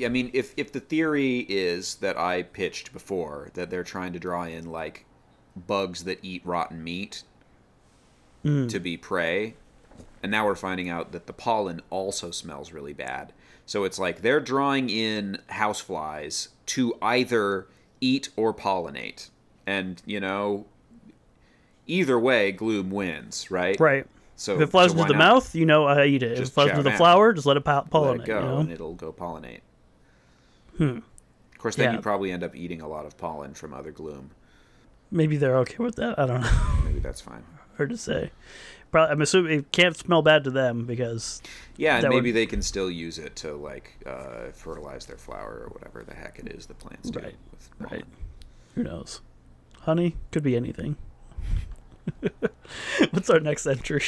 I 0.04 0.08
mean, 0.08 0.30
if 0.32 0.54
if 0.56 0.72
the 0.72 0.80
theory 0.80 1.40
is 1.48 1.96
that 1.96 2.16
I 2.16 2.42
pitched 2.44 2.92
before 2.92 3.50
that 3.54 3.70
they're 3.70 3.84
trying 3.84 4.12
to 4.12 4.18
draw 4.18 4.44
in 4.44 4.70
like 4.70 5.04
bugs 5.56 6.04
that 6.04 6.18
eat 6.22 6.42
rotten 6.44 6.82
meat 6.82 7.24
Hmm. 8.42 8.68
to 8.68 8.80
be 8.80 8.96
prey, 8.96 9.54
and 10.22 10.32
now 10.32 10.46
we're 10.46 10.54
finding 10.54 10.88
out 10.88 11.12
that 11.12 11.26
the 11.26 11.32
pollen 11.34 11.82
also 11.90 12.30
smells 12.30 12.72
really 12.72 12.94
bad. 12.94 13.34
So 13.66 13.84
it's 13.84 13.98
like 13.98 14.22
they're 14.22 14.40
drawing 14.40 14.88
in 14.88 15.38
houseflies 15.50 16.48
to 16.66 16.94
either 17.02 17.66
eat 18.00 18.30
or 18.36 18.54
pollinate. 18.54 19.28
And, 19.66 20.00
you 20.06 20.20
know, 20.20 20.64
either 21.90 22.18
way, 22.18 22.52
Gloom 22.52 22.90
wins, 22.90 23.50
right? 23.50 23.78
Right. 23.80 24.06
So 24.36 24.54
If 24.54 24.60
it 24.62 24.66
flies 24.68 24.92
so 24.92 24.98
into 24.98 25.08
the 25.12 25.18
not 25.18 25.34
mouth, 25.34 25.54
you 25.54 25.66
know 25.66 25.84
I 25.84 26.06
eat 26.06 26.22
it. 26.22 26.38
If 26.38 26.48
it 26.48 26.52
flies 26.52 26.70
into 26.70 26.82
the 26.82 26.92
flower, 26.92 27.32
just 27.34 27.46
let 27.46 27.56
it 27.58 27.64
po- 27.64 27.72
let 27.74 27.90
pollinate. 27.90 28.20
it 28.22 28.26
go 28.26 28.38
you 28.40 28.44
know? 28.46 28.58
and 28.58 28.72
it'll 28.72 28.94
go 28.94 29.12
pollinate. 29.12 29.60
Hmm. 30.78 30.98
Of 31.52 31.58
course, 31.58 31.76
then 31.76 31.90
Yeah. 31.90 31.96
you 31.96 32.02
probably 32.02 32.32
end 32.32 32.42
up 32.42 32.56
eating 32.56 32.80
a 32.80 32.88
lot 32.88 33.04
of 33.04 33.18
pollen 33.18 33.52
from 33.54 33.74
other 33.74 33.90
Gloom. 33.90 34.30
Maybe 35.10 35.36
they're 35.36 35.56
okay 35.58 35.76
with 35.78 35.96
that. 35.96 36.18
I 36.18 36.24
don't 36.26 36.40
know. 36.40 36.60
Maybe 36.84 37.00
that's 37.00 37.20
fine. 37.20 37.44
Hard 37.76 37.90
to 37.90 37.96
say. 37.98 38.30
Probably, 38.90 39.12
I'm 39.12 39.20
assuming 39.20 39.58
it 39.60 39.72
can't 39.72 39.96
smell 39.96 40.22
bad 40.22 40.44
to 40.44 40.50
them 40.50 40.84
because 40.86 41.42
Yeah, 41.76 41.96
and 41.96 42.04
That 42.04 42.08
would- 42.10 42.16
maybe 42.16 42.32
they 42.32 42.46
can 42.46 42.62
still 42.62 42.90
use 42.90 43.18
it 43.18 43.36
to 43.36 43.54
like 43.54 43.94
uh, 44.06 44.50
fertilize 44.52 45.06
their 45.06 45.16
flower 45.18 45.64
or 45.66 45.68
whatever 45.68 46.02
the 46.02 46.14
heck 46.14 46.38
it 46.38 46.48
is 46.48 46.66
the 46.66 46.74
plants 46.74 47.10
do. 47.10 47.20
Right, 47.20 47.34
with 47.52 47.70
right. 47.78 48.04
who 48.74 48.82
knows? 48.84 49.20
Honey 49.80 50.16
could 50.32 50.42
be 50.42 50.56
anything. 50.56 50.96
What's 53.10 53.30
our 53.30 53.40
next 53.40 53.66
entry? 53.66 54.02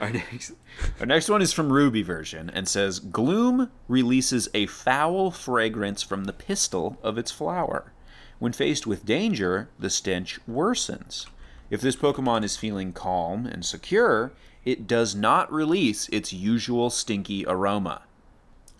Our 0.00 0.10
next, 0.10 0.52
our 1.00 1.06
next 1.06 1.28
one 1.28 1.42
is 1.42 1.52
from 1.52 1.72
Ruby 1.72 2.02
version 2.02 2.50
and 2.50 2.68
says 2.68 2.98
Gloom 3.00 3.70
releases 3.88 4.48
a 4.54 4.66
foul 4.66 5.30
fragrance 5.30 6.02
from 6.02 6.24
the 6.24 6.32
pistil 6.32 6.98
of 7.02 7.18
its 7.18 7.30
flower. 7.30 7.92
When 8.38 8.52
faced 8.52 8.86
with 8.86 9.04
danger, 9.06 9.68
the 9.78 9.90
stench 9.90 10.38
worsens. 10.48 11.26
If 11.70 11.80
this 11.80 11.96
Pokemon 11.96 12.44
is 12.44 12.56
feeling 12.56 12.92
calm 12.92 13.46
and 13.46 13.64
secure, 13.64 14.32
it 14.64 14.86
does 14.86 15.14
not 15.14 15.52
release 15.52 16.08
its 16.10 16.32
usual 16.32 16.90
stinky 16.90 17.44
aroma. 17.46 18.02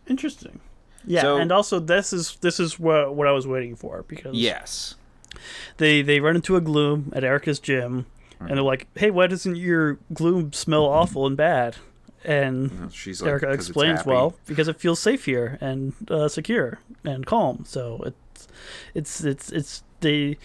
Interesting. 0.06 0.60
Yeah, 1.06 1.22
So- 1.22 1.36
and 1.36 1.52
also 1.52 1.78
this 1.80 2.12
is 2.12 2.36
this 2.40 2.58
is 2.60 2.78
what 2.78 3.14
what 3.14 3.26
I 3.28 3.32
was 3.32 3.46
waiting 3.46 3.76
for 3.76 4.04
because 4.08 4.34
Yes. 4.36 4.94
they 5.78 6.02
they 6.02 6.20
run 6.20 6.36
into 6.36 6.56
a 6.56 6.60
gloom 6.60 7.12
at 7.14 7.24
Erica's 7.24 7.58
gym 7.60 8.06
and 8.40 8.50
they're 8.50 8.62
like, 8.62 8.86
"Hey, 8.94 9.10
why 9.10 9.26
doesn't 9.26 9.56
your 9.56 9.98
gloom 10.12 10.52
smell 10.52 10.84
awful 10.84 11.26
and 11.26 11.36
bad?" 11.36 11.76
And 12.24 12.90
She's 12.92 13.20
like, 13.20 13.30
Erica 13.30 13.50
explains, 13.50 14.06
"Well, 14.06 14.34
because 14.46 14.68
it 14.68 14.80
feels 14.80 14.98
safe 14.98 15.26
here 15.26 15.58
and 15.60 15.92
uh, 16.10 16.28
secure 16.28 16.78
and 17.04 17.26
calm." 17.26 17.64
So 17.66 18.02
it's 18.06 18.48
it's 18.94 19.24
it's 19.24 19.52
it's 19.52 19.82
they 20.00 20.38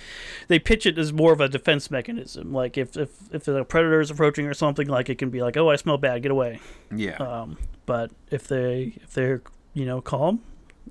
they 0.49 0.59
pitch 0.59 0.85
it 0.85 0.97
as 0.97 1.13
more 1.13 1.31
of 1.31 1.39
a 1.41 1.47
defense 1.47 1.89
mechanism. 1.89 2.53
Like 2.53 2.77
if 2.77 2.97
if 2.97 3.33
if 3.33 3.47
a 3.47 3.63
predator 3.63 4.01
is 4.01 4.11
approaching 4.11 4.45
or 4.45 4.53
something, 4.53 4.87
like 4.87 5.09
it 5.09 5.17
can 5.17 5.29
be 5.29 5.41
like, 5.41 5.55
"Oh, 5.57 5.69
I 5.69 5.75
smell 5.77 5.97
bad, 5.97 6.21
get 6.21 6.31
away." 6.31 6.59
Yeah. 6.93 7.15
Um, 7.17 7.57
but 7.85 8.11
if 8.29 8.47
they 8.47 8.93
if 9.01 9.13
they're 9.13 9.41
you 9.73 9.85
know 9.85 10.01
calm 10.01 10.41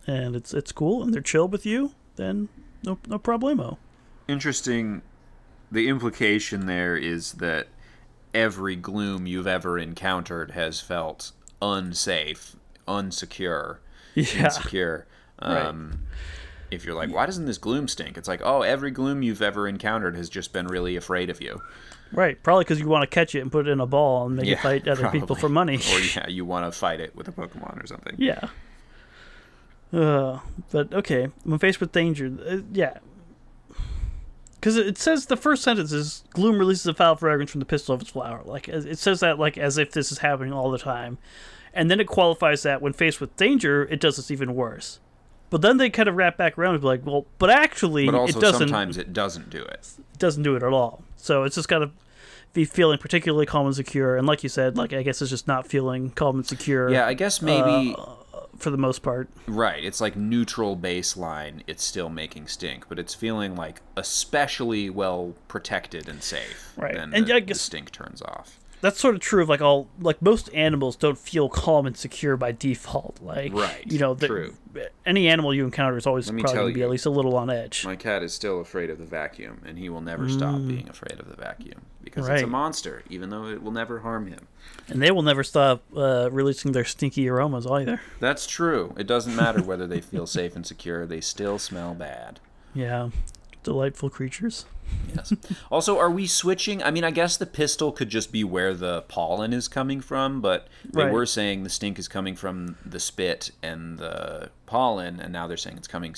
and 0.06 0.34
it's 0.34 0.54
it's 0.54 0.72
cool 0.72 1.02
and 1.02 1.12
they're 1.12 1.20
chill 1.20 1.48
with 1.48 1.66
you, 1.66 1.92
then 2.16 2.48
no 2.84 2.98
no 3.06 3.18
problemo. 3.18 3.76
interesting 4.26 5.02
the 5.70 5.88
implication 5.88 6.66
there 6.66 6.96
is 6.96 7.34
that 7.34 7.68
every 8.34 8.76
gloom 8.76 9.26
you've 9.26 9.46
ever 9.46 9.78
encountered 9.78 10.52
has 10.52 10.80
felt 10.80 11.32
unsafe 11.62 12.56
unsecure 12.86 13.78
Yeah. 14.14 14.44
insecure. 14.44 15.06
Um, 15.40 16.00
if 16.72 16.84
you're 16.84 16.96
like 16.96 17.12
why 17.14 17.24
doesn't 17.24 17.44
this 17.46 17.58
gloom 17.58 17.86
stink? 17.86 18.18
It's 18.18 18.26
like 18.26 18.40
oh 18.42 18.62
every 18.62 18.90
gloom 18.90 19.22
you've 19.22 19.40
ever 19.40 19.68
encountered 19.68 20.16
has 20.16 20.28
just 20.28 20.52
been 20.52 20.66
really 20.66 20.96
afraid 20.96 21.30
of 21.30 21.40
you. 21.40 21.62
Right, 22.10 22.42
probably 22.42 22.64
because 22.64 22.80
you 22.80 22.88
want 22.88 23.02
to 23.02 23.06
catch 23.14 23.34
it 23.36 23.40
and 23.40 23.52
put 23.52 23.68
it 23.68 23.70
in 23.70 23.78
a 23.80 23.86
ball 23.86 24.26
and 24.26 24.34
make 24.36 24.46
yeah 24.46 24.60
fight 24.60 24.88
other 24.88 25.08
people 25.10 25.36
for 25.36 25.48
money. 25.48 25.76
or 25.92 26.00
yeah 26.16 26.26
you 26.28 26.44
want 26.44 26.64
to 26.70 26.76
fight 26.76 26.98
it 27.00 27.14
with 27.14 27.28
a 27.28 27.32
pokemon 27.32 27.82
or 27.82 27.86
something. 27.86 28.14
Yeah. 28.18 28.48
Uh, 29.92 30.40
but 30.70 30.92
okay, 30.92 31.28
when 31.44 31.58
faced 31.58 31.80
with 31.80 31.92
danger, 31.92 32.30
uh, 32.48 32.58
yeah. 32.72 32.98
Because 34.60 34.76
it 34.76 34.98
says 34.98 35.26
the 35.26 35.36
first 35.36 35.62
sentence 35.62 35.92
is 35.92 36.24
gloom 36.30 36.58
releases 36.58 36.86
a 36.86 36.94
foul 36.94 37.14
fragrance 37.16 37.50
from 37.50 37.60
the 37.60 37.64
pistil 37.64 37.94
of 37.94 38.00
its 38.00 38.10
flower. 38.10 38.42
Like 38.44 38.68
it 38.68 38.98
says 38.98 39.20
that 39.20 39.38
like 39.38 39.56
as 39.56 39.78
if 39.78 39.92
this 39.92 40.10
is 40.10 40.18
happening 40.18 40.52
all 40.52 40.70
the 40.70 40.78
time, 40.78 41.18
and 41.72 41.90
then 41.90 42.00
it 42.00 42.06
qualifies 42.08 42.62
that 42.64 42.82
when 42.82 42.92
faced 42.92 43.20
with 43.20 43.36
danger, 43.36 43.84
it 43.84 44.00
does 44.00 44.16
this 44.16 44.30
even 44.30 44.54
worse. 44.54 44.98
But 45.50 45.62
then 45.62 45.76
they 45.78 45.88
kind 45.90 46.08
of 46.08 46.16
wrap 46.16 46.36
back 46.36 46.58
around 46.58 46.74
and 46.74 46.80
be 46.82 46.86
like, 46.88 47.06
well, 47.06 47.24
but 47.38 47.50
actually, 47.50 48.06
but 48.06 48.14
also 48.16 48.38
it 48.38 48.42
doesn't 48.42 48.68
sometimes 48.68 48.96
it 48.98 49.12
doesn't 49.12 49.48
do 49.48 49.62
it 49.62 49.88
it 50.12 50.18
doesn't 50.18 50.42
do 50.42 50.56
it 50.56 50.62
at 50.62 50.72
all. 50.72 51.02
So 51.16 51.44
it's 51.44 51.54
just 51.54 51.68
got 51.68 51.78
to 51.78 51.90
be 52.52 52.64
feeling 52.64 52.98
particularly 52.98 53.46
calm 53.46 53.66
and 53.66 53.74
secure. 53.76 54.16
And 54.16 54.26
like 54.26 54.42
you 54.42 54.48
said, 54.48 54.76
like 54.76 54.92
I 54.92 55.02
guess 55.02 55.22
it's 55.22 55.30
just 55.30 55.46
not 55.46 55.66
feeling 55.66 56.10
calm 56.10 56.36
and 56.36 56.46
secure. 56.46 56.90
yeah 56.90 57.06
i 57.06 57.14
guess 57.14 57.40
maybe 57.40 57.94
uh, 57.96 58.06
for 58.58 58.70
the 58.70 58.76
most 58.76 59.02
part. 59.02 59.28
Right. 59.46 59.82
It's 59.82 60.00
like 60.00 60.16
neutral 60.16 60.76
baseline. 60.76 61.62
It's 61.66 61.84
still 61.84 62.08
making 62.08 62.48
stink, 62.48 62.88
but 62.88 62.98
it's 62.98 63.14
feeling 63.14 63.56
like 63.56 63.80
especially 63.96 64.90
well 64.90 65.34
protected 65.46 66.08
and 66.08 66.22
safe. 66.22 66.72
Right. 66.76 66.96
And 66.96 67.12
the, 67.12 67.34
I 67.34 67.40
the 67.40 67.54
stink 67.54 67.90
turns 67.90 68.22
off. 68.22 68.57
That's 68.80 69.00
sort 69.00 69.14
of 69.14 69.20
true 69.20 69.42
of 69.42 69.48
like 69.48 69.60
all 69.60 69.88
like 70.00 70.22
most 70.22 70.48
animals 70.54 70.94
don't 70.96 71.18
feel 71.18 71.48
calm 71.48 71.86
and 71.86 71.96
secure 71.96 72.36
by 72.36 72.52
default. 72.52 73.18
Like 73.20 73.52
Right, 73.52 73.84
you 73.90 73.98
know, 73.98 74.14
the, 74.14 74.26
true. 74.28 74.54
any 75.04 75.28
animal 75.28 75.52
you 75.52 75.64
encounter 75.64 75.96
is 75.96 76.06
always 76.06 76.30
probably 76.30 76.52
going 76.52 76.68
to 76.68 76.74
be 76.74 76.82
at 76.82 76.90
least 76.90 77.06
a 77.06 77.10
little 77.10 77.36
on 77.36 77.50
edge. 77.50 77.84
My 77.84 77.96
cat 77.96 78.22
is 78.22 78.32
still 78.32 78.60
afraid 78.60 78.90
of 78.90 78.98
the 78.98 79.04
vacuum, 79.04 79.62
and 79.66 79.78
he 79.78 79.88
will 79.88 80.00
never 80.00 80.28
stop 80.28 80.56
being 80.66 80.88
afraid 80.88 81.18
of 81.18 81.28
the 81.28 81.36
vacuum 81.36 81.82
because 82.04 82.28
it's 82.28 82.42
a 82.42 82.46
Mm. 82.46 82.50
Monster, 82.50 83.02
even 83.10 83.30
though 83.30 83.46
it 83.46 83.62
will 83.62 83.72
never 83.72 84.00
harm 84.00 84.26
him. 84.28 84.46
and 84.88 85.02
they 85.02 85.10
will 85.10 85.22
never 85.22 85.42
stop 85.44 85.82
uh, 85.96 86.28
releasing 86.30 86.72
their 86.72 86.84
stinky 86.84 87.28
aromas 87.28 87.66
either. 87.66 88.00
That's 88.20 88.46
true. 88.46 88.94
It 88.96 89.06
doesn't 89.06 89.34
matter 89.36 89.62
whether 89.62 89.86
they 89.86 90.00
feel 90.00 90.26
safe 90.26 90.54
and 90.56 90.64
secure; 90.66 91.04
they 91.06 91.20
still 91.20 91.58
smell 91.58 91.94
bad. 91.94 92.40
Yeah, 92.74 93.10
delightful 93.62 94.10
creatures. 94.10 94.64
Yes. 95.14 95.34
also, 95.70 95.98
are 95.98 96.10
we 96.10 96.26
switching? 96.26 96.82
I 96.82 96.90
mean, 96.90 97.04
I 97.04 97.10
guess 97.10 97.36
the 97.36 97.44
pistil 97.46 97.92
could 97.92 98.08
just 98.08 98.32
be 98.32 98.42
where 98.42 98.72
the 98.74 99.02
pollen 99.02 99.52
is 99.52 99.68
coming 99.68 100.00
from, 100.00 100.40
but 100.40 100.66
they 100.84 101.04
Right. 101.04 101.12
were 101.12 101.26
saying 101.26 101.62
the 101.64 101.68
stink 101.70 101.98
is 101.98 102.08
coming 102.08 102.34
from 102.36 102.76
the 102.86 102.98
spit 103.00 103.50
and 103.62 103.98
the 103.98 104.50
pollen, 104.66 105.20
and 105.20 105.30
now 105.32 105.46
they're 105.46 105.58
saying 105.58 105.76
it's 105.76 105.88
coming 105.88 106.14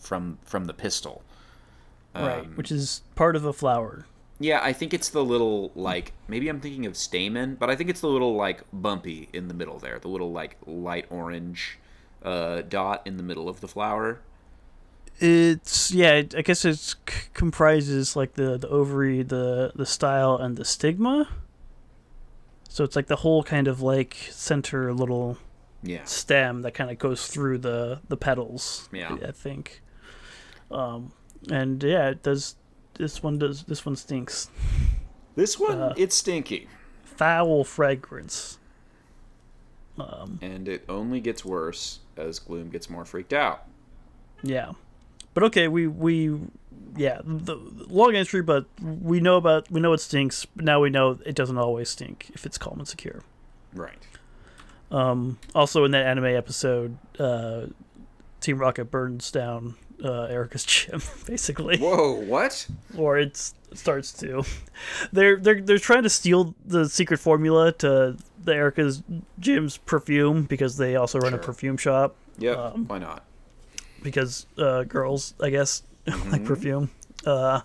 from 0.00 0.38
from 0.44 0.64
the 0.64 0.72
pistil. 0.74 1.22
right, 2.14 2.56
which 2.56 2.70
is 2.72 3.02
part 3.14 3.36
of 3.36 3.44
a 3.44 3.52
flower. 3.52 4.06
Yeah, 4.40 4.60
I 4.62 4.72
think 4.72 4.94
it's 4.94 5.08
the 5.10 5.24
little 5.24 5.70
like 5.74 6.12
maybe 6.28 6.48
I'm 6.48 6.60
thinking 6.60 6.86
of 6.86 6.96
stamen, 6.96 7.56
but 7.56 7.68
I 7.70 7.76
think 7.76 7.90
it's 7.90 8.00
the 8.00 8.08
little 8.08 8.34
like 8.34 8.62
bumpy 8.72 9.28
in 9.32 9.48
the 9.48 9.54
middle 9.54 9.78
there, 9.78 9.98
the 9.98 10.08
little 10.08 10.32
like 10.32 10.56
light 10.66 11.06
orange 11.10 11.78
uh, 12.22 12.62
dot 12.62 13.02
in 13.04 13.16
the 13.16 13.22
middle 13.22 13.48
of 13.48 13.60
the 13.60 13.68
flower. 13.68 14.20
It's 15.20 15.92
yeah. 15.92 16.22
I 16.36 16.42
guess 16.42 16.64
it 16.64 16.76
c- 16.76 16.96
comprises 17.34 18.16
like 18.16 18.34
the 18.34 18.58
the 18.58 18.68
ovary, 18.68 19.22
the 19.22 19.72
the 19.74 19.86
style, 19.86 20.36
and 20.36 20.56
the 20.56 20.64
stigma. 20.64 21.28
So 22.68 22.82
it's 22.84 22.96
like 22.96 23.06
the 23.06 23.16
whole 23.16 23.42
kind 23.44 23.68
of 23.68 23.80
like 23.80 24.16
center 24.30 24.92
little 24.92 25.38
Yeah. 25.82 26.04
stem 26.04 26.62
that 26.62 26.74
kind 26.74 26.90
of 26.90 26.98
goes 26.98 27.28
through 27.28 27.58
the 27.58 28.00
the 28.08 28.16
petals. 28.16 28.88
Yeah. 28.92 29.16
I 29.24 29.30
think. 29.30 29.82
Um, 30.70 31.12
and 31.50 31.82
yeah, 31.82 32.08
it 32.10 32.22
does. 32.24 32.56
This 32.94 33.22
one 33.22 33.38
does. 33.38 33.62
This 33.64 33.86
one 33.86 33.94
stinks. 33.96 34.50
This 35.36 35.58
one, 35.58 35.80
Uh, 35.80 35.94
it's 35.96 36.14
stinky, 36.16 36.68
Foul 37.04 37.64
fragrance. 37.64 38.58
um 39.98 40.38
and 40.42 40.66
it 40.68 40.84
only 40.88 41.20
gets 41.20 41.44
worse 41.44 42.00
as 42.16 42.38
Gloom 42.40 42.70
gets 42.70 42.88
more 42.90 43.04
freaked 43.04 43.32
out. 43.32 43.64
Yeah, 44.42 44.72
but 45.34 45.42
okay, 45.44 45.68
we 45.68 45.86
we 45.86 46.38
yeah, 46.96 47.20
the, 47.24 47.56
the 47.56 47.86
long 47.88 48.14
entry, 48.14 48.42
but 48.42 48.66
we 48.80 49.20
know 49.20 49.36
about 49.36 49.70
we 49.70 49.80
know 49.80 49.92
it 49.92 49.98
stinks. 49.98 50.44
But 50.46 50.64
now 50.64 50.80
we 50.80 50.90
know 50.90 51.18
it 51.26 51.34
doesn't 51.34 51.58
always 51.58 51.88
stink 51.90 52.30
if 52.34 52.46
it's 52.46 52.56
calm 52.58 52.78
and 52.78 52.88
secure. 52.88 53.22
Right. 53.74 53.98
Um, 54.90 55.38
also 55.54 55.84
in 55.84 55.90
that 55.90 56.06
anime 56.06 56.26
episode, 56.26 56.96
uh, 57.18 57.66
Team 58.40 58.58
Rocket 58.58 58.90
burns 58.92 59.30
down 59.32 59.74
uh, 60.04 60.24
Erica's 60.24 60.64
gym, 60.66 61.02
basically, 61.26 61.78
Whoa, 61.78 62.12
what? 62.20 62.66
or 62.96 63.18
it 63.18 63.36
starts 63.72 64.12
to. 64.14 64.44
They're 65.12 65.36
they're 65.36 65.60
they're 65.60 65.78
trying 65.78 66.04
to 66.04 66.10
steal 66.10 66.54
the 66.64 66.88
secret 66.88 67.18
formula 67.18 67.72
to 67.72 68.16
the 68.42 68.54
Erica's 68.54 69.02
gym's 69.40 69.78
perfume 69.78 70.44
because 70.44 70.76
they 70.76 70.94
also 70.94 71.18
run 71.18 71.34
a 71.34 71.38
perfume 71.38 71.76
shop. 71.76 72.14
Yeah, 72.38 72.52
Um, 72.52 72.86
why 72.86 72.98
not? 72.98 73.24
Because 74.04 74.46
uh, 74.56 74.84
girls, 74.84 75.34
I 75.42 75.50
guess, 75.50 75.82
like 76.30 76.44
perfume. 76.44 76.90
Uh, 77.26 77.62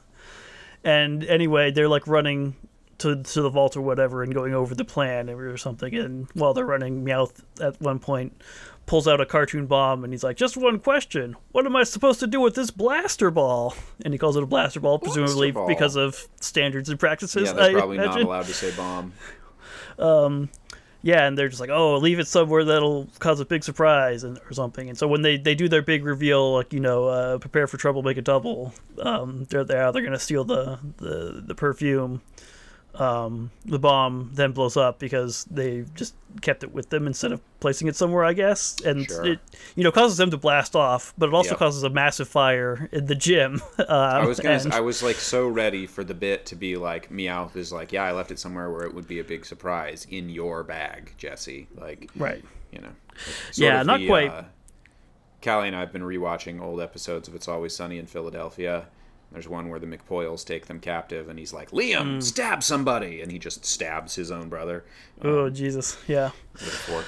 and 0.83 1.23
anyway, 1.25 1.69
they're 1.69 1.89
like 1.89 2.07
running 2.07 2.55
to 2.99 3.21
to 3.21 3.41
the 3.41 3.49
vault 3.49 3.77
or 3.77 3.81
whatever 3.81 4.23
and 4.23 4.33
going 4.33 4.55
over 4.55 4.73
the 4.73 4.85
plan 4.85 5.29
or 5.29 5.57
something. 5.57 5.93
And 5.93 6.27
while 6.33 6.55
they're 6.55 6.65
running, 6.65 7.05
Meowth 7.05 7.43
at 7.61 7.79
one 7.79 7.99
point 7.99 8.41
pulls 8.85 9.07
out 9.07 9.21
a 9.21 9.25
cartoon 9.25 9.67
bomb 9.67 10.03
and 10.03 10.11
he's 10.11 10.23
like, 10.23 10.37
"Just 10.37 10.57
one 10.57 10.79
question: 10.79 11.35
What 11.51 11.65
am 11.65 11.75
I 11.75 11.83
supposed 11.83 12.19
to 12.21 12.27
do 12.27 12.39
with 12.39 12.55
this 12.55 12.71
blaster 12.71 13.29
ball?" 13.29 13.75
And 14.03 14.13
he 14.13 14.17
calls 14.17 14.35
it 14.35 14.43
a 14.43 14.47
blaster 14.47 14.79
ball, 14.79 14.97
presumably 14.97 15.51
ball. 15.51 15.67
because 15.67 15.95
of 15.95 16.27
standards 16.39 16.89
and 16.89 16.99
practices. 16.99 17.49
Yeah, 17.49 17.53
they're 17.53 17.69
I 17.69 17.73
probably 17.73 17.97
not 17.97 18.19
allowed 18.19 18.45
to 18.45 18.53
say 18.53 18.71
bomb. 18.75 19.13
yeah, 21.01 21.25
and 21.25 21.37
they're 21.37 21.47
just 21.47 21.61
like, 21.61 21.69
oh, 21.69 21.97
leave 21.97 22.19
it 22.19 22.27
somewhere 22.27 22.65
that'll 22.65 23.07
cause 23.19 23.39
a 23.39 23.45
big 23.45 23.63
surprise 23.63 24.23
and 24.23 24.37
or 24.49 24.53
something. 24.53 24.89
And 24.89 24.97
so 24.97 25.07
when 25.07 25.21
they, 25.21 25.37
they 25.37 25.55
do 25.55 25.69
their 25.69 25.81
big 25.81 26.03
reveal, 26.03 26.53
like 26.53 26.73
you 26.73 26.79
know, 26.79 27.07
uh, 27.07 27.37
prepare 27.37 27.67
for 27.67 27.77
trouble, 27.77 28.03
make 28.03 28.17
a 28.17 28.21
double. 28.21 28.73
Um, 28.99 29.45
they're. 29.49 29.63
They're 29.63 29.91
gonna 29.91 30.19
steal 30.19 30.43
the 30.43 30.79
the 30.97 31.43
the 31.45 31.55
perfume. 31.55 32.21
Um, 32.95 33.51
the 33.65 33.79
bomb 33.79 34.31
then 34.33 34.51
blows 34.51 34.75
up 34.75 34.99
because 34.99 35.45
they 35.45 35.85
just 35.95 36.15
kept 36.41 36.63
it 36.63 36.73
with 36.73 36.89
them 36.89 37.07
instead 37.07 37.31
of 37.31 37.39
placing 37.59 37.87
it 37.87 37.95
somewhere, 37.95 38.25
I 38.25 38.33
guess. 38.33 38.75
And 38.83 39.07
Sure. 39.07 39.25
it 39.25 39.39
you 39.75 39.83
know 39.83 39.91
causes 39.91 40.17
them 40.17 40.31
to 40.31 40.37
blast 40.37 40.75
off, 40.75 41.13
but 41.17 41.29
it 41.29 41.35
also 41.35 41.51
Yep. 41.51 41.59
causes 41.59 41.83
a 41.83 41.89
massive 41.89 42.27
fire 42.27 42.89
in 42.91 43.05
the 43.05 43.15
gym. 43.15 43.61
Uh, 43.79 43.85
I 44.21 44.25
was 44.25 44.39
gonna. 44.39 44.55
and- 44.55 44.73
I 44.73 44.81
was 44.81 45.01
like 45.01 45.15
so 45.15 45.47
ready 45.47 45.85
for 45.87 46.03
the 46.03 46.13
bit 46.13 46.45
to 46.47 46.55
be 46.55 46.75
like 46.75 47.09
Meowth 47.09 47.55
is 47.55 47.71
like, 47.71 47.91
yeah, 47.93 48.03
I 48.03 48.11
left 48.11 48.31
it 48.31 48.39
somewhere 48.39 48.69
where 48.69 48.83
it 48.85 48.93
would 48.93 49.07
be 49.07 49.19
a 49.19 49.23
big 49.23 49.45
surprise 49.45 50.05
in 50.09 50.29
your 50.29 50.63
bag, 50.63 51.13
Jessie. 51.17 51.67
Like, 51.75 52.09
right. 52.15 52.43
you 52.71 52.81
know. 52.81 52.91
Yeah, 53.53 53.81
not 53.83 54.01
quite. 54.05 54.29
Uh, 54.31 54.43
Callie 55.41 55.67
and 55.67 55.75
I 55.75 55.79
have 55.79 55.93
been 55.93 56.01
rewatching 56.01 56.59
old 56.61 56.81
episodes 56.81 57.27
of 57.29 57.35
It's 57.35 57.47
Always 57.47 57.73
Sunny 57.75 57.97
in 57.97 58.05
Philadelphia. 58.07 58.87
There's 59.31 59.47
one 59.47 59.69
where 59.69 59.79
the 59.79 59.85
McPoyles 59.85 60.43
take 60.45 60.65
them 60.65 60.79
captive, 60.79 61.29
and 61.29 61.37
he's 61.37 61.53
like, 61.53 61.69
"Liam, 61.71 62.17
Mm. 62.17 62.23
stab 62.23 62.63
somebody!" 62.63 63.21
and 63.21 63.31
he 63.31 63.37
just 63.39 63.63
stabs 63.65 64.15
his 64.15 64.31
own 64.31 64.49
brother 64.49 64.83
Oh 65.23 65.49
Jesus, 65.49 65.97
yeah. 66.07 66.31
with 66.53 66.63
a 66.63 66.65
fork. 66.91 67.05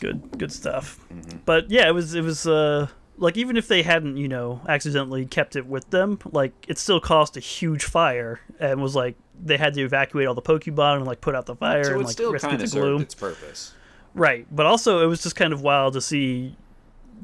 good 0.00 0.36
good 0.38 0.52
stuff 0.52 1.00
but 1.46 1.70
yeah 1.70 1.88
it 1.88 1.92
was 1.92 2.14
it 2.14 2.22
was 2.22 2.46
uh 2.46 2.86
like 3.16 3.34
even 3.38 3.56
if 3.56 3.66
they 3.66 3.80
hadn't 3.82 4.18
you 4.18 4.28
know 4.28 4.60
accidentally 4.68 5.24
kept 5.24 5.56
it 5.56 5.64
with 5.66 5.88
them 5.88 6.18
like 6.32 6.52
it 6.68 6.76
still 6.76 7.00
caused 7.00 7.34
a 7.38 7.40
huge 7.40 7.82
fire 7.84 8.38
and 8.60 8.82
was 8.82 8.94
like 8.94 9.16
they 9.42 9.56
had 9.56 9.72
to 9.72 9.80
evacuate 9.82 10.26
all 10.28 10.34
the 10.34 10.42
pokemon 10.42 10.96
and 10.96 11.06
like 11.06 11.22
put 11.22 11.34
out 11.34 11.46
the 11.46 11.56
fire 11.56 11.82
So 11.84 11.92
and 11.92 12.00
it 12.02 12.04
like 12.04 12.12
still 12.12 12.34
kind 12.34 12.60
of 12.60 12.70
gloom 12.70 12.98
served 12.98 13.02
its 13.04 13.14
purpose. 13.14 13.72
right 14.12 14.46
but 14.54 14.66
also 14.66 15.02
it 15.02 15.06
was 15.06 15.22
just 15.22 15.34
kind 15.34 15.54
of 15.54 15.62
wild 15.62 15.94
to 15.94 16.02
see 16.02 16.56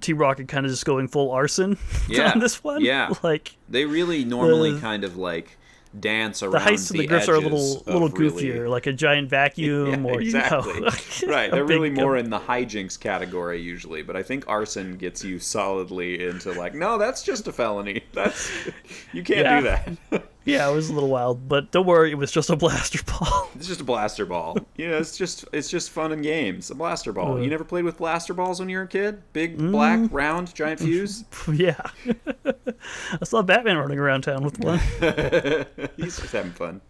T 0.00 0.12
Rocket 0.12 0.48
kind 0.48 0.64
of 0.66 0.72
just 0.72 0.84
going 0.84 1.08
full 1.08 1.30
arson 1.30 1.78
Yeah, 2.08 2.32
on 2.32 2.38
this 2.38 2.62
one 2.64 2.82
yeah. 2.84 3.10
like 3.22 3.56
They 3.68 3.84
really 3.84 4.24
normally 4.24 4.72
The- 4.72 4.80
kind 4.80 5.04
of 5.04 5.16
like 5.16 5.58
dance 6.00 6.42
around 6.42 6.52
the 6.52 6.58
heists 6.70 6.90
and 6.90 6.98
the 7.00 7.06
grifts 7.06 7.28
are 7.28 7.34
a 7.34 7.38
little 7.38 7.82
little 7.84 8.08
really- 8.08 8.44
goofier 8.44 8.68
like 8.70 8.86
a 8.86 8.94
giant 8.94 9.28
vacuum 9.28 10.04
Yeah, 10.06 10.10
or 10.10 10.20
exactly. 10.22 10.74
you 10.74 10.80
know 10.80 10.90
right, 11.34 11.50
they're 11.50 11.66
really 11.66 11.90
more 11.90 12.16
in 12.16 12.30
the 12.30 12.38
hijinks 12.40 12.98
category 12.98 13.60
usually, 13.60 14.00
but 14.02 14.16
I 14.16 14.22
think 14.22 14.44
arson 14.48 14.96
gets 14.96 15.22
you 15.22 15.38
solidly 15.38 16.26
into 16.26 16.52
like, 16.52 16.74
no, 16.74 16.96
that's 16.96 17.22
just 17.22 17.46
a 17.46 17.52
felony. 17.52 18.02
That's 18.14 18.50
you 19.12 19.22
can't 19.22 19.62
do 19.62 19.68
that. 20.10 20.24
Yeah 20.44 20.68
it 20.68 20.74
was 20.74 20.90
a 20.90 20.92
little 20.92 21.08
wild 21.08 21.48
but 21.48 21.70
don't 21.70 21.86
worry 21.86 22.10
it 22.10 22.16
was 22.18 22.30
just 22.32 22.50
a 22.50 22.56
blaster 22.56 23.00
ball 23.06 23.48
it's 23.54 23.66
just 23.68 23.80
a 23.80 23.84
blaster 23.84 24.26
ball. 24.26 24.56
You 24.76 24.88
know, 24.88 24.96
it's 24.98 25.16
just 25.16 25.44
it's 25.52 25.68
just 25.70 25.90
fun 25.90 26.10
and 26.10 26.22
games. 26.22 26.70
A 26.70 26.74
blaster 26.74 27.12
ball. 27.12 27.40
You 27.40 27.48
never 27.48 27.62
played 27.64 27.84
with 27.84 27.96
blaster 27.98 28.34
balls 28.34 28.58
when 28.58 28.68
you 28.68 28.78
were 28.78 28.84
a 28.84 28.88
kid? 28.88 29.22
Big 29.32 29.56
black 29.56 30.00
Mm. 30.00 30.08
round 30.10 30.54
giant 30.54 30.80
fuse. 30.80 31.24
Yeah. 31.52 31.76
I 32.44 33.24
saw 33.24 33.42
Batman 33.42 33.76
running 33.76 33.98
around 33.98 34.22
town 34.22 34.42
with 34.42 34.58
one. 34.58 34.78
He's 35.96 36.18
just 36.18 36.32
having 36.32 36.52
fun. 36.52 36.80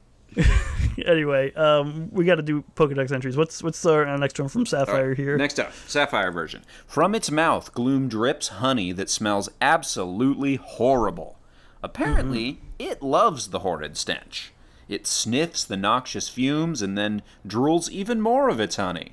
anyway, 1.04 1.52
um, 1.54 2.08
we 2.12 2.24
got 2.24 2.36
to 2.36 2.42
do 2.42 2.64
Pokedex 2.74 3.12
entries. 3.12 3.36
What's 3.36 3.62
what's 3.62 3.84
our 3.84 4.06
uh, 4.06 4.16
next 4.16 4.38
one 4.38 4.48
from 4.48 4.64
Sapphire 4.64 5.14
here? 5.14 5.36
Next 5.36 5.58
up, 5.60 5.72
Sapphire 5.86 6.30
version. 6.30 6.62
From 6.86 7.14
its 7.14 7.30
mouth, 7.30 7.74
Gloom 7.74 8.08
drips 8.08 8.48
honey 8.48 8.92
that 8.92 9.10
smells 9.10 9.50
absolutely 9.60 10.56
horrible. 10.56 11.38
Apparently, 11.82 12.60
it 12.78 13.02
loves 13.02 13.48
the 13.48 13.60
horrid 13.60 13.96
stench. 13.96 14.52
It 14.88 15.06
sniffs 15.06 15.64
the 15.64 15.76
noxious 15.76 16.28
fumes 16.28 16.82
and 16.82 16.96
then 16.98 17.22
drools 17.46 17.88
even 17.90 18.20
more 18.20 18.48
of 18.48 18.60
its 18.60 18.76
honey. 18.76 19.12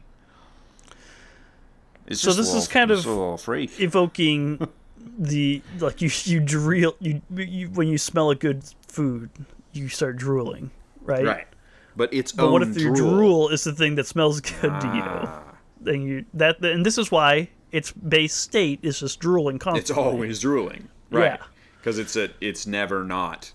It's 2.07 2.21
So 2.21 2.33
this 2.33 2.53
is 2.53 2.67
kind 2.67 2.91
of- 2.91 3.05
little. 3.05 3.39
Evoking 3.79 4.67
the 5.17 5.61
like 5.79 6.01
you 6.01 6.09
you 6.25 6.39
drill 6.39 6.95
you, 6.99 7.21
you 7.35 7.67
when 7.69 7.87
you 7.87 7.97
smell 7.97 8.29
a 8.29 8.35
good 8.35 8.63
food 8.87 9.29
you 9.71 9.87
start 9.87 10.17
drooling, 10.17 10.71
right? 11.03 11.25
Right. 11.25 11.47
But 11.95 12.13
its 12.13 12.31
But 12.31 12.45
own 12.45 12.51
what 12.53 12.61
if 12.63 12.77
your 12.77 12.93
drool. 12.93 13.11
drool 13.15 13.49
is 13.49 13.63
the 13.63 13.73
thing 13.73 13.95
that 13.95 14.07
smells 14.07 14.41
good 14.41 14.61
to 14.81 14.87
you? 14.87 15.03
Ah. 15.03 15.43
Then 15.81 16.01
you 16.01 16.25
that 16.33 16.63
and 16.63 16.85
this 16.85 16.97
is 16.97 17.11
why 17.11 17.49
its 17.71 17.91
base 17.91 18.33
state 18.33 18.79
is 18.81 18.99
just 18.99 19.19
drooling 19.19 19.59
constantly. 19.59 19.81
It's 20.03 20.13
always 20.13 20.39
drooling. 20.39 20.89
Right. 21.11 21.37
Yeah. 21.39 21.45
Because 21.79 21.97
it's 21.97 22.15
a 22.15 22.29
it's 22.41 22.67
never 22.67 23.03
not 23.03 23.53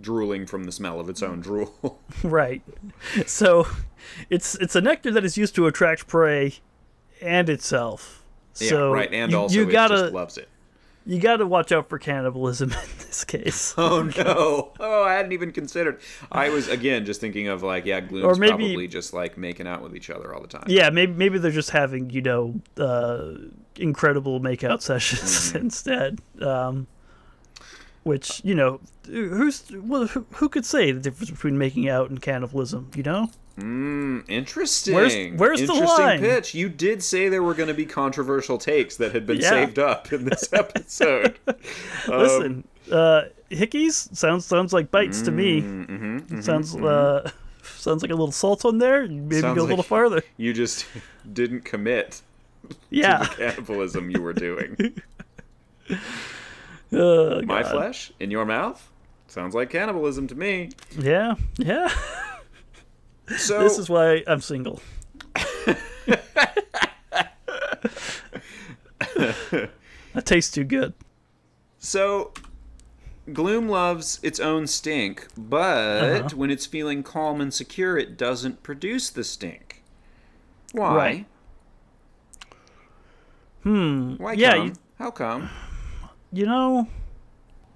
drooling 0.00 0.46
from 0.46 0.64
the 0.64 0.72
smell 0.72 0.98
of 1.00 1.08
its 1.08 1.22
own 1.22 1.40
drool. 1.40 1.98
Right. 2.24 2.62
So 3.26 3.66
it's 4.28 4.54
it's 4.56 4.74
a 4.76 4.80
nectar 4.80 5.10
that 5.12 5.24
is 5.24 5.36
used 5.38 5.54
to 5.54 5.66
attract 5.66 6.06
prey 6.08 6.54
and 7.22 7.48
itself. 7.48 8.24
So 8.54 8.88
yeah, 8.92 8.94
right. 8.94 9.12
And 9.14 9.30
you, 9.32 9.38
also 9.38 9.54
you 9.56 9.68
it 9.68 9.72
gotta 9.72 9.96
just 9.96 10.12
loves 10.12 10.36
it. 10.38 10.48
you 11.06 11.18
gotta 11.20 11.46
watch 11.46 11.70
out 11.70 11.88
for 11.88 11.98
cannibalism 11.98 12.70
in 12.72 12.78
this 12.98 13.24
case. 13.24 13.74
Oh 13.78 14.02
no! 14.02 14.72
Oh, 14.80 15.04
I 15.04 15.14
hadn't 15.14 15.32
even 15.32 15.52
considered. 15.52 16.00
I 16.32 16.48
was 16.50 16.66
again 16.68 17.04
just 17.04 17.20
thinking 17.20 17.46
of 17.48 17.62
like, 17.62 17.86
yeah, 17.86 18.00
Gloom's 18.00 18.24
Or 18.24 18.34
maybe- 18.40 18.50
probably 18.64 18.88
just 18.88 19.14
like 19.14 19.38
making 19.38 19.66
out 19.68 19.82
with 19.82 19.94
each 19.94 20.10
other 20.10 20.34
all 20.34 20.42
the 20.42 20.48
time. 20.48 20.64
yeah, 20.66 20.90
maybe 20.90 21.12
maybe 21.12 21.38
they're 21.38 21.50
just 21.52 21.70
having 21.70 22.10
you 22.10 22.22
know 22.22 22.60
uh, 22.76 23.32
incredible 23.76 24.40
makeout 24.40 24.82
sessions 24.82 25.20
Mm-hmm. 25.52 25.58
instead. 25.58 26.20
Um, 26.42 26.86
which 28.10 28.42
you 28.44 28.54
know, 28.54 28.80
who's 29.06 29.64
well, 29.72 30.06
who, 30.06 30.26
who 30.34 30.48
could 30.48 30.66
say 30.66 30.92
the 30.92 31.00
difference 31.00 31.30
between 31.30 31.56
making 31.56 31.88
out 31.88 32.10
and 32.10 32.20
cannibalism? 32.20 32.90
You 32.96 33.02
know, 33.04 33.30
Mm, 33.58 34.24
interesting. 34.28 34.94
Where's- 34.94 35.38
where's 35.38 35.60
the 35.66 35.74
line? 35.74 36.20
pitch? 36.20 36.54
You 36.54 36.68
did 36.70 37.02
say 37.02 37.28
there 37.28 37.42
were 37.42 37.52
going 37.52 37.68
to 37.68 37.74
be 37.74 37.84
controversial 37.84 38.56
takes 38.56 38.96
that 38.96 39.12
had 39.12 39.26
been 39.26 39.38
Yeah. 39.40 39.50
saved 39.50 39.78
up 39.78 40.12
in 40.12 40.24
this 40.24 40.50
episode. 40.62 41.36
Um, 41.46 41.54
listen, 42.08 42.64
uh, 42.90 43.22
hickeys 43.50 44.14
sounds 44.16 44.46
sounds 44.46 44.72
like 44.72 44.90
bites 44.90 45.20
to 45.22 45.30
me. 45.30 45.60
mm-hmm, 45.62 46.40
sounds 46.40 46.74
uh, 46.76 47.30
sounds 47.62 48.00
like 48.02 48.10
a 48.10 48.14
little 48.14 48.32
salt 48.32 48.64
on 48.64 48.78
there. 48.78 49.06
Maybe 49.06 49.40
Sounds 49.40 49.56
go 49.56 49.62
a 49.62 49.68
little 49.68 49.76
like- 49.78 49.86
farther. 49.86 50.22
you 50.38 50.52
just 50.54 50.86
didn't 51.30 51.62
commit 51.66 52.22
Yeah. 52.88 53.18
to 53.18 53.28
the 53.28 53.34
cannibalism 53.36 54.10
you 54.10 54.22
were 54.22 54.32
doing. 54.32 55.02
Uh, 56.92 57.40
My 57.44 57.62
flesh 57.62 58.12
in 58.18 58.30
your 58.30 58.44
mouth 58.44 58.90
sounds 59.28 59.54
like 59.54 59.70
cannibalism 59.70 60.26
to 60.28 60.34
me. 60.34 60.70
Yeah, 60.98 61.34
yeah. 61.58 61.88
So 63.38 63.60
This 63.62 63.78
is 63.78 63.88
why 63.88 64.24
I'm 64.26 64.40
single. 64.40 64.80
that 70.14 70.24
tastes 70.24 70.50
too 70.52 70.64
good. 70.64 70.94
So, 71.78 72.32
Gloom 73.32 73.68
loves 73.68 74.18
its 74.22 74.40
own 74.40 74.66
stink, 74.66 75.28
but 75.36 76.02
Uh-huh. 76.26 76.28
when 76.36 76.50
it's 76.50 76.66
feeling 76.66 77.02
calm 77.02 77.40
and 77.40 77.54
secure, 77.54 77.96
it 77.96 78.16
doesn't 78.16 78.62
produce 78.62 79.10
the 79.10 79.22
stink. 79.24 79.82
Why? 80.72 80.94
Right. 80.94 81.26
Hmm. 83.62 84.14
Why 84.16 84.32
yeah, 84.32 84.54
come? 84.56 84.66
you, 84.66 84.72
How 84.98 85.10
come? 85.10 85.50
You 86.32 86.46
know, 86.46 86.88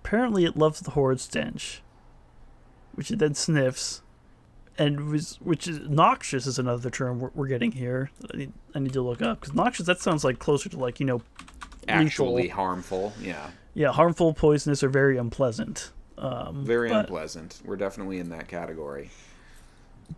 apparently 0.04 0.44
it 0.44 0.56
loves 0.56 0.80
the 0.80 0.92
horrid 0.92 1.20
stench, 1.20 1.82
which 2.94 3.10
it 3.10 3.18
then 3.18 3.34
sniffs, 3.34 4.02
and 4.78 5.08
was 5.10 5.36
which 5.40 5.66
is 5.68 5.80
noxious 5.88 6.46
is 6.46 6.58
another 6.58 6.90
term 6.90 7.20
we're, 7.20 7.30
we're 7.34 7.46
getting 7.48 7.72
here. 7.72 8.10
I 8.32 8.36
need, 8.36 8.52
I 8.74 8.78
need 8.80 8.92
to 8.94 9.02
look 9.02 9.22
up 9.22 9.40
because 9.40 9.54
noxious 9.54 9.86
that 9.86 10.00
sounds 10.00 10.24
like 10.24 10.38
closer 10.38 10.68
to 10.68 10.78
like 10.78 11.00
you 11.00 11.06
know, 11.06 11.22
Actually 11.88 12.42
lethal. 12.44 12.56
harmful. 12.56 13.12
Yeah. 13.20 13.50
yeah, 13.74 13.92
harmful, 13.92 14.32
poisonous, 14.34 14.82
or 14.82 14.88
very 14.88 15.16
unpleasant. 15.16 15.90
Um, 16.16 16.64
Very 16.64 16.88
but- 16.90 17.00
unpleasant. 17.06 17.60
We're 17.64 17.76
definitely 17.76 18.18
in 18.18 18.28
that 18.30 18.46
category. 18.48 19.10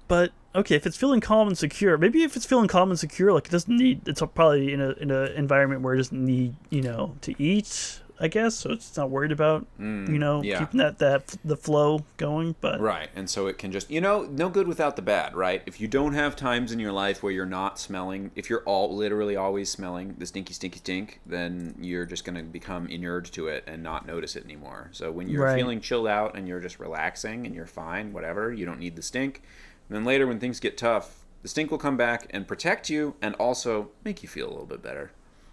But 0.08 0.32
okay, 0.54 0.74
if 0.74 0.84
it's 0.84 0.96
feeling 0.96 1.20
calm 1.20 1.46
and 1.48 1.56
secure, 1.56 1.96
maybe 1.96 2.22
if 2.24 2.34
it's 2.36 2.44
feeling 2.44 2.66
calm 2.68 2.90
and 2.90 2.98
secure, 2.98 3.32
like 3.32 3.46
it 3.46 3.50
doesn't 3.52 3.74
need, 3.76 4.06
it's 4.08 4.20
probably 4.34 4.72
in 4.72 4.80
a 4.80 4.90
in 4.92 5.10
an 5.12 5.32
environment 5.32 5.82
where 5.82 5.94
it 5.94 5.98
doesn't 5.98 6.24
need, 6.24 6.56
you 6.70 6.82
know, 6.82 7.14
to 7.22 7.40
eat. 7.42 8.00
I 8.18 8.28
guess 8.28 8.54
so. 8.54 8.70
It's 8.70 8.96
not 8.96 9.10
worried 9.10 9.30
about, 9.32 9.66
you 9.78 9.84
know, 9.84 10.40
Mm, 10.40 10.44
yeah. 10.44 10.58
keeping 10.58 10.78
that 10.78 10.98
that 11.00 11.36
the 11.44 11.56
flow 11.56 12.04
going. 12.16 12.54
But 12.62 12.80
Right. 12.80 13.10
And 13.14 13.28
so 13.28 13.46
it 13.46 13.58
can 13.58 13.72
just, 13.72 13.90
you 13.90 14.00
know, 14.00 14.22
no 14.22 14.48
good 14.48 14.66
without 14.66 14.96
the 14.96 15.02
bad, 15.02 15.34
right? 15.36 15.62
If 15.66 15.80
you 15.80 15.86
don't 15.88 16.14
have 16.14 16.34
times 16.34 16.72
in 16.72 16.80
your 16.80 16.92
life 16.92 17.22
where 17.22 17.30
you're 17.32 17.44
not 17.44 17.78
smelling, 17.78 18.30
if 18.34 18.48
you're 18.48 18.62
all 18.64 18.96
literally 18.96 19.36
always 19.36 19.70
smelling 19.70 20.14
the 20.18 20.24
stinky, 20.24 20.54
stinky 20.54 20.78
stink, 20.78 21.20
then 21.26 21.74
you're 21.78 22.06
just 22.06 22.24
going 22.24 22.36
to 22.36 22.42
become 22.42 22.86
inured 22.88 23.26
to 23.26 23.48
it 23.48 23.64
and 23.66 23.82
not 23.82 24.06
notice 24.06 24.34
it 24.34 24.44
anymore. 24.44 24.88
So 24.92 25.10
when 25.12 25.28
you're 25.28 25.44
Right. 25.44 25.54
feeling 25.58 25.80
chilled 25.82 26.08
out 26.08 26.36
and 26.36 26.48
you're 26.48 26.60
just 26.60 26.78
relaxing 26.80 27.44
and 27.44 27.54
you're 27.54 27.66
fine, 27.66 28.12
whatever, 28.14 28.52
you 28.52 28.64
don't 28.64 28.80
need 28.80 28.96
the 28.96 29.02
stink. 29.02 29.42
And 29.88 29.96
then 29.96 30.04
later 30.06 30.26
when 30.26 30.40
things 30.40 30.58
get 30.58 30.78
tough, 30.78 31.24
the 31.42 31.48
stink 31.48 31.70
will 31.70 31.78
come 31.78 31.96
back 31.98 32.26
and 32.30 32.48
protect 32.48 32.88
you 32.88 33.14
and 33.20 33.34
also 33.36 33.90
make 34.04 34.22
you 34.22 34.28
feel 34.28 34.46
a 34.48 34.50
little 34.50 34.64
bit 34.66 34.82
better. 34.82 35.12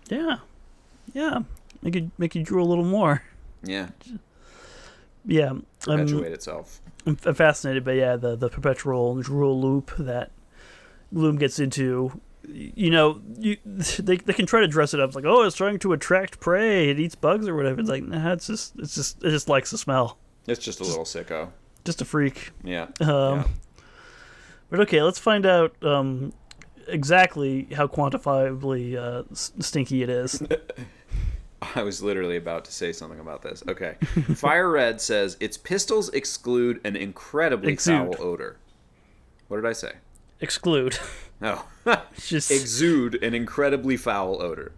yeah, 0.10 0.38
yeah, 1.14 1.40
make 1.84 1.96
you 1.96 2.12
make 2.18 2.36
you 2.36 2.44
drool 2.44 2.66
a 2.66 2.70
little 2.70 2.86
more. 2.86 3.24
Yeah. 3.64 3.90
Yeah, 5.26 5.52
I'm, 5.52 5.66
Perpetuate 5.80 6.34
itself. 6.34 6.82
I'm 7.06 7.16
fascinated 7.16 7.86
by 7.86 7.94
yeah 7.94 8.16
the 8.16 8.36
the 8.36 8.50
perpetual 8.50 9.22
drool 9.22 9.62
loop 9.62 9.96
that 9.98 10.32
Gloom 11.14 11.38
gets 11.38 11.60
into 11.60 12.20
you 12.48 12.90
know, 12.90 13.22
you 13.40 13.58
they, 13.66 14.18
they 14.18 14.34
can 14.34 14.46
try 14.46 14.62
to 14.62 14.68
dress 14.68 14.94
it 14.94 15.00
up 15.00 15.16
like, 15.16 15.26
oh, 15.26 15.44
it's 15.44 15.56
trying 15.56 15.80
to 15.80 15.94
attract 15.94 16.40
prey. 16.40 16.90
It 16.90 17.00
eats 17.00 17.16
bugs 17.16 17.48
or 17.48 17.56
whatever. 17.56 17.80
It's 17.80 17.90
like, 17.90 18.04
nah, 18.04 18.34
it's 18.34 18.48
just 18.48 18.74
it's 18.78 18.96
just 18.96 19.24
it 19.24 19.30
just 19.30 19.50
likes 19.50 19.72
the 19.72 19.78
smell. 19.78 20.18
It's 20.48 20.64
just 20.64 20.82
a 20.82 20.84
little 20.84 21.06
sicko. 21.06 21.52
Just 21.86 22.02
a 22.02 22.06
freak. 22.06 22.52
Yeah. 22.64 22.88
Um, 23.00 23.08
yeah. 23.10 23.48
But 24.70 24.80
okay, 24.82 25.02
let's 25.02 25.20
find 25.20 25.46
out 25.46 25.76
um, 25.84 26.34
exactly 26.88 27.68
how 27.76 27.88
quantifiably 27.88 28.98
uh, 28.98 29.24
stinky 29.34 30.04
it 30.04 30.10
is. 30.10 30.42
I 31.76 31.84
was 31.84 32.02
literally 32.02 32.38
about 32.38 32.66
to 32.66 32.72
say 32.72 32.92
something 32.94 33.20
about 33.20 33.42
this. 33.42 33.64
Okay. 33.68 33.96
Fire 34.36 34.70
Red 34.70 35.02
says 35.02 35.38
its 35.40 35.58
pistils 35.58 36.10
exclude 36.10 36.80
an 36.84 36.96
incredibly 36.96 37.74
Exude. 37.74 38.16
foul 38.16 38.16
odor. 38.28 38.58
What 39.48 39.58
did 39.58 39.66
I 39.66 39.74
say? 39.74 39.94
Exclude. 40.40 40.98
No. 41.42 41.64
Just 42.18 42.52
Exude 42.52 43.22
an 43.24 43.34
incredibly 43.34 43.98
foul 43.98 44.42
odor. 44.42 44.72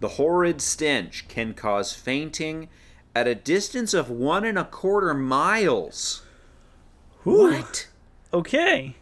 The 0.00 0.08
horrid 0.10 0.60
stench 0.60 1.26
can 1.28 1.54
cause 1.54 1.92
fainting 1.92 2.68
at 3.14 3.26
a 3.28 3.34
distance 3.34 3.92
of 3.94 4.10
one 4.10 4.44
and 4.44 4.58
a 4.58 4.64
quarter 4.64 5.14
miles. 5.14 6.22
What? 7.24 7.88
okay. 8.32 8.96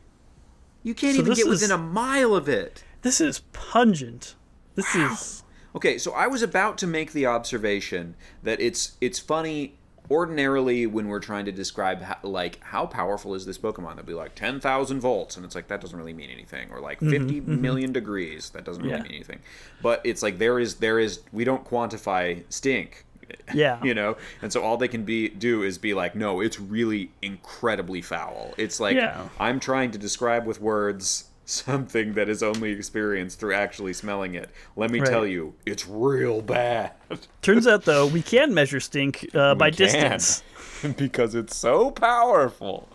You 0.83 0.95
can't 0.95 1.15
So 1.15 1.21
even 1.21 1.31
this 1.31 1.39
get 1.39 1.47
is- 1.47 1.61
within 1.61 1.71
a 1.71 1.79
mile 1.79 2.35
of 2.35 2.49
it. 2.49 2.85
This 3.03 3.21
is 3.21 3.41
pungent. 3.53 4.35
This 4.75 4.95
is 4.95 5.43
Okay, 5.75 5.99
so 5.99 6.13
I 6.13 6.27
was 6.27 6.43
about 6.43 6.79
to 6.79 6.87
make 6.87 7.13
the 7.13 7.27
observation 7.27 8.17
that 8.43 8.61
it's 8.61 8.97
it's 9.01 9.19
funny 9.19 9.75
ordinarily 10.11 10.87
when 10.89 11.07
we're 11.07 11.21
trying 11.21 11.45
to 11.45 11.53
describe 11.53 12.03
how, 12.03 12.17
like 12.25 12.59
how 12.65 12.85
powerful 12.85 13.35
is 13.35 13.47
this 13.47 13.57
Pokemon, 13.59 13.95
they'll 13.95 14.05
be 14.05 14.13
like 14.13 14.35
ten 14.35 14.59
thousand 14.61 15.01
volts, 15.01 15.37
and 15.37 15.47
it's 15.47 15.55
like 15.55 15.69
that 15.69 15.81
doesn't 15.81 15.97
really 15.97 16.13
mean 16.13 16.31
anything, 16.31 16.69
or 16.73 16.81
like 16.81 16.99
mm-hmm, 16.99 17.11
50 17.11 17.41
mm-hmm. 17.41 17.61
million 17.61 17.93
degrees, 17.93 18.51
that 18.51 18.65
doesn't 18.65 18.83
really 18.83 18.97
Yeah. 18.97 19.03
mean 19.03 19.13
anything. 19.13 19.39
But 19.83 20.01
it's 20.05 20.23
like 20.23 20.39
there 20.39 20.59
is 20.59 20.77
there 20.77 20.99
is 20.99 21.21
we 21.33 21.45
don't 21.45 21.65
quantify 21.65 22.43
stink. 22.49 23.05
Yeah. 23.55 23.81
you 23.85 23.95
know, 23.95 24.17
and 24.43 24.53
so 24.53 24.61
all 24.61 24.77
they 24.77 24.89
can 24.89 25.05
be 25.05 25.29
do 25.29 25.63
is 25.63 25.79
be 25.79 25.95
like, 25.95 26.17
no, 26.17 26.41
it's 26.41 26.59
really 26.59 27.13
incredibly 27.23 28.03
foul. 28.03 28.53
It's 28.57 28.81
like 28.81 28.97
Yeah. 28.97 29.29
I'm 29.39 29.61
trying 29.61 29.93
to 29.93 29.99
describe 29.99 30.47
with 30.47 30.61
words 30.61 31.30
something 31.51 32.15
that 32.15 32.29
is 32.29 32.43
only 32.43 32.71
experienced 32.73 33.41
through 33.41 33.55
actually 33.55 33.93
smelling 33.93 34.35
it. 34.35 34.51
Let 34.77 34.91
me 34.91 35.01
Right. 35.01 35.09
tell 35.11 35.27
you, 35.27 35.55
it's 35.67 35.87
real 35.89 36.41
bad. 36.43 36.93
turns 37.43 37.67
out 37.67 37.85
though 37.85 38.07
we 38.07 38.23
can 38.23 38.55
measure 38.55 38.81
stink 38.81 39.27
uh, 39.35 39.55
by 39.55 39.71
can. 39.71 39.79
distance. 39.79 40.43
because 40.97 41.35
it's 41.35 41.57
so 41.57 41.91
powerful 41.91 42.89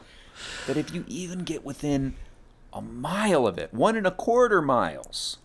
that 0.68 0.78
if 0.78 0.94
you 0.94 1.04
even 1.08 1.40
get 1.40 1.64
within 1.64 2.16
a 2.74 2.82
mile 2.82 3.46
of 3.48 3.58
it, 3.58 3.74
one 3.74 3.96
and 3.96 4.08
a 4.08 4.12
quarter 4.12 4.62
miles, 4.62 5.38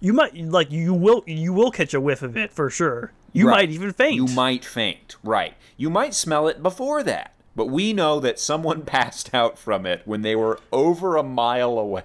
You 0.00 0.12
might 0.12 0.36
like 0.36 0.70
you 0.70 0.92
will 0.92 1.22
you 1.26 1.52
will 1.52 1.70
catch 1.70 1.94
a 1.94 2.00
whiff 2.00 2.22
of 2.22 2.36
it 2.36 2.52
for 2.52 2.68
sure. 2.70 3.12
You 3.32 3.48
Right. 3.48 3.68
might 3.68 3.70
even 3.70 3.92
faint. 3.92 4.14
you 4.16 4.26
might 4.26 4.64
faint. 4.64 5.16
Right. 5.24 5.54
You 5.76 5.88
might 5.90 6.14
smell 6.14 6.48
it 6.48 6.62
before 6.62 7.02
that. 7.02 7.32
But 7.56 7.66
we 7.66 7.92
know 7.94 8.20
that 8.20 8.38
someone 8.38 8.82
passed 8.86 9.34
out 9.34 9.58
from 9.58 9.86
it 9.86 10.02
when 10.04 10.22
they 10.22 10.36
were 10.36 10.60
over 10.72 11.16
a 11.16 11.22
mile 11.24 11.78
away. 11.78 12.04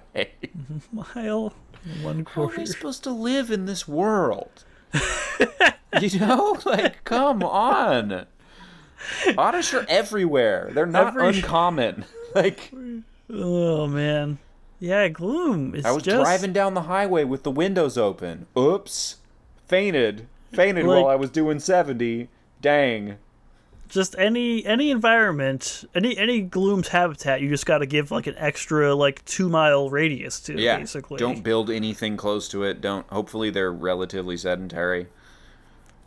mile 0.92 1.52
one 2.02 2.24
quarter. 2.24 2.54
How 2.56 2.62
are 2.62 2.64
they 2.64 2.64
supposed 2.72 3.04
to 3.04 3.10
live 3.10 3.50
in 3.50 3.66
this 3.66 3.86
world? 3.86 4.64
you 6.00 6.18
know, 6.18 6.58
like, 6.66 7.04
come 7.04 7.42
on. 7.42 8.26
Oddish 9.36 9.74
are 9.74 9.84
everywhere. 9.88 10.70
They're 10.72 10.86
not 10.86 11.08
Every- 11.08 11.28
uncommon. 11.38 12.04
Like, 12.34 12.72
Oh 13.30 13.86
man. 13.86 14.38
Yeah, 14.80 15.08
gloom. 15.08 15.74
It's 15.74 15.84
I 15.86 15.90
was 15.92 16.02
just 16.02 16.16
driving 16.16 16.52
down 16.52 16.74
the 16.74 16.82
highway 16.82 17.24
with 17.24 17.42
the 17.42 17.50
windows 17.50 17.96
open. 17.98 18.46
Oops. 18.58 19.16
Fainted. 19.68 20.26
Fainted 20.52 20.84
Like- 20.86 21.02
while 21.02 21.10
I 21.12 21.14
was 21.16 21.30
doing 21.30 21.58
70. 21.60 22.28
Dang. 22.60 23.18
Just 23.92 24.18
any 24.18 24.64
any 24.64 24.90
environment, 24.90 25.84
any 25.94 26.16
any 26.16 26.40
gloom's 26.40 26.88
habitat. 26.88 27.42
You 27.42 27.50
just 27.50 27.66
got 27.66 27.78
to 27.78 27.86
give 27.86 28.10
like 28.10 28.26
an 28.26 28.34
extra 28.38 28.94
like 28.94 29.22
two 29.26 29.50
mile 29.50 29.90
radius 29.90 30.40
to. 30.40 30.58
Yeah. 30.58 30.78
basically. 30.78 31.18
Don't 31.18 31.42
build 31.42 31.68
anything 31.70 32.16
close 32.16 32.48
to 32.48 32.64
it. 32.64 32.80
Don't. 32.80 33.06
Hopefully, 33.08 33.50
they're 33.50 33.70
relatively 33.72 34.38
sedentary. 34.38 35.08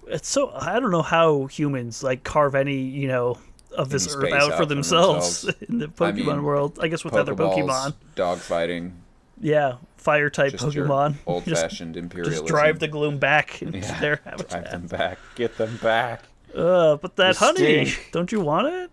It's 0.08 0.28
so 0.28 0.52
I 0.54 0.80
don't 0.80 0.92
know 0.92 1.04
how 1.04 1.46
humans 1.46 2.04
like 2.04 2.24
carve 2.24 2.56
any 2.56 2.78
you 2.78 3.08
know 3.08 3.38
of 3.78 3.90
this 3.90 4.16
earth 4.16 4.34
out, 4.34 4.52
out 4.54 4.58
for 4.58 4.66
themselves, 4.66 5.44
themselves. 5.44 5.62
in 5.70 5.78
the 5.78 5.88
Pokemon 5.88 6.26
mean, 6.26 6.44
world. 6.44 6.80
I 6.82 6.88
guess 6.88 7.04
with 7.04 7.14
other 7.14 7.36
Pokemon. 7.36 7.94
dog 8.16 8.40
fighting, 8.40 8.94
Yeah, 9.40 9.74
fire 9.98 10.30
type 10.32 10.54
just 10.54 10.66
Pokemon. 10.66 11.16
old 11.28 11.44
fashioned 11.44 11.98
imperialism. 11.98 12.46
just 12.46 12.52
drive 12.52 12.80
the 12.80 12.88
gloom 12.88 13.20
back 13.20 13.62
into 13.62 13.78
Yeah, 13.80 14.00
their 14.00 14.16
drive 14.16 14.72
them 14.72 14.88
back. 14.88 15.20
Get 15.36 15.58
them 15.58 15.78
back. 15.84 16.24
Uh, 16.56 16.96
but 16.98 17.18
that 17.18 17.36
The 17.36 17.40
honey, 17.46 17.94
don't 18.12 18.32
you 18.32 18.40
want 18.40 18.68
it? 18.68 18.92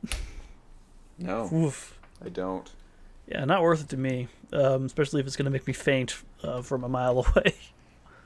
No, 1.18 1.48
Oof. 1.52 1.98
I 2.24 2.28
don't. 2.28 2.68
Yeah, 3.28 3.44
not 3.44 3.62
worth 3.62 3.82
it 3.82 3.88
to 3.90 3.96
me. 3.96 4.28
Um, 4.52 4.84
especially 4.84 5.20
if 5.20 5.26
it's 5.26 5.36
gonna 5.36 5.50
make 5.50 5.66
me 5.66 5.72
faint 5.72 6.22
uh, 6.42 6.60
from 6.62 6.82
a 6.84 6.88
mile 6.88 7.18
away. 7.36 7.54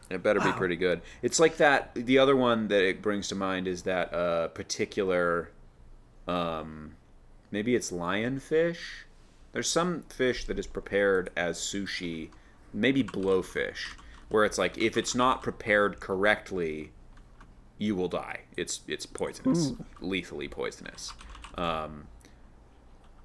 It 0.09 0.22
better 0.22 0.41
be 0.41 0.53
pretty 0.53 0.76
good. 0.76 1.03
It's 1.20 1.41
like 1.41 1.57
that. 1.57 1.93
The 1.95 2.18
other 2.18 2.37
one 2.37 2.68
that 2.68 2.82
it 2.82 3.03
brings 3.03 3.28
to 3.28 3.34
mind 3.34 3.66
is 3.66 3.82
that 3.82 4.14
uh, 4.14 4.49
particular, 4.49 5.51
um, 6.28 6.95
maybe 7.51 7.74
it's 7.74 7.91
lionfish. 7.91 8.78
There's 9.53 9.68
some 9.68 10.03
fish 10.03 10.45
that 10.45 10.59
is 10.59 10.66
prepared 10.66 11.30
as 11.37 11.59
sushi, 11.59 12.30
maybe 12.72 13.03
blowfish, 13.03 13.97
where 14.28 14.45
it's 14.45 14.59
like 14.59 14.78
if 14.78 14.97
it's 14.97 15.14
not 15.14 15.43
prepared 15.43 15.99
correctly, 15.99 16.93
you 17.78 17.94
will 17.94 18.08
die. 18.08 18.40
It's 18.56 18.80
it's 18.88 19.06
poisonous, 19.06 19.72
lethally 20.00 20.48
poisonous. 20.48 21.12
Um, 21.56 22.06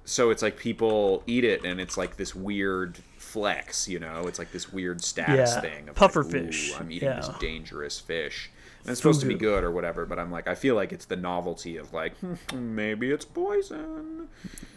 so 0.04 0.30
it's 0.30 0.42
like 0.42 0.56
people 0.56 1.22
eat 1.26 1.44
it 1.44 1.64
and 1.64 1.80
it's 1.80 1.96
like 1.96 2.16
this 2.16 2.34
weird 2.34 2.98
flex, 3.18 3.88
you 3.88 4.00
know? 4.00 4.22
It's 4.26 4.38
like 4.38 4.50
this 4.50 4.72
weird 4.72 5.00
status 5.02 5.54
Yeah, 5.54 5.60
thing 5.60 5.88
of 5.88 5.94
puffer 5.94 6.22
like, 6.24 6.32
fish, 6.32 6.72
I'm 6.78 6.90
eating 6.90 7.10
this 7.10 7.28
dangerous 7.40 8.00
fish. 8.00 8.50
And 8.82 8.90
it's 8.90 8.98
supposed 9.00 9.20
to 9.20 9.26
be 9.28 9.34
good 9.34 9.62
or 9.62 9.70
whatever, 9.70 10.04
but 10.06 10.18
I'm 10.18 10.32
like 10.32 10.48
I 10.48 10.54
feel 10.56 10.74
like 10.74 10.92
it's 10.92 11.04
the 11.04 11.14
novelty 11.16 11.76
of 11.76 11.92
like 11.92 12.14
maybe 12.54 13.10
it's 13.12 13.24
poison. 13.24 14.28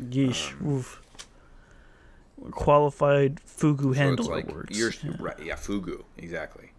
Yeesh. 0.01 0.53
Oof. 0.65 1.01
Qualified 2.51 3.38
fugu 3.47 3.82
So 3.84 3.93
handler 3.93 4.19
it's 4.19 4.28
like 4.30 4.51
words. 4.53 4.78
you're 4.78 4.91
right, 5.19 5.39
yeah, 5.41 5.55
fugu, 5.55 6.03
exactly. 6.17 6.71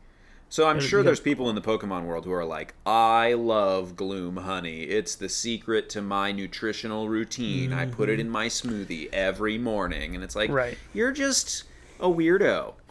So 0.49 0.67
I'm 0.69 0.81
sure 0.81 1.03
there's 1.03 1.21
people 1.21 1.49
in 1.51 1.55
the 1.57 1.61
Pokemon 1.61 2.05
world 2.05 2.25
who 2.25 2.33
are 2.33 2.45
like, 2.45 2.75
I 2.87 3.33
love 3.35 3.97
Gloom 3.97 4.37
Honey. 4.39 4.83
It's 4.83 5.15
the 5.17 5.29
secret 5.29 5.91
to 5.91 6.01
my 6.03 6.33
nutritional 6.33 7.09
routine. 7.09 7.73
I 7.73 7.87
put 7.87 8.09
it 8.09 8.21
in 8.21 8.31
my 8.31 8.47
smoothie 8.47 9.13
every 9.13 9.59
morning, 9.59 10.15
and 10.15 10.23
it's 10.25 10.37
like, 10.37 10.49
Mm-hmm. 10.49 10.57
Right. 10.57 10.79
you're 10.95 11.13
just 11.13 11.65
a 12.01 12.09
weirdo. 12.09 12.75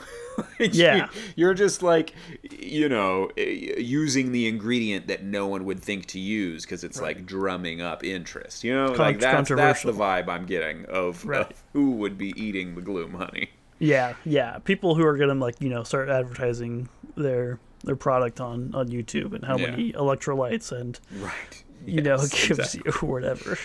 Yeah. 0.59 1.07
you're 1.37 1.53
just 1.53 1.81
like, 1.81 2.13
you 2.51 2.89
know, 2.89 3.31
eh, 3.37 3.75
using 3.77 4.33
the 4.33 4.47
ingredient 4.49 5.07
that 5.07 5.23
no 5.23 5.47
one 5.47 5.63
would 5.63 5.79
think 5.81 6.07
to 6.07 6.19
use 6.19 6.65
because 6.65 6.83
it's 6.83 6.99
like 6.99 7.25
drumming 7.25 7.79
up 7.79 8.03
interest. 8.03 8.61
You 8.65 8.73
know, 8.75 8.87
Con- 8.89 8.97
like 8.97 9.19
that's 9.21 9.47
that's 9.47 9.83
the 9.83 9.93
vibe 9.93 10.27
I'm 10.27 10.45
getting 10.45 10.83
of, 10.87 11.25
Right. 11.25 11.39
of 11.49 11.63
who 11.71 11.91
would 11.91 12.17
be 12.17 12.33
eating 12.35 12.75
the 12.75 12.81
Gloom 12.81 13.13
Honey. 13.13 13.51
Yeah, 13.79 14.13
yeah. 14.25 14.59
People 14.59 14.95
who 14.95 15.05
are 15.05 15.17
gonna 15.17 15.33
like 15.35 15.55
you 15.59 15.69
know 15.69 15.83
start 15.83 16.09
advertising 16.09 16.87
their 17.15 17.59
their 17.83 17.95
product 17.95 18.39
on 18.39 18.73
on 18.73 18.87
YouTube 18.89 19.33
and 19.33 19.43
how 19.45 19.57
Yeah. 19.57 19.71
many 19.71 19.91
electrolytes 19.93 20.71
and 20.71 20.99
Right. 21.19 21.63
you 21.85 22.01
know 22.01 22.15
Yes, 22.17 22.47
gives 22.47 22.59
exactly. 22.75 22.81
you 23.01 23.07
whatever. 23.11 23.57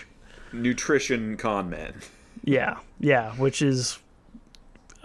nutrition 0.52 1.36
con 1.36 1.70
men. 1.70 1.94
Yeah, 2.44 2.78
yeah. 2.98 3.32
Which 3.34 3.62
is 3.62 3.98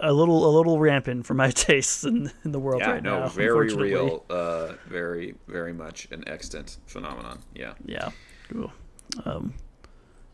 a 0.00 0.12
little 0.12 0.44
a 0.46 0.52
little 0.54 0.78
rampant 0.78 1.24
for 1.26 1.34
my 1.34 1.50
tastes 1.66 2.04
in, 2.04 2.30
in 2.44 2.52
the 2.52 2.58
world 2.60 2.80
Yeah, 2.82 2.90
right 2.92 3.02
no, 3.02 3.20
now. 3.20 3.28
very 3.28 3.72
real, 3.74 4.24
uh, 4.28 4.74
very, 4.88 5.34
very 5.48 5.72
much 5.72 6.08
an 6.10 6.24
extant 6.28 6.78
phenomenon. 6.86 7.38
Yeah. 7.54 7.74
Yeah. 7.84 8.10
Cool. 8.50 8.72
Um. 9.24 9.54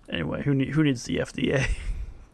Anyway, 0.09 0.43
who 0.43 0.55
need, 0.55 0.71
who 0.71 0.83
needs 0.83 1.05
the 1.05 1.19
FDA? 1.19 1.67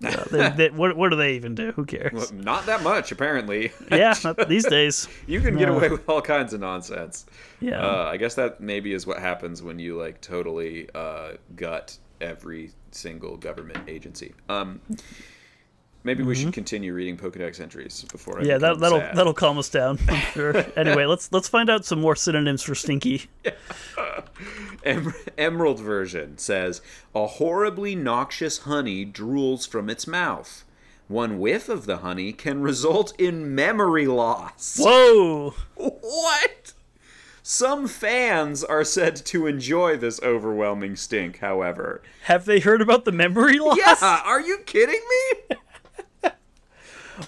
They, 0.31 0.51
they, 0.51 0.71
what 0.71 0.97
what 0.97 1.09
do 1.09 1.17
they 1.17 1.35
even 1.35 1.55
do? 1.55 1.73
Who 1.73 1.85
cares? 1.85 2.13
Well, 2.13 2.29
not 2.33 2.67
that 2.67 2.83
much, 2.83 3.11
apparently. 3.11 3.73
yeah, 3.91 4.15
these 4.47 4.65
days. 4.69 5.09
you 5.27 5.41
can 5.41 5.57
get 5.57 5.69
away 5.69 5.89
with 5.89 6.09
all 6.09 6.23
kinds 6.23 6.53
of 6.53 6.61
nonsense. 6.61 7.27
Yeah. 7.61 7.85
Uh, 7.85 8.05
I 8.05 8.17
guess 8.17 8.35
that 8.37 8.61
maybe 8.61 8.93
is 8.93 9.07
what 9.07 9.19
happens 9.19 9.63
when 9.63 9.79
you 9.79 9.97
like 9.99 10.21
totally 10.21 10.89
uh, 10.95 11.33
gut 11.57 11.99
every 12.21 12.71
single 12.93 13.37
government 13.37 13.89
agency. 13.89 14.35
Um, 14.49 14.81
maybe 16.09 16.23
we 16.25 16.35
should 16.35 16.53
continue 16.53 16.93
reading 16.95 17.17
Pokedex 17.17 17.61
entries 17.61 18.05
before 18.11 18.39
I 18.39 18.41
Mm-hmm. 18.41 18.51
yeah, 18.51 18.59
that, 18.59 18.81
that'll 18.81 18.99
sad. 19.01 19.17
that'll 19.17 19.35
calm 19.35 19.59
us 19.59 19.69
down. 19.69 19.99
I'm 20.09 20.21
sure. 20.33 20.57
anyway, 20.77 21.05
let's 21.05 21.31
let's 21.33 21.49
find 21.49 21.69
out 21.71 21.85
some 21.85 22.01
more 22.01 22.17
synonyms 22.17 22.63
for 22.63 22.75
stinky. 22.75 23.29
Em- 24.85 25.13
Emerald 25.37 25.81
version 25.81 26.39
says 26.39 26.81
a 27.15 27.27
horribly 27.27 27.95
noxious 27.95 28.59
honey 28.59 29.05
drools 29.05 29.69
from 29.69 29.91
its 29.91 30.07
mouth. 30.07 30.65
one 31.09 31.39
whiff 31.39 31.69
of 31.69 31.87
the 31.87 31.99
honey 31.99 32.33
can 32.33 32.61
result 32.63 33.13
in 33.21 33.55
memory 33.55 34.07
loss. 34.07 34.79
Whoa! 34.81 35.55
What? 35.77 36.73
Some 37.43 37.89
fans 37.89 38.63
are 38.63 38.85
said 38.85 39.17
to 39.27 39.47
enjoy 39.47 39.97
this 39.97 40.21
overwhelming 40.23 40.97
stink, 40.97 41.39
however. 41.39 42.03
Have 42.25 42.45
they 42.45 42.61
heard 42.61 42.83
about 42.83 43.07
the 43.07 43.13
memory 43.13 43.59
loss? 43.59 43.79
Yeah, 43.79 44.21
are 44.25 44.41
you 44.41 44.59
kidding 44.67 45.01
me? 45.51 45.57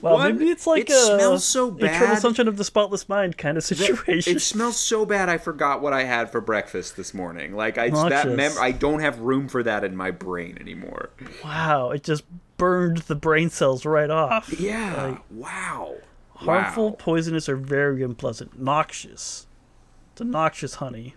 Well, 0.01 0.15
One, 0.15 0.39
maybe 0.39 0.51
it's 0.51 0.67
like 0.67 0.83
it 0.83 0.91
a 0.91 0.95
smells 0.95 1.45
so 1.45 1.71
bad. 1.71 1.95
Eternal. 1.97 2.17
Sunshine 2.17 2.49
of 2.49 2.57
the 2.57 2.65
Spotless 2.65 3.09
Mind 3.09 3.37
kind 3.37 3.57
of 3.57 3.65
situation. 3.65 4.37
It 4.37 4.41
smells 4.41 4.77
so 4.79 5.05
bad. 5.05 5.29
I 5.29 5.39
forgot 5.39 5.83
what 5.83 5.93
I 5.93 6.05
had 6.05 6.31
for 6.31 6.41
breakfast 6.41 6.97
this 6.97 7.13
morning. 7.13 7.55
Like 7.55 7.77
I 7.79 7.91
that 7.91 8.29
mem- 8.29 8.53
I 8.61 8.73
don't 8.73 9.01
have 9.01 9.19
room 9.21 9.49
for 9.49 9.63
that 9.63 9.83
in 9.85 9.97
my 9.97 10.11
brain 10.11 10.57
anymore. 10.61 11.11
wow, 11.45 11.91
it 11.91 12.03
just 12.05 12.25
burned 12.57 12.99
the 12.99 13.15
brain 13.15 13.51
cells 13.51 13.85
right 13.85 14.11
off. 14.11 14.53
Yeah. 14.61 15.19
wow. 15.31 15.97
Harmful, 16.35 16.91
Wow. 16.91 16.97
poisonous, 16.99 17.49
or 17.49 17.57
very 17.57 18.03
unpleasant. 18.03 18.59
Noxious. 18.59 19.47
It's 20.13 20.21
a 20.21 20.25
noxious 20.25 20.77
honey. 20.77 21.15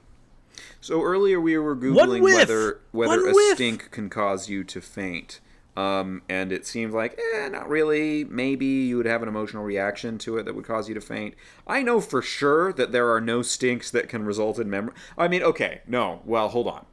So 0.82 1.01
earlier 1.01 1.39
we 1.39 1.57
were 1.57 1.76
googling 1.78 2.21
whether 2.21 2.80
whether 2.91 3.21
One 3.21 3.30
a 3.30 3.34
whiff! 3.34 3.55
stink 3.55 3.89
can 3.91 4.09
cause 4.09 4.49
you 4.49 4.63
to 4.65 4.82
faint. 4.82 5.39
Um, 5.76 6.21
and 6.30 6.51
it 6.51 6.67
seems 6.67 6.93
like, 6.93 7.19
eh, 7.36 7.49
not 7.49 7.67
really. 7.67 8.24
Maybe 8.26 8.65
you 8.65 8.97
would 8.97 9.05
have 9.07 9.24
an 9.24 9.28
emotional 9.28 9.63
reaction 9.63 10.17
to 10.19 10.38
it 10.38 10.43
that 10.43 10.55
would 10.55 10.65
cause 10.65 10.88
you 10.88 10.93
to 10.95 11.01
faint. 11.01 11.34
I 11.65 11.82
know 11.82 11.99
for 11.99 12.21
sure 12.21 12.71
that 12.74 12.91
there 12.91 13.11
are 13.11 13.19
no 13.21 13.41
stinks 13.41 13.89
that 13.91 14.07
can 14.07 14.24
result 14.24 14.59
in 14.59 14.69
memory. 14.69 14.93
I 15.17 15.28
mean, 15.28 15.41
okay, 15.41 15.82
no. 15.88 16.21
Well, 16.26 16.49
hold 16.49 16.67
on, 16.67 16.86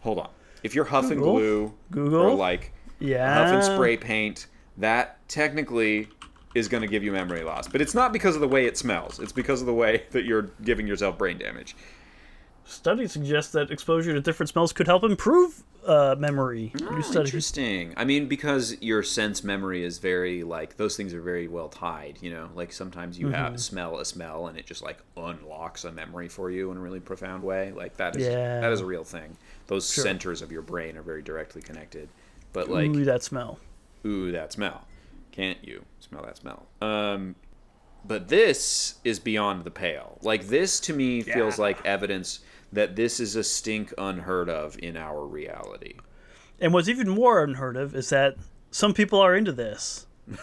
hold 0.00 0.18
on. 0.18 0.28
If 0.62 0.74
you're 0.74 0.84
huffing 0.86 1.18
Google. 1.18 1.34
glue 1.36 1.74
Google. 1.90 2.20
or 2.22 2.34
like 2.34 2.72
Yeah. 2.98 3.32
huffing 3.32 3.62
spray 3.62 3.96
paint, 3.96 4.46
that 4.76 5.26
technically 5.28 6.08
is 6.54 6.68
going 6.68 6.80
to 6.82 6.88
give 6.88 7.02
you 7.04 7.12
memory 7.12 7.42
loss. 7.44 7.68
But 7.68 7.80
it's 7.80 7.94
not 7.94 8.12
because 8.12 8.34
of 8.34 8.40
the 8.40 8.48
way 8.48 8.66
it 8.66 8.76
smells. 8.76 9.20
It's 9.20 9.32
because 9.32 9.60
of 9.60 9.66
the 9.66 9.74
way 9.74 10.02
that 10.10 10.24
you're 10.24 10.50
giving 10.64 10.86
yourself 10.86 11.16
brain 11.16 11.38
damage. 11.38 11.76
Studies 12.68 13.12
suggest 13.12 13.52
that 13.54 13.70
exposure 13.70 14.12
to 14.12 14.20
different 14.20 14.50
smells 14.50 14.72
could 14.74 14.86
help 14.86 15.02
improve 15.02 15.62
uh, 15.86 16.14
memory. 16.18 16.70
Oh, 16.82 16.96
interesting. 16.96 17.94
I 17.96 18.04
mean, 18.04 18.28
because 18.28 18.76
your 18.82 19.02
sense 19.02 19.42
memory 19.42 19.82
is 19.84 19.98
very 19.98 20.42
like 20.42 20.76
those 20.76 20.94
things 20.94 21.14
are 21.14 21.22
very 21.22 21.48
well 21.48 21.70
tied. 21.70 22.18
You 22.20 22.30
know, 22.30 22.50
like 22.54 22.72
sometimes 22.72 23.18
you 23.18 23.26
Mm-hmm. 23.28 23.34
have 23.36 23.58
smell 23.60 23.98
a 23.98 24.04
smell 24.04 24.48
and 24.48 24.58
it 24.58 24.66
just 24.66 24.82
like 24.82 24.98
unlocks 25.16 25.84
a 25.84 25.92
memory 25.92 26.28
for 26.28 26.50
you 26.50 26.70
in 26.70 26.76
a 26.76 26.80
really 26.80 27.00
profound 27.00 27.42
way. 27.42 27.72
Like 27.72 27.96
that 27.96 28.16
is 28.16 28.26
Yeah. 28.26 28.60
that 28.60 28.70
is 28.70 28.80
a 28.80 28.86
real 28.86 29.04
thing. 29.04 29.36
Those 29.66 29.86
centers 29.86 30.42
of 30.42 30.52
your 30.52 30.62
brain 30.62 30.96
are 30.98 31.02
very 31.02 31.22
directly 31.22 31.62
connected. 31.62 32.10
But 32.52 32.68
like, 32.68 32.90
Ooh, 32.90 33.04
that 33.06 33.22
smell. 33.22 33.58
ooh, 34.04 34.30
that 34.32 34.52
smell. 34.52 34.86
Can't 35.32 35.58
you 35.66 35.84
smell 36.00 36.22
that 36.24 36.36
smell? 36.36 36.66
Um, 36.82 37.34
but 38.04 38.28
this 38.28 38.96
is 39.04 39.18
beyond 39.18 39.64
the 39.64 39.70
pale. 39.70 40.18
Like 40.22 40.48
this 40.48 40.80
to 40.80 40.92
me 40.92 41.22
feels 41.22 41.56
Yeah. 41.58 41.62
like 41.64 41.84
evidence 41.86 42.40
that 42.72 42.96
this 42.96 43.18
is 43.20 43.34
a 43.36 43.44
stink 43.44 43.92
unheard 43.98 44.48
of 44.48 44.78
in 44.82 44.96
our 44.96 45.24
reality. 45.26 45.94
And 46.60 46.72
what's 46.74 46.88
even 46.88 47.08
more 47.08 47.42
unheard 47.42 47.76
of 47.76 47.94
is 47.94 48.08
that 48.10 48.36
some 48.70 48.92
people 48.94 49.20
are 49.20 49.34
into 49.36 49.52
this. 49.52 50.06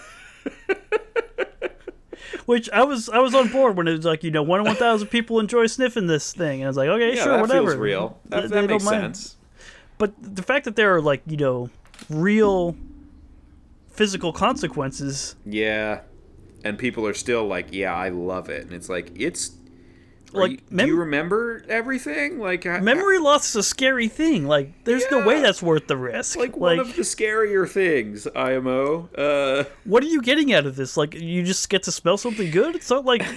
Which 2.45 2.69
I 2.69 2.83
was 2.83 3.09
I 3.09 3.19
was 3.19 3.33
on 3.33 3.47
board 3.49 3.75
when 3.75 3.87
it 3.87 3.95
was 3.97 4.05
like 4.05 4.23
you 4.23 4.29
know 4.31 4.43
one 4.43 4.59
in 4.59 4.65
one 4.67 4.75
thousand 4.75 5.07
people 5.07 5.39
enjoy 5.39 5.65
sniffing 5.67 6.05
this 6.07 6.31
thing 6.33 6.59
and 6.61 6.65
I 6.65 6.67
was 6.67 6.77
like 6.77 6.89
okay 6.89 7.15
Yeah, 7.15 7.23
sure 7.23 7.33
that 7.33 7.41
whatever 7.41 7.67
feels 7.71 7.75
real. 7.79 8.19
That, 8.29 8.43
They- 8.43 8.47
that 8.49 8.61
they 8.61 8.67
makes 8.67 8.83
sense. 8.83 9.35
But 9.97 10.13
the 10.21 10.43
fact 10.43 10.65
that 10.65 10.75
there 10.75 10.93
are 10.95 11.01
like 11.01 11.21
you 11.25 11.37
know 11.37 11.69
real 12.09 12.75
physical 13.89 14.31
consequences 14.33 15.35
Yeah, 15.45 16.01
and 16.63 16.77
people 16.77 17.07
are 17.07 17.13
still 17.13 17.47
like, 17.47 17.67
"Yeah, 17.71 17.95
I 17.95 18.09
love 18.09 18.49
it," 18.49 18.63
and 18.63 18.73
it's 18.73 18.89
like, 18.89 19.11
it's 19.15 19.54
Like, 20.35 20.51
you- 20.51 20.57
mem- 20.69 20.85
do 20.85 20.91
you 20.93 20.99
remember 20.99 21.63
everything? 21.69 22.39
Like 22.39 22.65
I- 22.65 22.79
memory 22.79 23.19
loss 23.19 23.49
is 23.49 23.55
a 23.55 23.63
scary 23.63 24.07
thing 24.07 24.45
like 24.47 24.83
there's 24.83 25.03
no 25.11 25.25
way 25.25 25.41
that's 25.41 25.61
worth 25.61 25.87
the 25.87 25.97
risk 25.97 26.37
like 26.37 26.55
one 26.57 26.79
of 26.79 26.95
the 26.95 27.01
scarier 27.03 27.67
things. 27.69 28.27
IMO. 28.35 29.09
Uh, 29.17 29.63
what 29.83 30.03
are 30.03 30.07
you 30.07 30.21
getting 30.21 30.53
out 30.53 30.65
of 30.65 30.75
this 30.75 30.97
like 30.97 31.13
you 31.13 31.43
just 31.43 31.69
get 31.69 31.83
to 31.83 31.91
smell 31.91 32.17
something 32.17 32.51
good 32.51 32.75
it's 32.75 32.89
not 32.89 33.05
like 33.05 33.23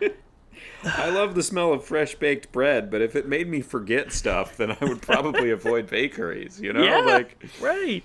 I 0.84 1.10
love 1.10 1.34
the 1.34 1.42
smell 1.42 1.74
of 1.74 1.84
fresh 1.84 2.14
baked 2.14 2.52
bread, 2.52 2.90
but 2.90 3.02
if 3.02 3.14
it 3.14 3.28
made 3.28 3.46
me 3.48 3.60
forget 3.60 4.12
stuff, 4.12 4.56
then 4.56 4.70
I 4.70 4.84
would 4.84 5.02
probably 5.02 5.50
avoid 5.58 5.88
bakeries. 5.90 6.58
You 6.60 6.72
know, 6.72 6.82
yeah 6.82 7.00
like 7.00 7.36
right 7.60 8.02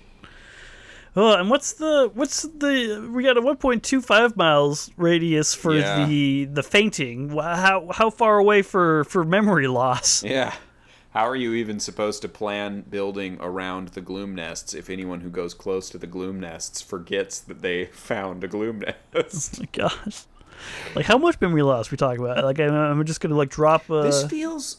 Oh, 1.18 1.32
and 1.34 1.48
what's 1.48 1.72
the 1.72 2.10
what's 2.14 2.42
the 2.42 3.08
we 3.12 3.22
got 3.22 3.38
a 3.38 3.40
1.25 3.40 4.36
miles 4.36 4.90
radius 4.98 5.54
for 5.54 5.74
Yeah. 5.74 6.04
the 6.06 6.44
the 6.44 6.62
fainting. 6.62 7.30
How 7.30 7.88
how 7.92 8.10
far 8.10 8.38
away 8.38 8.60
for 8.62 9.04
for 9.04 9.24
memory 9.24 9.66
loss? 9.66 10.22
yeah. 10.24 10.54
How 11.10 11.26
are 11.26 11.36
you 11.36 11.54
even 11.54 11.80
supposed 11.80 12.20
to 12.22 12.28
plan 12.28 12.82
building 12.90 13.38
around 13.40 13.88
the 13.88 14.02
gloom 14.02 14.34
nests 14.34 14.74
if 14.74 14.90
anyone 14.90 15.20
who 15.22 15.30
goes 15.30 15.54
close 15.54 15.88
to 15.88 15.96
the 15.96 16.06
gloom 16.06 16.38
nests 16.40 16.82
forgets 16.82 17.40
that 17.40 17.62
they 17.62 17.86
found 17.92 18.44
a 18.44 18.48
gloom 18.48 18.80
nest? 19.14 19.58
Oh 19.58 19.62
my 19.62 19.68
gosh, 19.72 20.24
like 20.94 21.04
how 21.06 21.16
much 21.18 21.40
memory 21.40 21.62
loss 21.62 21.90
we 21.90 21.96
talking 21.96 22.22
about? 22.22 22.44
Like 22.44 22.58
I'm, 22.60 22.72
I'm 22.74 23.04
just 23.06 23.20
gonna 23.22 23.34
like 23.36 23.48
drop. 23.50 23.90
Uh, 23.90 24.02
This 24.02 24.24
feels. 24.26 24.78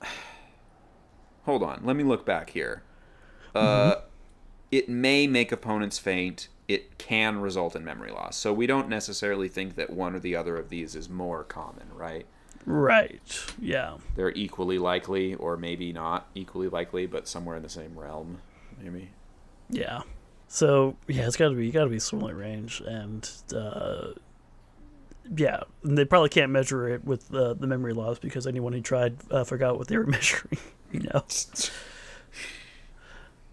Hold 1.46 1.62
on, 1.62 1.80
let 1.84 1.96
me 1.96 2.04
look 2.04 2.24
back 2.26 2.50
here. 2.50 2.82
Uh, 3.54 3.96
it 4.70 4.88
may 4.88 5.26
make 5.26 5.52
opponents 5.52 5.98
faint. 5.98 6.48
It 6.68 6.98
can 6.98 7.40
result 7.40 7.74
in 7.74 7.84
memory 7.84 8.12
loss. 8.12 8.36
So 8.36 8.52
we 8.52 8.66
don't 8.66 8.88
necessarily 8.88 9.48
think 9.48 9.74
that 9.74 9.90
one 9.90 10.14
or 10.14 10.20
the 10.20 10.36
other 10.36 10.56
of 10.56 10.68
these 10.68 10.94
is 10.94 11.08
more 11.08 11.42
common, 11.42 11.88
right? 11.94 12.26
right. 12.64 13.44
Yeah. 13.60 13.96
They're 14.14 14.30
equally 14.32 14.78
likely, 14.78 15.34
or 15.34 15.56
maybe 15.56 15.92
not 15.92 16.28
equally 16.34 16.68
likely, 16.68 17.06
but 17.06 17.26
somewhere 17.26 17.56
in 17.56 17.62
the 17.62 17.68
same 17.68 17.98
realm, 17.98 18.38
maybe. 18.80 19.10
Yeah. 19.68 20.02
So 20.48 20.96
yeah, 21.06 21.26
it's 21.26 21.36
gotta 21.36 21.54
be 21.54 21.70
gotta 21.70 21.90
be 21.90 22.00
similar 22.00 22.34
range, 22.34 22.80
and 22.80 23.28
uh, 23.54 24.08
yeah, 25.36 25.60
and 25.84 25.96
they 25.96 26.04
probably 26.04 26.28
can't 26.28 26.50
measure 26.50 26.88
it 26.88 27.04
with 27.04 27.32
uh, 27.32 27.54
the 27.54 27.68
memory 27.68 27.92
loss 27.92 28.18
because 28.18 28.48
anyone 28.48 28.72
who 28.72 28.80
tried 28.80 29.16
uh, 29.30 29.44
forgot 29.44 29.78
what 29.78 29.86
they 29.86 29.96
were 29.96 30.06
measuring. 30.06 30.58
You 30.90 31.00
know. 31.00 31.24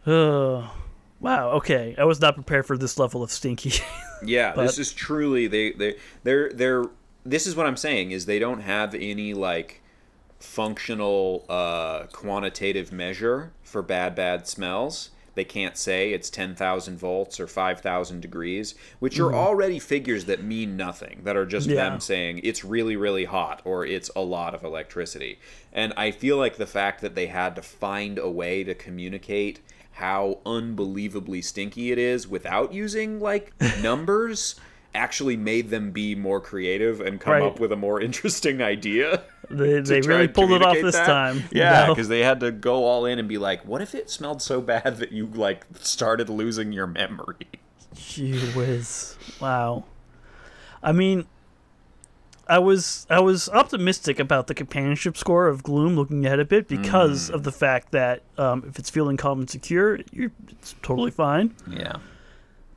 Oh, 0.08 0.76
wow. 1.20 1.52
Okay, 1.52 1.96
I 1.98 2.06
was 2.06 2.20
not 2.22 2.36
prepared 2.36 2.66
for 2.66 2.78
this 2.78 2.98
level 3.00 3.24
of 3.24 3.32
stinky. 3.32 3.74
Yeah, 4.26 4.54
this 4.54 4.80
is 4.80 4.94
truly 4.94 5.46
they 5.46 5.74
they 5.74 5.96
they're 6.24 6.52
they're 6.52 6.86
this 7.24 7.46
is 7.46 7.56
what 7.56 7.68
I'm 7.68 7.78
saying 7.78 8.10
is 8.10 8.26
they 8.26 8.40
don't 8.40 8.62
have 8.62 8.96
any 8.96 9.36
like 9.36 9.84
functional 10.40 11.46
uh 11.50 12.08
quantitative 12.12 12.92
measure 12.92 13.52
for 13.62 13.84
bad 13.84 14.16
bad 14.16 14.48
smells. 14.48 15.12
They 15.36 15.44
can't 15.46 15.78
say 15.78 16.14
it's 16.14 16.32
10,000 16.32 16.98
volts 16.98 17.40
or 17.40 17.46
5,000 17.46 18.22
degrees, 18.22 18.74
which 18.98 19.20
are 19.20 19.36
already 19.36 19.78
figures 19.78 20.26
that 20.26 20.42
mean 20.42 20.76
nothing, 20.76 21.22
that 21.26 21.38
are 21.38 21.46
just. 21.46 21.68
Yeah. 21.68 21.76
them 21.76 22.00
saying 22.00 22.40
it's 22.42 22.66
really, 22.66 22.96
really 22.96 23.26
hot 23.26 23.62
or 23.64 23.86
it's 23.86 24.10
a 24.16 24.22
lot 24.22 24.56
of 24.56 24.64
electricity. 24.64 25.38
And 25.72 25.94
I 25.96 26.10
feel 26.10 26.38
like 26.38 26.58
the 26.58 26.66
fact 26.66 27.02
that 27.02 27.14
they 27.14 27.28
had 27.28 27.56
to 27.56 27.62
find 27.62 28.18
a 28.18 28.28
way 28.32 28.64
to 28.64 28.74
communicate 28.74 29.60
how 29.98 30.40
unbelievably 30.46 31.42
stinky 31.42 31.92
it 31.92 31.98
is 31.98 32.28
without 32.28 32.72
using 32.74 33.20
like 33.20 33.52
numbers 33.82 34.56
actually 34.96 35.36
made 35.38 35.70
them 35.70 35.92
be 35.92 36.16
more 36.16 36.40
creative 36.42 37.02
and 37.02 37.20
come 37.20 37.34
Right. 37.34 37.44
up 37.44 37.60
with 37.60 37.72
a 37.72 37.76
more 37.76 38.00
interesting 38.02 38.62
idea. 38.62 39.24
they 39.50 39.80
they 39.82 40.02
really 40.02 40.28
pulled 40.28 40.52
it 40.52 40.62
off 40.64 40.76
this 40.76 40.96
that. 40.96 41.06
time. 41.06 41.44
Yeah, 41.52 41.88
because 41.88 42.08
they 42.08 42.20
had 42.22 42.40
to 42.42 42.52
go 42.52 42.84
all 42.86 43.06
in 43.06 43.20
and 43.20 43.28
be 43.28 43.38
like, 43.38 43.66
"What 43.66 43.82
if 43.82 43.94
it 43.96 44.10
smelled 44.10 44.42
so 44.42 44.62
bad 44.62 44.98
that 44.98 45.12
you 45.12 45.28
like 45.28 45.66
started 45.82 46.30
losing 46.30 46.72
your 46.74 46.88
memory?" 46.88 47.48
Gee 47.96 48.38
whiz! 48.52 49.16
Wow. 49.40 49.86
I 50.84 50.92
mean, 50.92 51.26
I 52.50 52.60
was 52.60 53.06
I 53.10 53.20
was 53.20 53.50
optimistic 53.50 54.20
about 54.20 54.48
the 54.48 54.54
companionship 54.54 55.18
score 55.18 55.48
of 55.48 55.64
Gloom 55.64 55.96
looking 55.96 56.26
ahead 56.26 56.40
a 56.40 56.46
bit 56.46 56.68
because 56.68 57.30
Mm. 57.30 57.34
of 57.36 57.44
the 57.44 57.52
fact 57.52 57.92
that 57.92 58.24
um, 58.38 58.64
if 58.68 58.80
it's 58.80 58.90
feeling 58.90 59.18
calm 59.18 59.40
and 59.40 59.50
secure, 59.50 60.00
you're, 60.12 60.32
it's 60.50 60.76
totally 60.82 61.12
fine. 61.12 61.54
Yeah. 61.70 61.98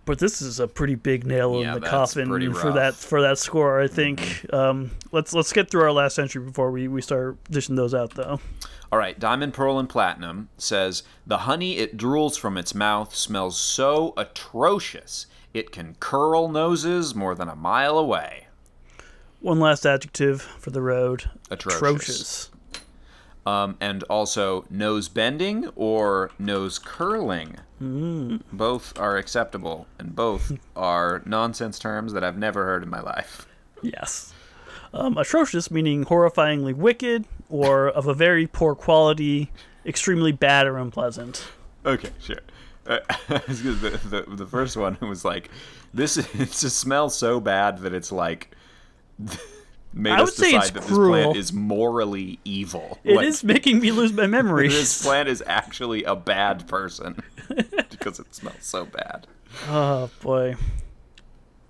But 0.06 0.18
this 0.18 0.42
is 0.42 0.58
a 0.58 0.66
pretty 0.66 0.96
big 0.96 1.24
nail 1.24 1.60
Yeah, 1.60 1.74
in 1.76 1.80
the 1.80 1.86
coffin 1.86 2.52
for 2.54 2.72
that 2.72 2.94
for 2.94 3.20
that 3.22 3.38
score. 3.38 3.80
I 3.80 3.86
think. 3.86 4.44
Um, 4.52 4.90
let's 5.12 5.32
let's 5.32 5.52
get 5.52 5.70
through 5.70 5.82
our 5.82 5.92
last 5.92 6.18
entry 6.18 6.42
before 6.42 6.70
we, 6.72 6.88
we 6.88 7.00
start 7.00 7.36
dishing 7.50 7.76
those 7.76 7.94
out, 7.94 8.14
though. 8.14 8.40
All 8.90 8.98
right, 8.98 9.16
Diamond, 9.20 9.54
Pearl, 9.54 9.78
and 9.78 9.88
Platinum 9.88 10.48
says 10.58 11.04
the 11.24 11.38
honey 11.38 11.76
it 11.78 11.96
drools 11.96 12.36
from 12.36 12.56
its 12.58 12.74
mouth 12.74 13.14
smells 13.14 13.56
so 13.60 14.12
atrocious 14.16 15.26
it 15.54 15.70
can 15.70 15.94
curl 16.00 16.48
noses 16.48 17.14
more 17.14 17.36
than 17.36 17.48
a 17.48 17.54
mile 17.54 17.96
away. 17.96 18.48
One 19.40 19.58
last 19.58 19.86
adjective 19.86 20.42
for 20.42 20.70
the 20.70 20.82
road: 20.82 21.30
Atrocious. 21.50 21.78
atrocious. 21.78 22.50
Um, 23.46 23.78
and 23.80 24.02
also 24.04 24.66
nose 24.68 25.08
bending 25.08 25.68
or 25.74 26.30
nose 26.38 26.78
curling. 26.78 27.56
Both 27.80 28.98
are 28.98 29.16
acceptable, 29.16 29.86
and 29.98 30.14
both 30.14 30.52
are 30.76 31.22
nonsense 31.24 31.78
terms 31.78 32.12
that 32.12 32.22
I've 32.22 32.36
never 32.36 32.66
heard 32.66 32.82
in 32.82 32.90
my 32.90 33.00
life. 33.00 33.46
Yes. 33.82 34.34
Um, 34.92 35.16
atrocious 35.16 35.70
meaning 35.70 36.04
horrifyingly 36.04 36.74
wicked 36.74 37.24
or 37.48 37.88
of 37.88 38.06
a 38.06 38.14
very 38.14 38.46
poor 38.46 38.74
quality, 38.74 39.50
extremely 39.86 40.32
bad 40.32 40.66
or 40.66 40.76
unpleasant. 40.76 41.46
Okay, 41.86 42.10
sure. 42.20 42.40
Uh, 42.86 42.98
the, 43.28 44.24
the, 44.26 44.36
the 44.36 44.46
first 44.46 44.76
one 44.76 44.98
was 45.00 45.24
like, 45.24 45.50
this 45.94 46.16
it 46.34 46.50
just 46.50 46.78
smells 46.78 47.16
so 47.16 47.40
bad 47.40 47.78
that 47.78 47.94
it's 47.94 48.12
like 48.12 48.54
made 49.92 50.12
I 50.12 50.22
us 50.22 50.26
would 50.28 50.34
say 50.34 50.52
decide 50.52 50.74
that 50.74 50.82
cruel. 50.84 51.12
this 51.12 51.22
plant 51.24 51.36
is 51.36 51.52
morally 51.52 52.38
evil. 52.44 52.98
It 53.04 53.20
is 53.24 53.42
Like, 53.42 53.54
making 53.54 53.80
me 53.80 53.90
lose 53.90 54.12
my 54.12 54.26
memories. 54.38 54.72
This 54.74 55.02
plant 55.06 55.28
is 55.28 55.42
actually 55.46 56.04
a 56.04 56.14
bad 56.16 56.66
person 56.68 57.22
because 57.90 58.18
it 58.20 58.34
smells 58.34 58.56
so 58.60 58.84
bad. 58.84 59.26
Oh 59.68 60.10
boy. 60.22 60.54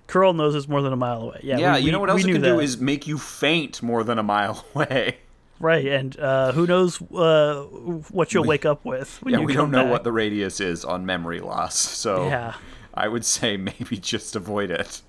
Curl 0.06 0.32
knows 0.32 0.54
it's 0.54 0.66
more 0.68 0.82
than 0.82 0.92
a 0.92 0.96
mile 0.96 1.22
away. 1.22 1.40
Yeah, 1.42 1.58
Yeah, 1.58 1.74
we- 1.76 1.80
you 1.82 1.92
know 1.92 2.00
what 2.00 2.08
we 2.08 2.12
else 2.22 2.24
it 2.24 2.32
can 2.32 2.42
do 2.42 2.58
is 2.60 2.78
make 2.80 3.06
you 3.06 3.16
faint 3.16 3.82
more 3.82 4.02
than 4.04 4.18
a 4.18 4.22
mile 4.24 4.64
away. 4.74 5.18
right, 5.60 5.86
and 5.86 6.18
uh, 6.18 6.50
who 6.52 6.66
knows 6.66 7.00
uh, 7.12 7.62
what 8.10 8.34
you'll 8.34 8.44
wake 8.44 8.66
up 8.66 8.84
with 8.84 9.22
when 9.22 9.34
Yeah, 9.34 9.40
you 9.40 9.46
we 9.46 9.52
don't 9.52 9.70
know 9.70 9.84
back. 9.84 9.90
what 9.92 10.04
the 10.04 10.10
radius 10.12 10.58
is 10.60 10.84
on 10.84 11.06
memory 11.06 11.38
loss, 11.40 11.76
so 11.76 12.26
Yeah. 12.26 12.54
I 12.92 13.06
would 13.08 13.24
say 13.24 13.56
maybe 13.56 13.98
just 13.98 14.34
avoid 14.34 14.70
it. 14.72 15.00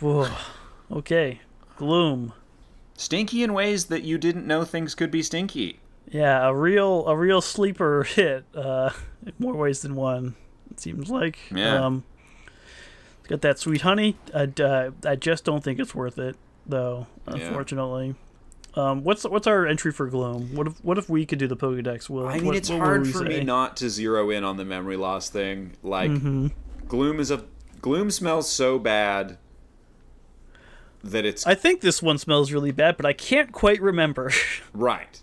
Whoa. 0.00 0.28
Okay, 0.90 1.40
gloom. 1.80 2.34
Stinky 2.94 3.42
in 3.42 3.54
ways 3.54 3.86
that 3.86 4.02
you 4.02 4.18
didn't 4.18 4.46
know 4.46 4.64
things 4.66 4.94
could 4.94 5.10
be 5.10 5.22
stinky. 5.22 5.80
Yeah, 6.10 6.46
a 6.46 6.54
real 6.54 7.06
a 7.08 7.16
real 7.16 7.40
sleeper 7.40 8.02
hit. 8.16 8.44
Uh, 8.54 8.90
in 9.24 9.32
more 9.38 9.54
ways 9.56 9.80
than 9.80 9.94
one. 9.94 10.36
It 10.70 10.78
seems 10.78 11.08
like. 11.08 11.38
Yeah. 11.50 11.82
Um, 11.86 12.04
it's 13.20 13.28
got 13.28 13.40
that 13.40 13.58
sweet 13.58 13.80
honey. 13.80 14.18
I 14.34 14.52
uh, 14.62 14.90
I 15.06 15.16
just 15.16 15.44
don't 15.44 15.64
think 15.64 15.80
it's 15.80 15.94
worth 15.94 16.18
it 16.18 16.36
though. 16.66 17.06
Unfortunately. 17.26 18.14
Um, 18.74 19.02
what's 19.02 19.24
what's 19.24 19.46
our 19.46 19.66
entry 19.66 19.90
for 19.90 20.06
gloom? 20.08 20.54
What 20.54 20.66
if 20.66 20.84
what 20.84 20.98
if 20.98 21.08
we 21.08 21.24
could 21.24 21.38
do 21.38 21.48
the 21.48 21.56
Pokédex? 21.56 22.10
Will 22.10 22.28
I 22.28 22.34
mean, 22.34 22.44
what, 22.44 22.56
it's 22.56 22.68
what 22.68 22.80
hard 22.80 23.08
for 23.08 23.22
me 23.24 23.42
not 23.42 23.78
to 23.78 23.88
zero 23.88 24.28
in 24.28 24.44
on 24.44 24.58
the 24.58 24.64
memory 24.66 24.96
loss 24.98 25.30
thing. 25.30 25.72
Like, 25.82 26.10
Mm-hmm. 26.10 26.48
gloom 26.86 27.18
is 27.18 27.30
a 27.30 27.44
gloom 27.80 28.10
smells 28.10 28.48
so 28.50 28.78
bad 28.78 29.38
that 31.02 31.24
it's 31.24 31.46
I 31.46 31.54
think 31.54 31.80
this 31.80 32.02
one 32.02 32.18
smells 32.18 32.52
really 32.52 32.72
bad, 32.72 32.96
but 32.96 33.06
I 33.06 33.12
can't 33.12 33.52
quite 33.52 33.80
remember. 33.80 34.30
right. 34.72 35.22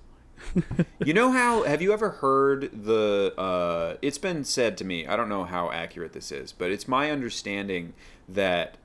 you 1.04 1.14
know 1.14 1.32
how? 1.32 1.64
Have 1.64 1.82
you 1.82 1.94
ever 1.94 2.10
heard 2.10 2.70
the? 2.86 3.34
Uh, 3.38 3.98
it's 4.02 4.18
been 4.18 4.44
said 4.44 4.78
to 4.78 4.86
me. 4.86 5.06
I 5.06 5.16
don't 5.16 5.30
know 5.30 5.44
how 5.44 5.72
accurate 5.72 6.14
this 6.14 6.32
is, 6.32 6.52
but 6.52 6.72
it's 6.72 6.88
my 6.88 7.12
understanding 7.12 7.94
that 8.28 8.78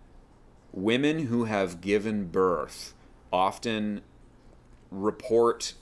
women 0.72 1.26
who 1.26 1.44
have 1.44 1.80
given 1.80 2.26
birth 2.26 2.94
often 3.32 4.02
report 4.90 5.74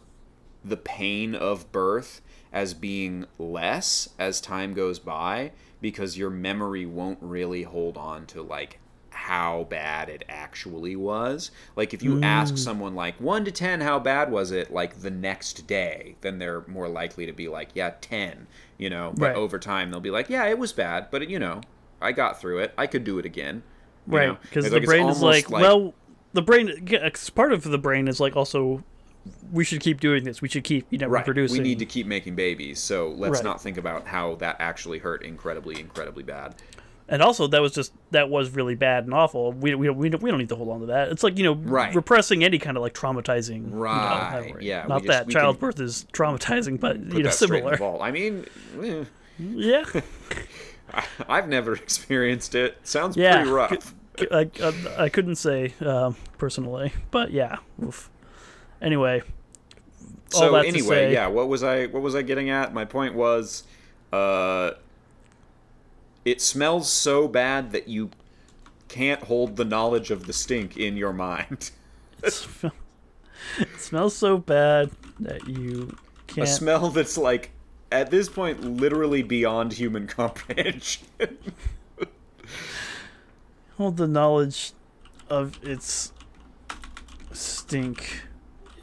the 0.65 0.77
pain 0.77 1.35
of 1.35 1.71
birth 1.73 2.21
as 2.53 2.75
being 2.75 3.27
less 3.39 4.09
as 4.19 4.41
time 4.41 4.75
goes 4.75 4.99
by 4.99 5.53
because 5.81 6.19
your 6.19 6.31
memory 6.31 6.85
won't 6.85 7.19
really 7.21 7.63
hold 7.63 7.97
on 7.97 8.27
to 8.27 8.43
like 8.43 8.79
how 9.21 9.67
bad 9.69 10.09
it 10.09 10.25
actually 10.31 10.97
was. 10.97 11.51
Like 11.77 11.93
if 11.93 12.03
you 12.03 12.23
ask 12.23 12.55
mm. 12.55 12.59
someone 12.59 12.95
like 12.95 13.21
1 13.21 13.45
to 13.45 13.51
10 13.51 13.83
how 13.83 13.99
bad 13.99 14.33
was 14.33 14.51
it 14.51 14.73
like 14.73 15.01
the 15.01 15.11
next 15.11 15.67
day, 15.67 16.17
then 16.23 16.39
they're 16.39 16.65
more 16.67 16.89
likely 16.89 17.27
to 17.27 17.33
be 17.33 17.47
like 17.47 17.69
yeah 17.75 17.93
10, 18.01 18.47
you 18.79 18.89
know, 18.89 19.13
but 19.17 19.27
Right. 19.27 19.37
over 19.37 19.59
time 19.59 19.91
they'll 19.91 20.01
be 20.01 20.11
like 20.11 20.31
yeah 20.31 20.47
it 20.47 20.59
was 20.59 20.73
bad, 20.73 21.09
but 21.11 21.29
you 21.29 21.39
know, 21.39 21.61
I 22.01 22.13
got 22.13 22.41
through 22.41 22.61
it. 22.61 22.73
I 22.79 22.87
could 22.87 23.05
do 23.05 23.19
it 23.19 23.27
again. 23.27 23.63
you 24.11 24.17
right, 24.17 24.43
because 24.43 24.65
the 24.65 24.71
like- 24.71 24.87
brain 24.87 25.07
is 25.07 25.23
almost 25.23 25.51
like, 25.51 25.51
well, 25.51 25.93
the 26.33 26.43
brain. 26.43 26.87
part 27.35 27.53
of 27.53 27.63
the 27.63 27.79
brain 27.79 28.09
is 28.09 28.21
like 28.21 28.37
also, 28.37 28.83
we 29.53 29.65
should 29.65 29.81
keep 29.81 30.01
doing 30.01 30.25
this. 30.25 30.41
We 30.41 30.49
should 30.49 30.65
keep 30.65 30.87
you 30.89 30.97
know 30.97 31.09
Right. 31.09 31.21
reproducing. 31.21 31.63
We 31.63 31.69
need 31.69 31.79
to 31.81 31.87
keep 31.87 32.07
making 32.07 32.37
babies, 32.37 32.81
so 32.81 33.11
let's 33.11 33.35
Right. 33.41 33.45
not 33.45 33.63
think 33.63 33.77
about 33.77 34.07
how 34.07 34.37
that 34.37 34.57
actually 34.61 34.99
hurt 34.99 35.23
incredibly, 35.23 35.79
incredibly 35.79 36.23
bad. 36.23 36.55
And 37.13 37.23
also, 37.23 37.49
that 37.49 37.61
was 37.61 37.73
just 37.73 37.93
that 38.13 38.31
was 38.31 38.51
really 38.51 38.77
bad 38.77 39.05
and 39.05 39.13
awful. 39.13 39.53
We 39.53 39.75
we 39.75 39.91
we 39.91 40.09
don't, 40.09 40.23
we 40.23 40.31
don't 40.31 40.39
need 40.39 40.49
to 40.51 40.55
hold 40.57 40.69
on 40.69 40.81
to 40.81 40.87
that. 40.87 41.09
It's 41.09 41.25
like 41.25 41.37
you 41.37 41.43
know, 41.45 41.55
Right. 41.55 41.93
repressing 41.93 42.45
any 42.45 42.59
kind 42.61 42.77
of 42.77 42.83
like 42.83 42.95
traumatizing. 42.95 43.65
you 43.65 43.71
know, 43.71 43.77
Right, 43.79 44.55
yeah, 44.61 44.87
Not 44.89 45.03
just- 45.03 45.09
that 45.09 45.29
childbirth 45.29 45.81
is 45.81 46.07
traumatizing, 46.13 46.79
but 46.79 46.99
you 47.01 47.05
know, 47.05 47.23
that 47.25 47.35
straight 47.35 47.65
in 47.65 47.71
the 47.71 47.77
similar. 47.77 48.01
I 48.01 48.13
mean, 48.13 48.47
eh, 48.81 49.05
Yeah, 49.39 49.85
I've 51.29 51.49
never 51.49 51.75
experienced 51.87 52.55
it. 52.55 52.79
Sounds 52.85 53.17
yeah. 53.17 53.37
pretty 53.39 53.51
rough. 53.51 53.95
I, 54.31 54.49
I, 54.63 55.05
I 55.05 55.09
couldn't 55.09 55.37
say 55.37 55.75
um, 55.81 56.15
personally, 56.39 56.93
but 57.11 57.33
yeah. 57.33 57.57
Oof. 57.83 58.09
Anyway, 58.81 59.23
So 60.29 60.55
anyway, 60.55 60.81
say- 61.09 61.13
yeah, 61.13 61.27
what 61.27 61.49
was 61.49 61.63
I 61.65 61.87
what 61.87 62.03
was 62.03 62.15
I 62.15 62.23
getting 62.23 62.51
at? 62.51 62.73
My 62.73 62.85
point 62.85 63.15
was 63.15 63.65
uh 64.13 64.73
it 66.25 66.41
smells 66.41 66.91
so 66.91 67.27
bad 67.29 67.73
that 67.73 67.89
you 67.89 68.11
can't 68.89 69.23
hold 69.25 69.57
the 69.57 69.65
knowledge 69.65 70.11
of 70.11 70.27
the 70.27 70.33
stink 70.33 70.77
in 70.77 70.97
your 70.97 71.13
mind. 71.13 71.71
it, 72.23 72.33
smell- 72.33 72.73
it 73.59 73.81
smells 73.81 74.17
so 74.17 74.37
bad 74.39 74.91
that 75.21 75.47
you 75.49 75.97
can't. 76.27 76.49
A 76.49 76.51
smell 76.51 76.91
that's 76.91 77.17
like 77.17 77.51
at 77.93 78.11
this 78.11 78.29
point 78.29 78.63
literally 78.63 79.23
beyond 79.23 79.73
human 79.75 80.07
comprehension. 80.09 81.07
hold 83.77 83.97
the 83.97 84.07
knowledge 84.09 84.73
of 85.29 85.59
its 85.65 86.13
stink 87.33 88.23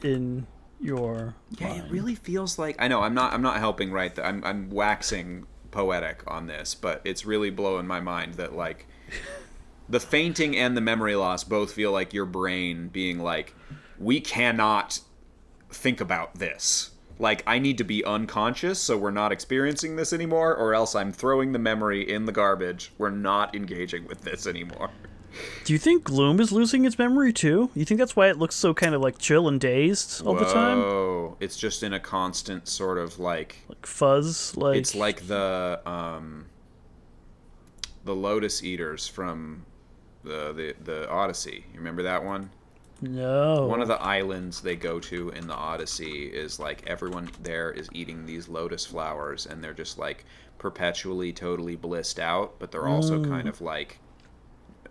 in 0.02 0.46
your 0.80 1.34
Yeah, 1.58 1.68
mind. 1.68 1.84
it 1.86 1.90
really 1.90 2.14
feels 2.14 2.58
like 2.58 2.76
I 2.78 2.88
know 2.88 3.00
I'm 3.02 3.14
not 3.14 3.32
I'm 3.32 3.42
not 3.42 3.58
helping 3.58 3.90
right. 3.92 4.14
th- 4.14 4.26
I'm 4.26 4.42
I'm 4.44 4.70
waxing 4.70 5.46
poetic 5.78 6.24
on 6.26 6.48
this, 6.48 6.74
but 6.74 7.00
it's 7.04 7.24
really 7.24 7.50
blowing 7.50 7.86
my 7.86 8.00
mind 8.00 8.34
that 8.34 8.52
like 8.52 8.88
the 9.88 10.00
fainting 10.00 10.56
and 10.56 10.76
the 10.76 10.80
memory 10.80 11.14
loss 11.14 11.44
both 11.44 11.72
feel 11.72 11.92
like 11.92 12.12
your 12.12 12.26
brain 12.26 12.88
being 12.88 13.20
like 13.20 13.54
we 13.96 14.20
cannot 14.20 14.98
think 15.70 16.00
about 16.00 16.34
this. 16.34 16.90
Like 17.20 17.44
I 17.46 17.60
need 17.60 17.78
to 17.78 17.84
be 17.84 18.04
unconscious 18.04 18.80
so 18.80 18.98
we're 18.98 19.12
not 19.12 19.30
experiencing 19.30 19.94
this 19.94 20.12
anymore 20.12 20.52
or 20.52 20.74
else 20.74 20.96
I'm 20.96 21.12
throwing 21.12 21.52
the 21.52 21.60
memory 21.60 22.02
in 22.10 22.24
the 22.24 22.32
garbage. 22.32 22.90
We're 22.98 23.10
not 23.10 23.54
engaging 23.54 24.08
with 24.08 24.22
this 24.22 24.48
anymore. 24.48 24.90
Do 25.64 25.72
you 25.72 25.78
think 25.78 26.04
Gloom 26.04 26.40
is 26.40 26.50
losing 26.52 26.84
its 26.84 26.98
memory 26.98 27.32
too? 27.32 27.70
You 27.74 27.84
think 27.84 27.98
that's 27.98 28.16
why 28.16 28.28
it 28.28 28.38
looks 28.38 28.54
so 28.54 28.74
kind 28.74 28.94
of 28.94 29.00
like 29.00 29.18
chill 29.18 29.48
and 29.48 29.60
dazed 29.60 30.24
all 30.26 30.34
the 30.34 30.44
time? 30.46 30.78
Oh, 30.78 31.36
it's 31.40 31.56
just 31.56 31.82
in 31.82 31.92
a 31.92 32.00
constant 32.00 32.68
sort 32.68 32.98
of 32.98 33.18
like 33.18 33.56
Like 33.68 33.86
fuzz, 33.86 34.56
like 34.56 34.76
It's 34.78 34.94
like 34.94 35.26
the 35.26 35.80
um, 35.86 36.46
the 38.04 38.14
Lotus 38.14 38.62
Eaters 38.64 39.06
from 39.06 39.64
the, 40.24 40.52
the 40.52 40.74
the 40.84 41.10
Odyssey. 41.10 41.64
You 41.72 41.78
remember 41.78 42.02
that 42.04 42.24
one? 42.24 42.50
no. 43.00 43.66
One 43.66 43.80
of 43.80 43.88
the 43.88 44.00
islands 44.02 44.60
they 44.60 44.74
go 44.74 44.98
to 45.00 45.28
in 45.30 45.46
the 45.46 45.54
Odyssey 45.54 46.26
is 46.26 46.58
like 46.58 46.82
everyone 46.86 47.30
there 47.42 47.70
is 47.70 47.88
eating 47.92 48.26
these 48.26 48.48
lotus 48.48 48.84
flowers, 48.86 49.46
and 49.46 49.62
they're 49.62 49.72
just 49.74 49.98
like 49.98 50.24
perpetually 50.58 51.32
totally 51.32 51.76
blissed 51.76 52.18
out, 52.18 52.58
but 52.58 52.72
they're 52.72 52.88
also 52.88 53.22
kind 53.22 53.48
of 53.48 53.60
like 53.60 54.00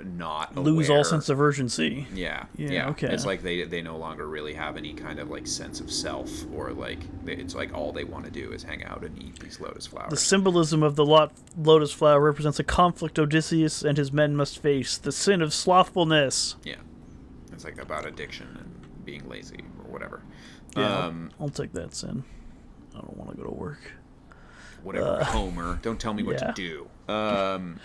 not 0.04 0.56
lose 0.56 0.90
all 0.90 1.04
sense 1.04 1.30
of 1.30 1.40
urgency. 1.42 2.06
Yeah, 2.14 2.46
Yeah, 2.56 2.70
yeah. 2.72 2.90
okay. 2.90 3.08
It's 3.14 3.26
like 3.26 3.42
they 3.42 3.64
they 3.64 3.82
no 3.82 3.98
longer 3.98 4.28
really 4.28 4.54
have 4.54 4.78
any 4.78 4.94
kind 4.94 5.20
of 5.20 5.30
like 5.30 5.48
sense 5.48 5.80
of 5.80 5.92
self, 5.92 6.30
or 6.54 6.72
like 6.72 7.00
they, 7.26 7.34
it's 7.34 7.56
like 7.56 7.74
all 7.74 7.92
they 7.92 8.04
want 8.04 8.26
to 8.26 8.32
do 8.32 8.52
is 8.52 8.64
hang 8.64 8.84
out 8.84 9.04
and 9.04 9.22
eat 9.22 9.40
these 9.40 9.60
lotus 9.60 9.88
flowers. 9.88 10.10
The 10.12 10.18
symbolism 10.18 10.84
of 10.84 10.96
the 10.96 11.06
lot 11.06 11.32
lotus 11.58 11.92
flower 11.92 12.20
represents 12.22 12.60
a 12.60 12.64
conflict 12.64 13.18
Odysseus 13.20 13.82
and 13.84 13.98
his 13.98 14.12
men 14.12 14.36
must 14.36 14.60
face, 14.62 14.98
the 14.98 15.12
sin 15.12 15.42
of 15.42 15.54
slothfulness. 15.54 16.56
Yeah. 16.64 16.76
It's 17.52 17.64
like 17.64 17.82
about 17.82 18.06
addiction 18.06 18.48
and 18.60 19.06
being 19.06 19.28
lazy 19.28 19.62
or 19.84 19.92
whatever. 19.92 20.22
Yeah, 20.76 21.06
Um, 21.08 21.32
I'll 21.40 21.50
take 21.50 21.74
that 21.74 21.96
sin. 21.96 22.24
I 22.96 23.00
don't 23.00 23.18
want 23.18 23.32
to 23.32 23.38
go 23.38 23.44
to 23.44 23.54
work. 23.54 23.94
whatever. 24.84 25.24
Homer. 25.24 25.80
Don't 25.82 26.00
tell 26.00 26.14
me 26.14 26.22
what 26.24 26.36
Uh, 26.42 26.46
yeah. 26.46 26.52
to 26.52 26.88
do. 27.08 27.12
Um, 27.14 27.80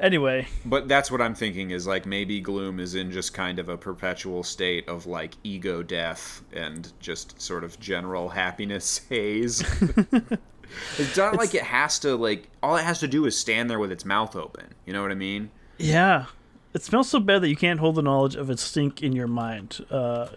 Anyway, 0.00 0.48
but 0.64 0.88
that's 0.88 1.10
what 1.10 1.20
I'm 1.20 1.34
thinking 1.34 1.70
is 1.70 1.86
like 1.86 2.06
maybe 2.06 2.40
Gloom 2.40 2.80
is 2.80 2.94
in 2.94 3.10
just 3.12 3.34
kind 3.34 3.58
of 3.58 3.68
a 3.68 3.76
perpetual 3.76 4.42
state 4.42 4.88
of 4.88 5.06
like 5.06 5.34
ego 5.44 5.82
death 5.82 6.42
and 6.52 6.92
just 6.98 7.40
sort 7.40 7.62
of 7.62 7.78
general 7.78 8.28
happiness 8.28 8.98
haze. 9.08 9.60
it's 10.98 11.16
not 11.16 11.36
like 11.36 11.54
it 11.54 11.62
has 11.62 11.98
to 12.00 12.16
like 12.16 12.48
all 12.62 12.76
it 12.76 12.84
has 12.84 12.98
to 13.00 13.08
do 13.08 13.26
is 13.26 13.38
stand 13.38 13.70
there 13.70 13.78
with 13.78 13.92
its 13.92 14.04
mouth 14.04 14.34
open. 14.34 14.74
You 14.86 14.92
know 14.92 15.02
what 15.02 15.12
I 15.12 15.16
mean? 15.16 15.50
yeah, 15.78 16.26
it 16.74 16.82
smells 16.82 17.08
so 17.08 17.20
bad 17.20 17.42
that 17.42 17.48
you 17.48 17.56
can't 17.56 17.80
hold 17.80 17.94
the 17.94 18.02
knowledge 18.02 18.34
of 18.34 18.50
its 18.50 18.62
stink 18.62 19.02
in 19.02 19.12
your 19.12 19.28
mind. 19.28 19.84
Uh, 19.90 20.28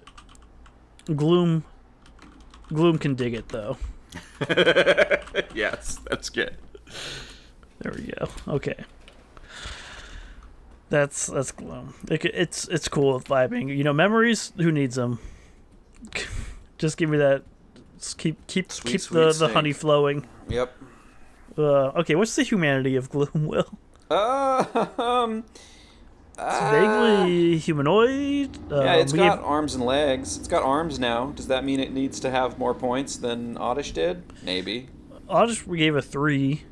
gloom 1.15 1.63
Gloom 2.69 2.97
can 2.97 3.15
dig 3.15 3.33
it 3.33 3.49
though. 3.49 3.77
yes, 5.53 5.99
that's 6.09 6.29
good. 6.29 6.55
There 7.79 7.93
we 7.95 8.11
go. 8.17 8.27
Okay. 8.47 8.75
That's 10.89 11.27
that's 11.27 11.51
Gloom. 11.51 11.93
It, 12.09 12.23
it's 12.25 12.67
it's 12.67 12.87
cool 12.87 13.13
with 13.15 13.25
vibing. 13.25 13.75
You 13.75 13.83
know, 13.83 13.93
memories. 13.93 14.53
Who 14.57 14.71
needs 14.71 14.95
them? 14.95 15.19
Just 16.77 16.97
give 16.97 17.09
me 17.09 17.17
that. 17.17 17.43
just 17.97 18.17
keep 18.17 18.45
keep 18.47 18.71
Sweet, 18.71 18.91
keep 18.91 19.01
sweet 19.01 19.17
the, 19.19 19.33
the 19.33 19.47
honey 19.53 19.71
flowing. 19.73 20.27
Yep. 20.49 20.75
Uh, 21.57 21.61
okay, 22.01 22.15
what's 22.15 22.35
the 22.35 22.43
humanity 22.43 22.95
of 22.97 23.09
Gloom? 23.09 23.29
Will 23.33 23.77
Uh, 24.11 24.85
um, 24.99 25.45
it's 26.37 26.59
vaguely 26.59 27.57
humanoid. 27.57 28.57
Uh, 28.71 28.83
yeah, 28.83 28.95
it's 28.95 29.13
got 29.13 29.37
gave- 29.37 29.45
arms 29.45 29.73
and 29.73 29.85
legs. 29.85 30.37
It's 30.37 30.49
got 30.49 30.63
arms 30.63 30.99
now. 30.99 31.27
Does 31.31 31.47
that 31.47 31.63
mean 31.63 31.79
it 31.79 31.93
needs 31.93 32.19
to 32.19 32.29
have 32.29 32.59
more 32.59 32.73
points 32.73 33.15
than 33.15 33.57
Oddish 33.57 33.93
did? 33.93 34.21
Maybe. 34.43 34.89
I'll 35.29 35.47
just 35.47 35.65
we 35.65 35.77
gave 35.77 35.95
a 35.95 36.01
three. 36.01 36.65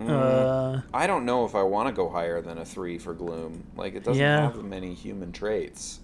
Mm. 0.00 0.08
Uh, 0.10 0.80
I 0.94 1.06
don't 1.06 1.24
know 1.26 1.44
if 1.44 1.54
I 1.54 1.62
want 1.62 1.88
to 1.88 1.92
go 1.92 2.08
higher 2.08 2.40
than 2.40 2.56
a 2.58 2.64
three 2.64 2.98
for 2.98 3.12
Gloom. 3.14 3.64
Like 3.76 3.94
it 3.94 4.02
doesn't 4.04 4.20
Yeah. 4.20 4.42
have 4.50 4.64
many 4.64 4.94
human 4.94 5.30
traits. 5.30 6.00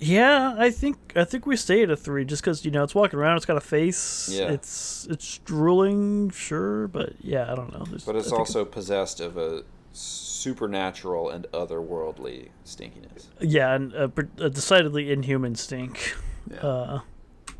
yeah, 0.00 0.54
I 0.58 0.70
think 0.70 0.96
I 1.16 1.24
think 1.24 1.46
we 1.46 1.56
stay 1.56 1.82
at 1.82 1.90
a 1.90 1.96
three 1.96 2.24
just 2.24 2.42
because 2.42 2.64
you 2.64 2.70
know 2.70 2.84
it's 2.84 2.94
walking 2.94 3.18
around. 3.18 3.36
It's 3.38 3.46
got 3.46 3.56
a 3.56 3.60
face. 3.60 4.28
Yeah. 4.30 4.48
It's 4.52 5.06
it's 5.10 5.38
drooling, 5.38 6.30
sure, 6.30 6.86
but 6.88 7.14
yeah, 7.20 7.50
I 7.50 7.54
don't 7.56 7.72
know. 7.72 7.84
There's, 7.88 8.04
But 8.04 8.14
it's 8.16 8.28
think 8.28 8.38
also 8.38 8.64
possessed 8.64 9.20
of 9.20 9.36
a 9.36 9.64
supernatural 9.92 11.30
and 11.30 11.46
otherworldly 11.52 12.50
stinkiness. 12.64 13.26
yeah, 13.40 13.74
and 13.74 13.92
a, 13.94 14.04
a 14.38 14.50
decidedly 14.50 15.10
inhuman 15.10 15.54
stink. 15.56 16.14
Yeah. 16.50 16.58
Uh, 16.60 17.00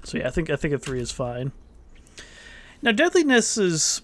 so 0.04 0.18
yeah, 0.18 0.28
I 0.28 0.30
think 0.30 0.48
I 0.50 0.56
think 0.56 0.72
a 0.74 0.78
three 0.78 1.00
is 1.00 1.10
fine. 1.10 1.52
Now 2.82 2.92
deadliness 2.92 3.58
is 3.58 4.02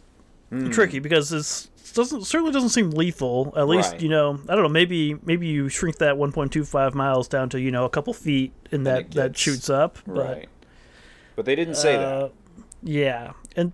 Hmm. 0.62 0.70
tricky 0.70 0.98
because 0.98 1.32
it's 1.32 1.68
doesn't 1.94 2.24
certainly 2.24 2.52
doesn't 2.52 2.70
seem 2.70 2.90
lethal. 2.90 3.52
At 3.57 3.68
least 3.68 3.92
Right. 3.92 4.00
you 4.02 4.09
know 4.09 4.40
I 4.48 4.55
don't 4.55 4.62
know. 4.64 4.68
Maybe 4.68 5.16
maybe 5.24 5.46
you 5.46 5.68
shrink 5.68 5.98
that 5.98 6.16
1.25 6.16 6.94
miles 6.94 7.28
down 7.28 7.48
to 7.50 7.61
you 7.61 7.70
know 7.70 7.84
a 7.84 7.88
couple 7.90 8.12
feet, 8.12 8.52
and 8.72 8.86
that 8.86 9.00
it 9.00 9.11
that 9.12 9.36
shoots 9.36 9.70
up. 9.70 9.98
But, 10.07 10.16
right. 10.16 10.48
But 11.36 11.44
they 11.44 11.55
didn't 11.55 11.76
say 11.76 11.94
uh, 11.96 11.98
that. 11.98 12.32
Yeah, 12.82 13.32
and 13.57 13.72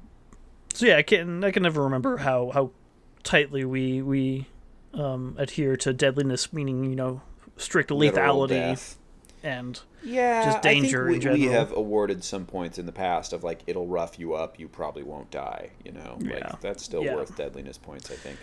so 0.74 0.87
yeah, 0.87 0.97
I 0.99 1.03
can 1.03 1.43
I 1.45 1.51
can 1.51 1.62
never 1.62 1.83
remember 1.83 2.18
how 2.18 2.51
how 2.53 2.70
tightly 3.22 3.64
we 3.64 4.03
we 4.03 4.47
um, 4.95 5.35
adhere 5.39 5.76
to 5.78 5.93
deadliness, 5.93 6.53
meaning 6.53 6.85
you 6.85 6.97
know 6.97 7.22
strict 7.57 7.91
Literal 7.91 8.41
lethality 8.47 8.49
death. 8.51 8.99
and 9.43 9.81
Yeah, 10.03 10.45
just 10.47 10.63
danger 10.63 11.09
I 11.09 11.13
think 11.13 11.25
we, 11.25 11.31
we 11.31 11.39
general. 11.41 11.53
have 11.59 11.73
awarded 11.73 12.25
some 12.25 12.47
points 12.47 12.79
in 12.79 12.87
the 12.87 12.93
past 12.93 13.33
of 13.33 13.45
like 13.45 13.61
it'll 13.67 13.87
rough 13.87 14.19
you 14.19 14.35
up, 14.35 14.59
you 14.59 14.69
probably 14.69 15.03
won't 15.03 15.31
die. 15.31 15.71
You 15.85 15.93
know, 15.93 16.17
Yeah. 16.21 16.35
like 16.35 16.61
that's 16.61 16.83
still 16.83 17.05
Yeah. 17.05 17.17
worth 17.17 17.37
deadliness 17.37 17.79
points. 17.79 18.11
I 18.11 18.15
think. 18.15 18.39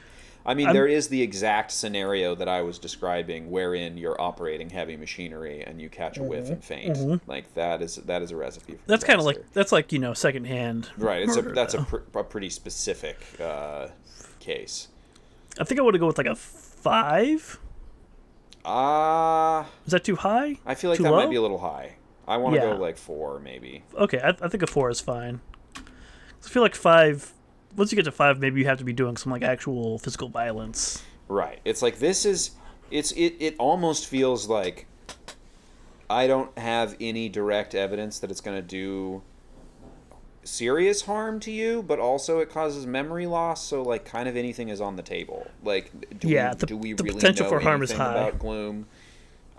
I 0.46 0.54
mean, 0.54 0.68
I'm- 0.68 0.74
there 0.76 0.88
is 0.88 1.10
the 1.10 1.22
exact 1.22 1.72
scenario 1.72 2.34
that 2.36 2.48
I 2.48 2.62
was 2.62 2.80
describing, 2.80 3.52
wherein 3.52 3.98
you're 3.98 4.20
operating 4.22 4.70
heavy 4.70 4.96
machinery 4.96 5.62
and 5.62 5.82
you 5.82 5.90
catch 5.90 6.18
a 6.18 6.24
whiff 6.24 6.50
and 6.50 6.64
faint. 6.64 7.28
Like 7.28 7.54
that 7.56 7.82
is 7.82 7.96
that 7.98 8.22
is 8.22 8.32
a 8.32 8.36
recipe. 8.38 8.74
For 8.74 8.78
Mm-hmm. 8.78 8.92
that's 8.92 9.04
kind 9.04 9.20
of 9.20 9.26
like 9.26 9.44
that's 9.54 9.72
like 9.74 9.92
you 9.92 10.00
know 10.00 10.14
secondhand. 10.14 10.90
right. 10.98 11.24
It's 11.24 11.36
a 11.36 11.42
that's 11.42 11.74
a, 11.74 11.82
pr- 11.84 12.18
a 12.18 12.24
pretty 12.24 12.50
specific 12.50 13.18
uh, 13.42 13.88
case. 14.40 14.88
I 15.60 15.64
think 15.64 15.80
I 15.80 15.84
want 15.84 15.96
to 15.96 16.00
go 16.00 16.08
with 16.08 16.18
like 16.20 16.28
a 16.28 16.36
five. 16.36 17.60
Ah, 18.70 19.66
Is 19.86 19.92
that 19.94 20.04
too 20.04 20.18
high? 20.18 20.58
I 20.66 20.76
feel 20.76 20.90
like 20.90 20.98
Too 20.98 21.04
that 21.04 21.12
low? 21.12 21.18
might 21.18 21.30
be 21.30 21.38
a 21.38 21.42
little 21.42 21.58
high. 21.60 21.96
I 22.28 22.36
want 22.38 22.56
to 22.56 22.62
Yeah. 22.62 22.74
go 22.74 22.82
like 22.82 22.98
four, 22.98 23.40
maybe. 23.40 23.84
Okay, 23.96 24.20
I, 24.20 24.30
I 24.42 24.50
think 24.50 24.62
a 24.62 24.68
four 24.68 24.90
is 24.90 25.00
fine. 25.00 25.40
I 25.78 26.50
feel 26.50 26.62
like 26.62 26.76
five. 26.76 27.32
Once 27.78 27.92
you 27.92 27.96
get 27.96 28.04
to 28.06 28.12
five, 28.12 28.40
maybe 28.40 28.60
you 28.60 28.66
have 28.68 28.78
to 28.80 28.84
be 28.84 28.92
doing 28.94 29.16
some 29.16 29.32
like 29.32 29.42
actual 29.44 29.98
physical 30.00 30.28
violence. 30.28 31.02
Right. 31.30 31.60
It's 31.64 31.82
like 31.82 32.00
this 32.00 32.26
is 32.26 32.52
it's 32.92 33.12
it 33.14 33.36
it 33.40 33.56
almost 33.58 34.08
feels 34.08 34.48
like 34.50 34.88
I 36.10 36.28
don't 36.28 36.58
have 36.58 36.96
any 37.00 37.30
direct 37.30 37.74
evidence 37.76 38.20
that 38.20 38.32
it's 38.32 38.42
going 38.42 38.58
to 38.58 38.62
do 38.62 39.22
serious 40.48 41.02
harm 41.04 41.40
to 41.42 41.52
you, 41.52 41.84
but 41.84 42.00
also 42.00 42.40
it 42.40 42.50
causes 42.50 42.86
memory 42.86 43.26
loss, 43.28 43.64
so 43.64 43.82
like 43.84 44.06
kind 44.06 44.28
of 44.30 44.36
anything 44.36 44.70
is 44.70 44.82
on 44.82 44.96
the 44.96 45.04
table. 45.04 45.48
Like 45.64 45.92
do 46.20 46.28
Yeah, 46.30 46.50
we, 46.52 46.56
the- 46.56 46.66
do 46.66 46.78
we 46.78 46.94
the 46.94 47.04
really 47.04 47.16
potential 47.16 47.46
know 47.46 47.50
for 47.50 47.60
harm 47.60 47.84
is 47.84 47.92
high. 47.92 48.12
about 48.12 48.40
gloom? 48.40 48.88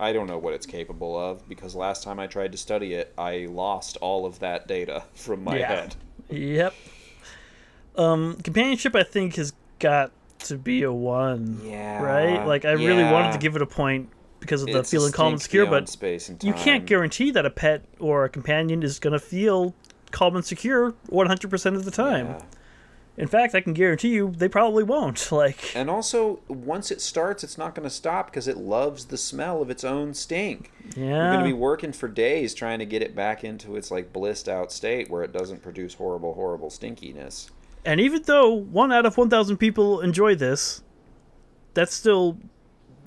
I 0.01 0.13
don't 0.13 0.27
know 0.29 0.39
what 0.39 0.55
it's 0.55 0.67
capable 0.67 1.19
of 1.19 1.49
because 1.49 1.75
last 1.75 2.05
time 2.05 2.21
I 2.21 2.27
tried 2.29 2.53
to 2.53 2.59
study 2.59 2.95
it, 2.95 3.13
I 3.19 3.47
lost 3.51 3.97
all 4.01 4.27
of 4.27 4.39
that 4.41 4.67
data 4.69 5.03
from 5.15 5.45
my 5.45 5.59
Yeah. 5.59 5.67
head. 5.67 5.97
Yep. 6.31 6.75
Um, 7.97 8.37
companionship, 8.45 8.95
I 8.95 9.03
think, 9.03 9.37
has 9.37 9.53
got 9.81 10.13
to 10.41 10.57
be 10.57 10.83
a 10.85 10.93
one. 10.93 11.61
Yeah, 11.65 12.01
Right? 12.03 12.47
Like, 12.47 12.65
I 12.65 12.73
really 12.73 13.03
wanted 13.03 13.33
to 13.33 13.39
give 13.39 13.57
it 13.57 13.63
a 13.63 13.67
point 13.67 14.11
because 14.39 14.63
of 14.63 14.69
the 14.69 14.79
It's 14.79 14.91
feeling 14.91 15.11
calm 15.11 15.33
and 15.33 15.43
secure, 15.43 15.67
but 15.67 15.89
space 15.89 16.29
and 16.29 16.43
you 16.45 16.53
can't 16.53 16.87
guarantee 16.87 17.33
that 17.33 17.45
a 17.45 17.51
pet 17.51 17.85
or 17.99 18.25
a 18.25 18.29
companion 18.29 18.85
is 18.85 19.01
going 19.01 19.15
to 19.15 19.19
feel 19.19 19.75
calm 20.11 20.37
and 20.37 20.45
secure 20.45 20.93
100% 21.11 21.75
of 21.77 21.85
the 21.85 21.91
time. 21.91 22.27
Yeah. 22.27 22.43
In 23.17 23.27
fact, 23.27 23.57
I 23.57 23.61
can 23.61 23.73
guarantee 23.73 24.11
you 24.11 24.33
they 24.37 24.49
probably 24.49 24.85
won't. 24.85 25.29
Like, 25.39 25.75
And 25.77 25.91
also, 25.91 26.41
once 26.49 26.91
it 26.93 27.01
starts, 27.01 27.43
it's 27.43 27.59
not 27.59 27.75
going 27.75 27.87
to 27.87 27.95
stop 27.95 28.27
because 28.27 28.47
it 28.47 28.57
loves 28.57 29.07
the 29.07 29.19
smell 29.19 29.61
of 29.61 29.71
its 29.71 29.83
own 29.83 30.15
stink. 30.15 30.73
Yeah. 30.97 31.07
You're 31.07 31.33
going 31.33 31.41
to 31.41 31.45
be 31.45 31.53
working 31.53 31.93
for 31.93 32.07
days 32.09 32.55
trying 32.55 32.79
to 32.79 32.87
get 32.87 33.03
it 33.03 33.15
back 33.17 33.43
into 33.43 33.77
its 33.77 33.91
like 33.91 34.13
blissed 34.13 34.49
out 34.49 34.71
state 34.71 35.11
where 35.11 35.23
it 35.25 35.33
doesn't 35.33 35.63
produce 35.63 35.95
horrible, 35.95 36.35
horrible 36.35 36.71
stinkiness. 36.71 37.51
And 37.85 38.01
even 38.01 38.23
though 38.23 38.53
one 38.53 38.93
out 38.93 39.07
of 39.07 39.17
1,000 39.17 39.57
people 39.57 40.01
enjoy 40.01 40.35
this, 40.37 40.83
that's 41.75 41.95
still 41.95 42.39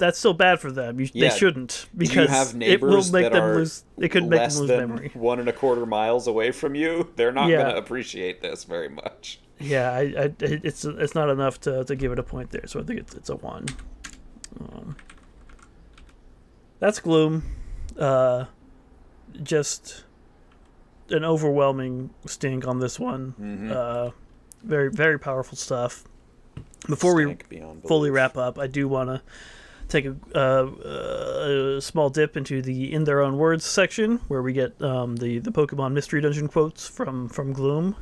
that's 0.01 0.19
still 0.19 0.33
bad 0.33 0.59
for 0.59 0.71
them. 0.71 0.99
You, 0.99 1.07
Yeah. 1.13 1.29
They 1.29 1.37
shouldn't 1.37 1.85
because 1.95 2.53
it 2.55 2.81
will 2.81 3.03
make 3.11 3.31
them 3.31 3.55
lose. 3.55 3.85
It 3.97 4.09
could 4.09 4.27
make 4.27 4.49
them 4.49 4.59
lose 4.59 4.67
than 4.67 4.79
memory. 4.89 5.11
one 5.13 5.39
and 5.39 5.47
a 5.47 5.53
quarter 5.53 5.85
miles 5.85 6.27
away 6.27 6.51
from 6.51 6.75
you? 6.75 7.09
They're 7.15 7.31
not 7.31 7.47
Yeah. 7.49 7.61
going 7.63 7.75
to 7.75 7.77
appreciate 7.77 8.41
this 8.41 8.63
very 8.65 8.89
much. 8.89 9.39
Yeah, 9.59 9.91
I, 9.91 9.99
I, 9.99 10.33
it's 10.39 10.83
it's 10.85 11.13
not 11.15 11.29
enough 11.29 11.61
to, 11.61 11.85
to 11.85 11.95
give 11.95 12.11
it 12.11 12.17
a 12.19 12.23
point 12.23 12.49
there, 12.49 12.65
so 12.65 12.79
I 12.79 12.83
think 12.83 12.99
it's, 12.99 13.13
it's 13.13 13.29
a 13.29 13.35
one. 13.35 13.67
Um, 14.59 14.95
that's 16.79 16.99
gloom. 16.99 17.43
Uh, 17.97 18.45
just 19.43 20.03
an 21.09 21.23
overwhelming 21.23 22.09
stink 22.25 22.67
on 22.67 22.79
this 22.79 22.99
one. 22.99 23.35
Mhm. 23.39 23.71
Uh, 23.71 24.11
very 24.63 24.89
very 24.89 25.19
powerful 25.19 25.55
stuff. 25.57 26.05
Before 26.87 27.13
we 27.13 27.37
fully 27.87 28.09
wrap 28.09 28.37
up, 28.37 28.57
I 28.57 28.65
do 28.65 28.87
want 28.87 29.09
to 29.09 29.21
take 29.91 30.05
a, 30.05 30.15
uh, 30.33 31.75
a 31.77 31.81
small 31.81 32.09
dip 32.09 32.37
into 32.37 32.61
the 32.61 32.91
in 32.93 33.03
their 33.03 33.21
own 33.21 33.37
words 33.37 33.65
section 33.65 34.17
where 34.27 34.41
we 34.41 34.53
get 34.53 34.81
um, 34.81 35.17
the 35.17 35.39
the 35.39 35.51
Pokemon 35.51 35.91
Mystery 35.93 36.21
Dungeon 36.21 36.47
quotes 36.47 36.87
from 36.87 37.27
from 37.29 37.53
Gloom, 37.53 37.95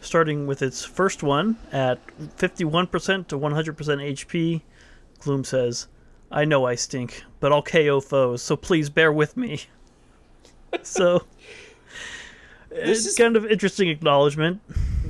starting 0.00 0.46
with 0.46 0.62
its 0.62 0.84
first 0.84 1.22
one 1.22 1.56
at 1.72 1.98
51% 2.38 3.28
to 3.28 3.38
100% 3.38 3.74
HP. 3.76 4.62
Gloom 5.20 5.44
says, 5.44 5.86
"I 6.30 6.44
know 6.44 6.64
I 6.66 6.74
stink, 6.74 7.22
but 7.40 7.52
I'll 7.52 7.62
KO 7.62 8.00
foes, 8.00 8.42
so 8.42 8.56
please 8.56 8.88
bear 8.90 9.12
with 9.12 9.36
me." 9.36 9.62
so. 10.82 11.24
This 12.70 12.98
it's 12.98 13.06
is- 13.06 13.16
kind 13.16 13.36
of 13.36 13.46
interesting 13.46 13.88
acknowledgement, 13.88 14.60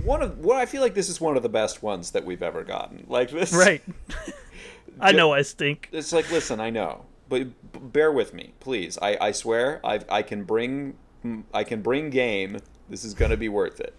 One 0.05 0.21
of 0.21 0.39
well, 0.41 0.59
I 0.59 0.67
feel 0.67 0.83
like 0.83 0.93
this 0.93 1.09
is 1.09 1.19
one 1.19 1.39
of 1.39 1.43
the 1.43 1.49
best 1.49 1.83
ones 1.83 2.11
that 2.11 2.23
we've 2.27 2.43
ever 2.43 2.63
gotten. 2.63 3.07
Like 3.09 3.31
this, 3.31 3.55
right? 3.55 3.83
I 5.01 5.13
know 5.13 5.33
I 5.33 5.43
stink. 5.43 5.89
It's 5.93 6.13
like, 6.13 6.31
listen, 6.31 6.61
I 6.61 6.71
know, 6.71 7.05
but 7.29 7.47
bear 7.93 8.13
with 8.13 8.33
me, 8.35 8.55
please. 8.61 8.99
I, 9.01 9.17
I 9.21 9.33
swear, 9.33 9.81
I 9.85 10.01
I 10.09 10.23
can 10.23 10.45
bring 10.45 10.97
I 11.53 11.65
can 11.65 11.81
bring 11.83 12.11
game. 12.11 12.59
This 12.89 13.05
is 13.05 13.15
gonna 13.15 13.37
be 13.37 13.49
worth 13.49 13.81
it. 13.81 13.95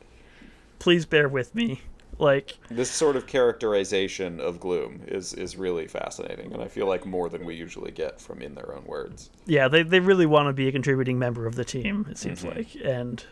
Please 0.79 1.05
bear 1.05 1.27
with 1.27 1.55
me. 1.55 1.81
Like, 2.17 2.57
This 2.69 2.89
sort 2.89 3.17
of 3.17 3.27
characterization 3.27 4.39
of 4.39 4.59
gloom 4.59 5.01
is 5.07 5.33
is 5.33 5.57
really 5.57 5.87
fascinating, 5.87 6.53
and 6.53 6.61
I 6.61 6.67
feel 6.69 6.87
like 6.87 7.05
more 7.05 7.27
than 7.29 7.43
we 7.45 7.55
usually 7.55 7.91
get 7.91 8.21
from 8.21 8.41
in 8.41 8.55
their 8.55 8.73
own 8.73 8.85
words. 8.85 9.29
yeah, 9.45 9.67
they, 9.67 9.83
they 9.83 9.99
really 9.99 10.25
want 10.25 10.47
to 10.47 10.53
be 10.53 10.67
a 10.69 10.71
contributing 10.71 11.19
member 11.19 11.45
of 11.45 11.55
the 11.55 11.65
team. 11.65 12.05
It 12.09 12.17
seems 12.17 12.43
Mhm. 12.43 12.55
like, 12.55 12.67
and 12.85 13.23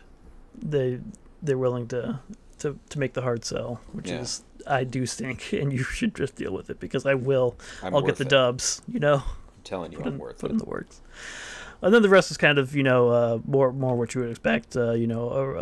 they 0.54 1.00
they're 1.42 1.56
willing 1.58 1.88
to 1.88 2.20
to 2.58 2.78
to 2.90 2.98
make 2.98 3.14
the 3.14 3.22
hard 3.22 3.44
sell, 3.44 3.80
which 3.92 4.10
Yeah. 4.10 4.20
is 4.20 4.42
I 4.66 4.84
do 4.84 5.06
stink, 5.06 5.52
and 5.52 5.72
you 5.72 5.82
should 5.84 6.14
just 6.14 6.36
deal 6.36 6.52
with 6.52 6.70
it 6.70 6.80
because 6.80 7.06
I 7.06 7.14
will. 7.14 7.56
I'm 7.82 7.94
I'll 7.94 8.02
get 8.02 8.16
the 8.16 8.24
it. 8.24 8.30
dubs. 8.30 8.82
You 8.88 9.00
know, 9.00 9.16
I'm 9.16 9.62
telling 9.64 9.92
you, 9.92 9.98
put, 9.98 10.06
I'm 10.06 10.12
in, 10.14 10.18
worth 10.18 10.38
put 10.38 10.50
it. 10.50 10.54
in 10.54 10.58
the 10.58 10.64
works. 10.66 11.00
And 11.82 11.92
then 11.92 12.00
the 12.02 12.08
rest 12.08 12.30
is 12.30 12.36
kind 12.36 12.58
of 12.58 12.74
you 12.74 12.82
know 12.82 13.08
uh, 13.10 13.38
more 13.46 13.72
more 13.72 13.96
what 13.96 14.14
you 14.14 14.20
would 14.22 14.30
expect. 14.30 14.76
Uh, 14.76 14.92
you 14.92 15.06
know, 15.06 15.28
uh, 15.28 15.60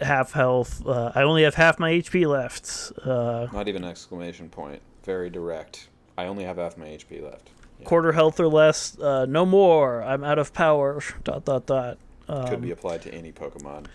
uh, 0.00 0.04
half 0.04 0.32
health. 0.32 0.86
Uh, 0.86 1.12
I 1.14 1.22
only 1.22 1.42
have 1.42 1.54
half 1.54 1.78
my 1.78 1.92
HP 1.92 2.26
left. 2.26 2.92
Uh, 3.06 3.48
Not 3.52 3.68
even 3.68 3.84
an 3.84 3.90
exclamation 3.90 4.48
point. 4.48 4.80
Very 5.04 5.28
direct. 5.30 5.88
I 6.16 6.26
only 6.26 6.44
have 6.44 6.56
half 6.56 6.76
my 6.78 6.86
HP 6.86 7.22
left. 7.22 7.50
Yeah. 7.78 7.86
quarter 7.86 8.12
health 8.12 8.38
or 8.40 8.48
less. 8.48 8.98
Uh, 8.98 9.26
no 9.26 9.44
more. 9.46 10.02
I'm 10.02 10.22
out 10.24 10.38
of 10.38 10.52
power. 10.52 11.00
Dot 11.24 11.44
dot 11.44 11.66
dot. 11.66 11.98
Um, 12.28 12.48
Could 12.48 12.62
be 12.62 12.70
applied 12.70 13.02
to 13.02 13.12
any 13.14 13.32
Pokemon. 13.32 13.86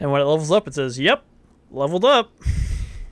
And 0.00 0.10
when 0.12 0.20
it 0.20 0.24
levels 0.24 0.50
up, 0.50 0.66
it 0.68 0.74
says, 0.74 0.98
"Yep, 0.98 1.22
leveled 1.70 2.04
up." 2.04 2.30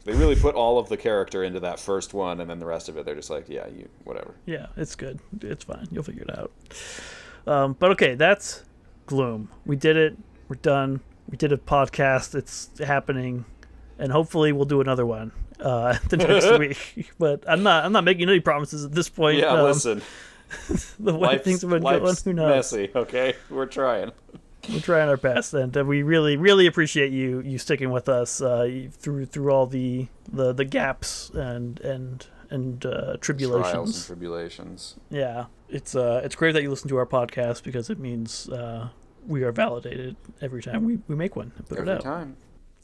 They 0.07 0.15
really 0.15 0.37
put 0.37 0.55
all 0.55 0.79
of 0.79 0.89
the 0.89 0.97
character 0.97 1.43
into 1.43 1.59
that 1.61 1.81
first 1.81 2.15
one, 2.15 2.41
and 2.41 2.49
then 2.49 2.61
the 2.61 2.67
rest 2.67 2.89
of 2.89 2.97
it, 2.97 3.05
they're 3.05 3.17
just 3.17 3.29
like, 3.29 3.49
yeah, 3.49 3.67
you 3.67 3.89
whatever. 4.05 4.35
Yeah, 4.47 4.67
it's 4.77 4.95
good. 4.95 5.19
It's 5.41 5.65
fine. 5.65 5.89
You'll 5.91 6.05
figure 6.05 6.23
it 6.23 6.39
out. 6.39 6.53
Um, 7.47 7.77
but 7.79 7.91
okay, 7.93 8.15
that's 8.15 8.63
Gloom. 9.07 9.49
We 9.67 9.75
did 9.77 9.97
it. 9.97 10.17
We're 10.49 10.57
done. 10.57 11.01
We 11.29 11.37
did 11.37 11.53
a 11.53 11.57
podcast. 11.57 12.35
It's 12.37 12.71
happening, 12.79 13.45
and 13.99 14.13
hopefully 14.13 14.53
we'll 14.53 14.65
do 14.65 14.81
another 14.81 15.05
one 15.05 15.33
uh, 15.61 15.99
the 16.09 16.17
next 16.19 16.59
week. 16.97 17.11
But 17.19 17.45
I'm 17.49 17.65
not. 17.65 17.85
I'm 17.85 17.93
not 17.93 18.05
making 18.05 18.29
any 18.29 18.41
promises 18.41 18.85
at 18.85 18.93
this 18.93 19.09
point. 19.09 19.39
Yeah, 19.39 19.49
Um, 19.55 19.65
listen, 19.65 20.03
the 21.01 21.15
way 21.15 21.19
life's, 21.31 21.43
things 21.45 21.63
have 21.63 21.71
been 21.71 21.83
going, 21.83 22.15
who 22.25 22.33
knows? 22.33 22.49
messy. 22.49 22.91
Okay, 22.95 23.35
we're 23.51 23.67
trying. 23.67 24.13
We're 24.69 24.81
trying 24.81 25.09
our 25.09 25.17
best, 25.17 25.55
and 25.55 25.77
uh, 25.77 25.85
we 25.85 26.03
really, 26.03 26.37
really 26.37 26.67
appreciate 26.67 27.13
you 27.13 27.41
you 27.41 27.59
sticking 27.59 27.91
with 27.91 28.09
us 28.09 28.41
uh, 28.41 28.89
through 28.91 29.27
through 29.27 29.51
all 29.53 29.67
the, 29.67 30.09
the 30.31 30.53
the 30.53 30.65
gaps 30.65 31.31
and 31.31 31.79
and 31.81 32.27
and 32.51 32.85
uh, 32.85 32.91
Trials 32.91 33.13
and 33.13 33.23
tribulations. 33.23 34.07
tribulations. 34.07 34.97
Yeah, 35.11 35.47
it's 35.69 35.95
uh, 35.95 36.21
it's 36.25 36.35
great 36.35 36.53
that 36.53 36.63
you 36.63 36.71
listen 36.71 36.89
to 36.89 36.97
our 36.97 37.07
podcast 37.07 37.63
because 37.63 37.91
it 37.91 37.99
means 37.99 38.49
uh, 38.49 38.89
we 39.27 39.45
are 39.45 39.53
validated 39.53 40.17
every 40.41 40.63
time 40.63 40.85
we, 40.85 40.99
we 41.09 41.15
make 41.15 41.37
one 41.37 41.53
and 41.57 41.69
put 41.69 41.79
Every 41.79 41.91
it 41.93 41.95
out 41.97 42.03
time. 42.03 42.37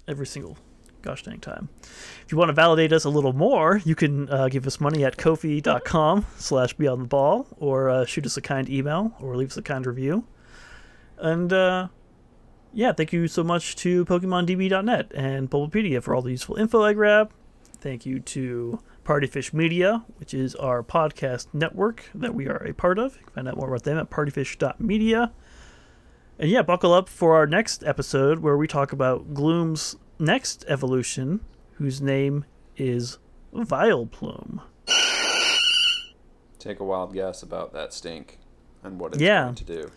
every 0.06 0.26
single 0.26 0.56
gosh 1.02 1.24
dang 1.24 1.40
time. 1.40 1.68
If 2.24 2.26
you 2.30 2.38
want 2.38 2.50
to 2.50 2.52
validate 2.54 2.92
us 2.92 3.04
a 3.04 3.10
little 3.10 3.32
more, 3.32 3.80
you 3.84 3.96
can 3.96 4.28
uh, 4.30 4.48
give 4.48 4.66
us 4.68 4.80
money 4.80 5.04
at 5.04 5.16
ko-fi.com 5.16 6.26
slash 6.36 6.74
beyond 6.74 7.02
the 7.02 7.06
ball 7.08 7.48
or 7.58 7.90
uh, 7.90 8.04
shoot 8.04 8.24
us 8.24 8.36
a 8.36 8.40
kind 8.40 8.68
email 8.70 9.12
or 9.20 9.34
leave 9.36 9.50
us 9.50 9.56
a 9.56 9.62
kind 9.62 9.84
review. 9.84 10.24
And 11.22 11.52
uh, 11.52 11.88
yeah, 12.72 12.92
thank 12.92 13.12
you 13.12 13.28
so 13.28 13.44
much 13.44 13.76
to 13.76 14.04
PokemonDB.net 14.04 15.12
and 15.14 15.48
Bulbapedia 15.48 16.02
for 16.02 16.14
all 16.14 16.22
the 16.22 16.32
useful 16.32 16.56
info 16.56 16.82
I 16.82 16.92
grab. 16.94 17.32
Thank 17.78 18.04
you 18.04 18.18
to 18.20 18.80
Partyfish 19.04 19.52
Media, 19.52 20.04
which 20.18 20.34
is 20.34 20.54
our 20.56 20.82
podcast 20.82 21.46
network 21.52 22.10
that 22.14 22.34
we 22.34 22.48
are 22.48 22.56
a 22.64 22.74
part 22.74 22.98
of. 22.98 23.14
You 23.16 23.22
can 23.24 23.32
find 23.34 23.48
out 23.48 23.56
more 23.56 23.68
about 23.68 23.84
them 23.84 23.98
at 23.98 24.10
partyfish.media. 24.10 25.32
And 26.38 26.50
yeah, 26.50 26.62
buckle 26.62 26.92
up 26.92 27.08
for 27.08 27.36
our 27.36 27.46
next 27.46 27.84
episode 27.84 28.40
where 28.40 28.56
we 28.56 28.66
talk 28.66 28.92
about 28.92 29.32
Gloom's 29.32 29.94
next 30.18 30.64
evolution, 30.66 31.40
whose 31.74 32.00
name 32.00 32.44
is 32.76 33.18
Vileplume. 33.54 34.60
Take 36.58 36.80
a 36.80 36.84
wild 36.84 37.12
guess 37.12 37.42
about 37.42 37.72
that 37.74 37.92
stink 37.92 38.38
and 38.82 38.98
what 38.98 39.12
it's 39.12 39.22
Yeah. 39.22 39.44
going 39.44 39.54
to 39.56 39.64
do. 39.64 39.90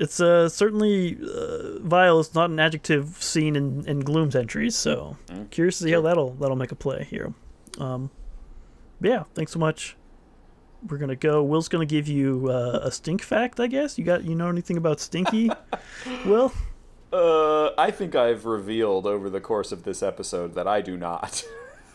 It's 0.00 0.18
uh, 0.18 0.48
certainly 0.48 1.18
uh, 1.22 1.78
vile 1.80 2.20
It's 2.20 2.34
not 2.34 2.48
an 2.48 2.58
adjective 2.58 3.22
seen 3.22 3.54
in, 3.54 3.86
in 3.86 4.00
Gloom's 4.00 4.34
entries, 4.34 4.74
so 4.74 5.18
curious 5.50 5.76
to 5.78 5.84
see 5.84 5.92
how 5.92 6.00
that'll 6.00 6.30
that'll 6.34 6.56
make 6.56 6.72
a 6.72 6.74
play 6.74 7.04
here. 7.04 7.34
Um, 7.78 8.10
yeah, 9.02 9.24
thanks 9.34 9.52
so 9.52 9.58
much. 9.58 9.96
We're 10.88 10.96
gonna 10.96 11.16
go. 11.16 11.42
Will's 11.42 11.68
gonna 11.68 11.84
give 11.84 12.08
you 12.08 12.48
uh, 12.48 12.80
a 12.82 12.90
stink 12.90 13.20
fact, 13.20 13.60
I 13.60 13.66
guess. 13.66 13.98
You 13.98 14.04
got 14.04 14.24
you 14.24 14.34
know 14.34 14.48
anything 14.48 14.78
about 14.78 15.00
Stinky? 15.00 15.50
Will? 16.24 16.50
Uh, 17.12 17.72
I 17.76 17.90
think 17.90 18.14
I've 18.14 18.46
revealed 18.46 19.06
over 19.06 19.28
the 19.28 19.40
course 19.40 19.70
of 19.70 19.82
this 19.82 20.02
episode 20.02 20.54
that 20.54 20.66
I 20.66 20.80
do 20.80 20.96
not. 20.96 21.44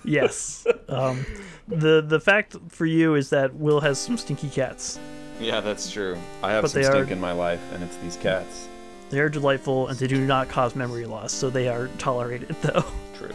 Yes. 0.03 0.67
Um, 0.87 1.25
the 1.67 2.05
the 2.07 2.19
fact 2.19 2.55
for 2.69 2.85
you 2.85 3.15
is 3.15 3.31
that 3.31 3.55
Will 3.55 3.81
has 3.81 3.97
some 3.97 4.17
stinky 4.17 4.49
cats. 4.49 4.99
Yeah, 5.39 5.59
that's 5.61 5.89
true. 5.91 6.17
I 6.43 6.51
have 6.51 6.63
But 6.63 6.71
some 6.71 6.83
stink 6.83 7.09
are- 7.09 7.13
in 7.13 7.19
my 7.19 7.31
life, 7.31 7.61
and 7.73 7.83
it's 7.83 7.95
these 7.97 8.17
cats. 8.17 8.67
They 9.11 9.19
are 9.19 9.29
delightful 9.29 9.87
and 9.87 9.99
they 9.99 10.07
do 10.07 10.25
not 10.25 10.49
cause 10.49 10.75
memory 10.75 11.05
loss, 11.05 11.31
so 11.31 11.49
they 11.49 11.67
are 11.69 11.87
tolerated 11.99 12.49
though. 12.61 12.83
True. 13.17 13.31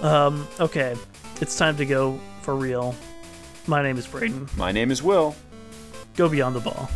Um, 0.00 0.46
okay, 0.60 0.96
it's 1.40 1.56
time 1.56 1.76
to 1.76 1.86
go 1.86 2.18
for 2.42 2.56
real. 2.56 2.94
My 3.66 3.82
name 3.82 3.96
is 3.96 4.06
Braden. 4.06 4.48
My 4.56 4.72
name 4.72 4.90
is 4.90 5.02
Will. 5.02 5.34
Go 6.16 6.28
beyond 6.28 6.54
the 6.56 6.60
ball. 6.60 6.90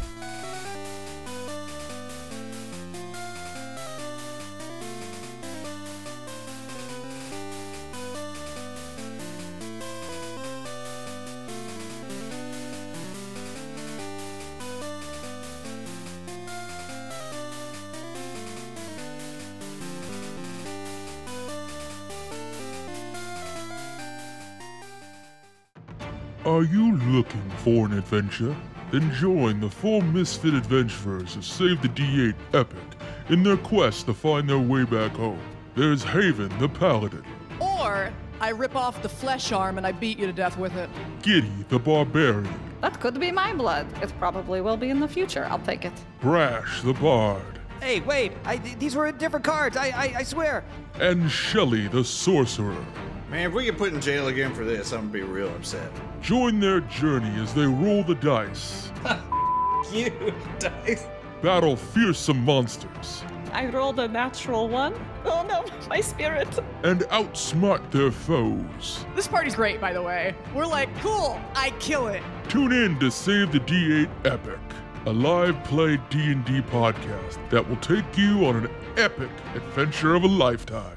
Are 26.59 26.65
you 26.65 26.97
looking 26.97 27.49
for 27.59 27.87
an 27.87 27.93
adventure? 27.97 28.53
Then 28.91 29.15
join 29.15 29.61
the 29.61 29.71
four 29.71 30.03
misfit 30.03 30.55
adventurers 30.55 31.37
of 31.37 31.45
Save 31.45 31.81
the 31.83 31.89
D8 31.89 32.35
Epic 32.53 32.83
in 33.29 33.45
their 33.45 33.57
quest 33.59 34.07
to 34.07 34.13
find 34.13 34.51
their 34.51 34.59
way 34.59 34.83
back 34.83 35.13
home. 35.13 35.39
There's 35.77 36.03
Haven 36.03 36.49
the 36.59 36.69
Paladin, 36.69 37.23
Or 37.61 38.13
I 38.41 38.49
rip 38.49 38.75
off 38.75 39.01
the 39.03 39.09
flesh 39.09 39.53
arm 39.53 39.79
and 39.79 39.87
I 39.87 39.93
beat 39.93 40.19
you 40.19 40.27
to 40.27 40.33
death 40.33 40.59
with 40.59 40.75
it. 40.75 40.91
Giddy 41.23 41.65
the 41.69 41.79
Barbarian, 41.79 42.53
That 42.81 42.99
could 42.99 43.21
be 43.21 43.31
my 43.31 43.53
blood. 43.55 43.87
It 44.03 44.13
probably 44.19 44.61
will 44.61 44.77
be 44.77 44.91
in 44.91 44.99
the 44.99 45.07
future. 45.07 45.47
I'll 45.49 45.61
take 45.61 45.85
it. 45.85 45.93
Brash 46.21 46.83
the 46.83 46.95
Bard, 46.95 47.61
Hey, 47.81 48.01
wait! 48.01 48.33
I, 48.45 48.57
th- 48.57 48.81
these 48.81 48.97
were 48.97 49.13
different 49.13 49.45
cards. 49.45 49.77
I, 49.77 49.91
I, 49.91 50.15
I 50.17 50.23
swear. 50.25 50.65
and 50.99 51.31
Shelly 51.31 51.87
the 51.87 52.03
Sorcerer. 52.03 52.85
Man, 53.31 53.47
if 53.49 53.53
we 53.53 53.65
get 53.65 53.77
put 53.77 53.93
in 53.93 54.01
jail 54.01 54.29
again 54.29 54.55
for 54.55 54.65
this, 54.65 54.93
I'm 54.93 55.01
gonna 55.01 55.13
be 55.13 55.23
real 55.23 55.49
upset. 55.55 55.91
Join 56.23 56.61
their 56.61 56.81
journey 56.81 57.31
as 57.43 57.53
they 57.55 57.67
roll 57.67 58.03
the 58.03 58.15
dice, 58.15 58.91
You 59.93 60.33
dice. 60.59 61.07
battle 61.43 61.77
fearsome 61.77 62.43
monsters, 62.45 63.23
I 63.53 63.67
rolled 63.67 63.99
a 63.99 64.09
natural 64.09 64.69
one. 64.69 64.95
Oh 65.27 65.45
no, 65.47 65.65
my 65.89 66.01
spirit. 66.01 66.49
and 66.85 67.01
outsmart 67.03 67.91
their 67.91 68.11
foes. 68.11 69.05
This 69.15 69.29
party's 69.29 69.55
great, 69.55 69.79
by 69.81 69.93
the 69.93 70.03
way. 70.03 70.35
We're 70.55 70.67
like, 70.67 70.95
cool, 71.01 71.39
I 71.55 71.71
kill 71.81 72.09
it. 72.09 72.23
Tune 72.49 72.73
in 72.73 72.99
to 73.01 73.11
Save 73.11 73.53
the 73.53 73.61
D8 73.61 74.09
Epic, 74.25 74.59
a 75.07 75.13
live 75.13 75.63
play 75.65 75.99
D&D 76.09 76.63
podcast 76.63 77.39
that 77.51 77.67
will 77.69 77.77
take 77.77 78.17
you 78.17 78.47
on 78.47 78.57
an 78.65 78.71
epic 78.97 79.31
adventure 79.55 80.15
of 80.15 80.25
a 80.25 80.29
lifetime. 80.29 80.97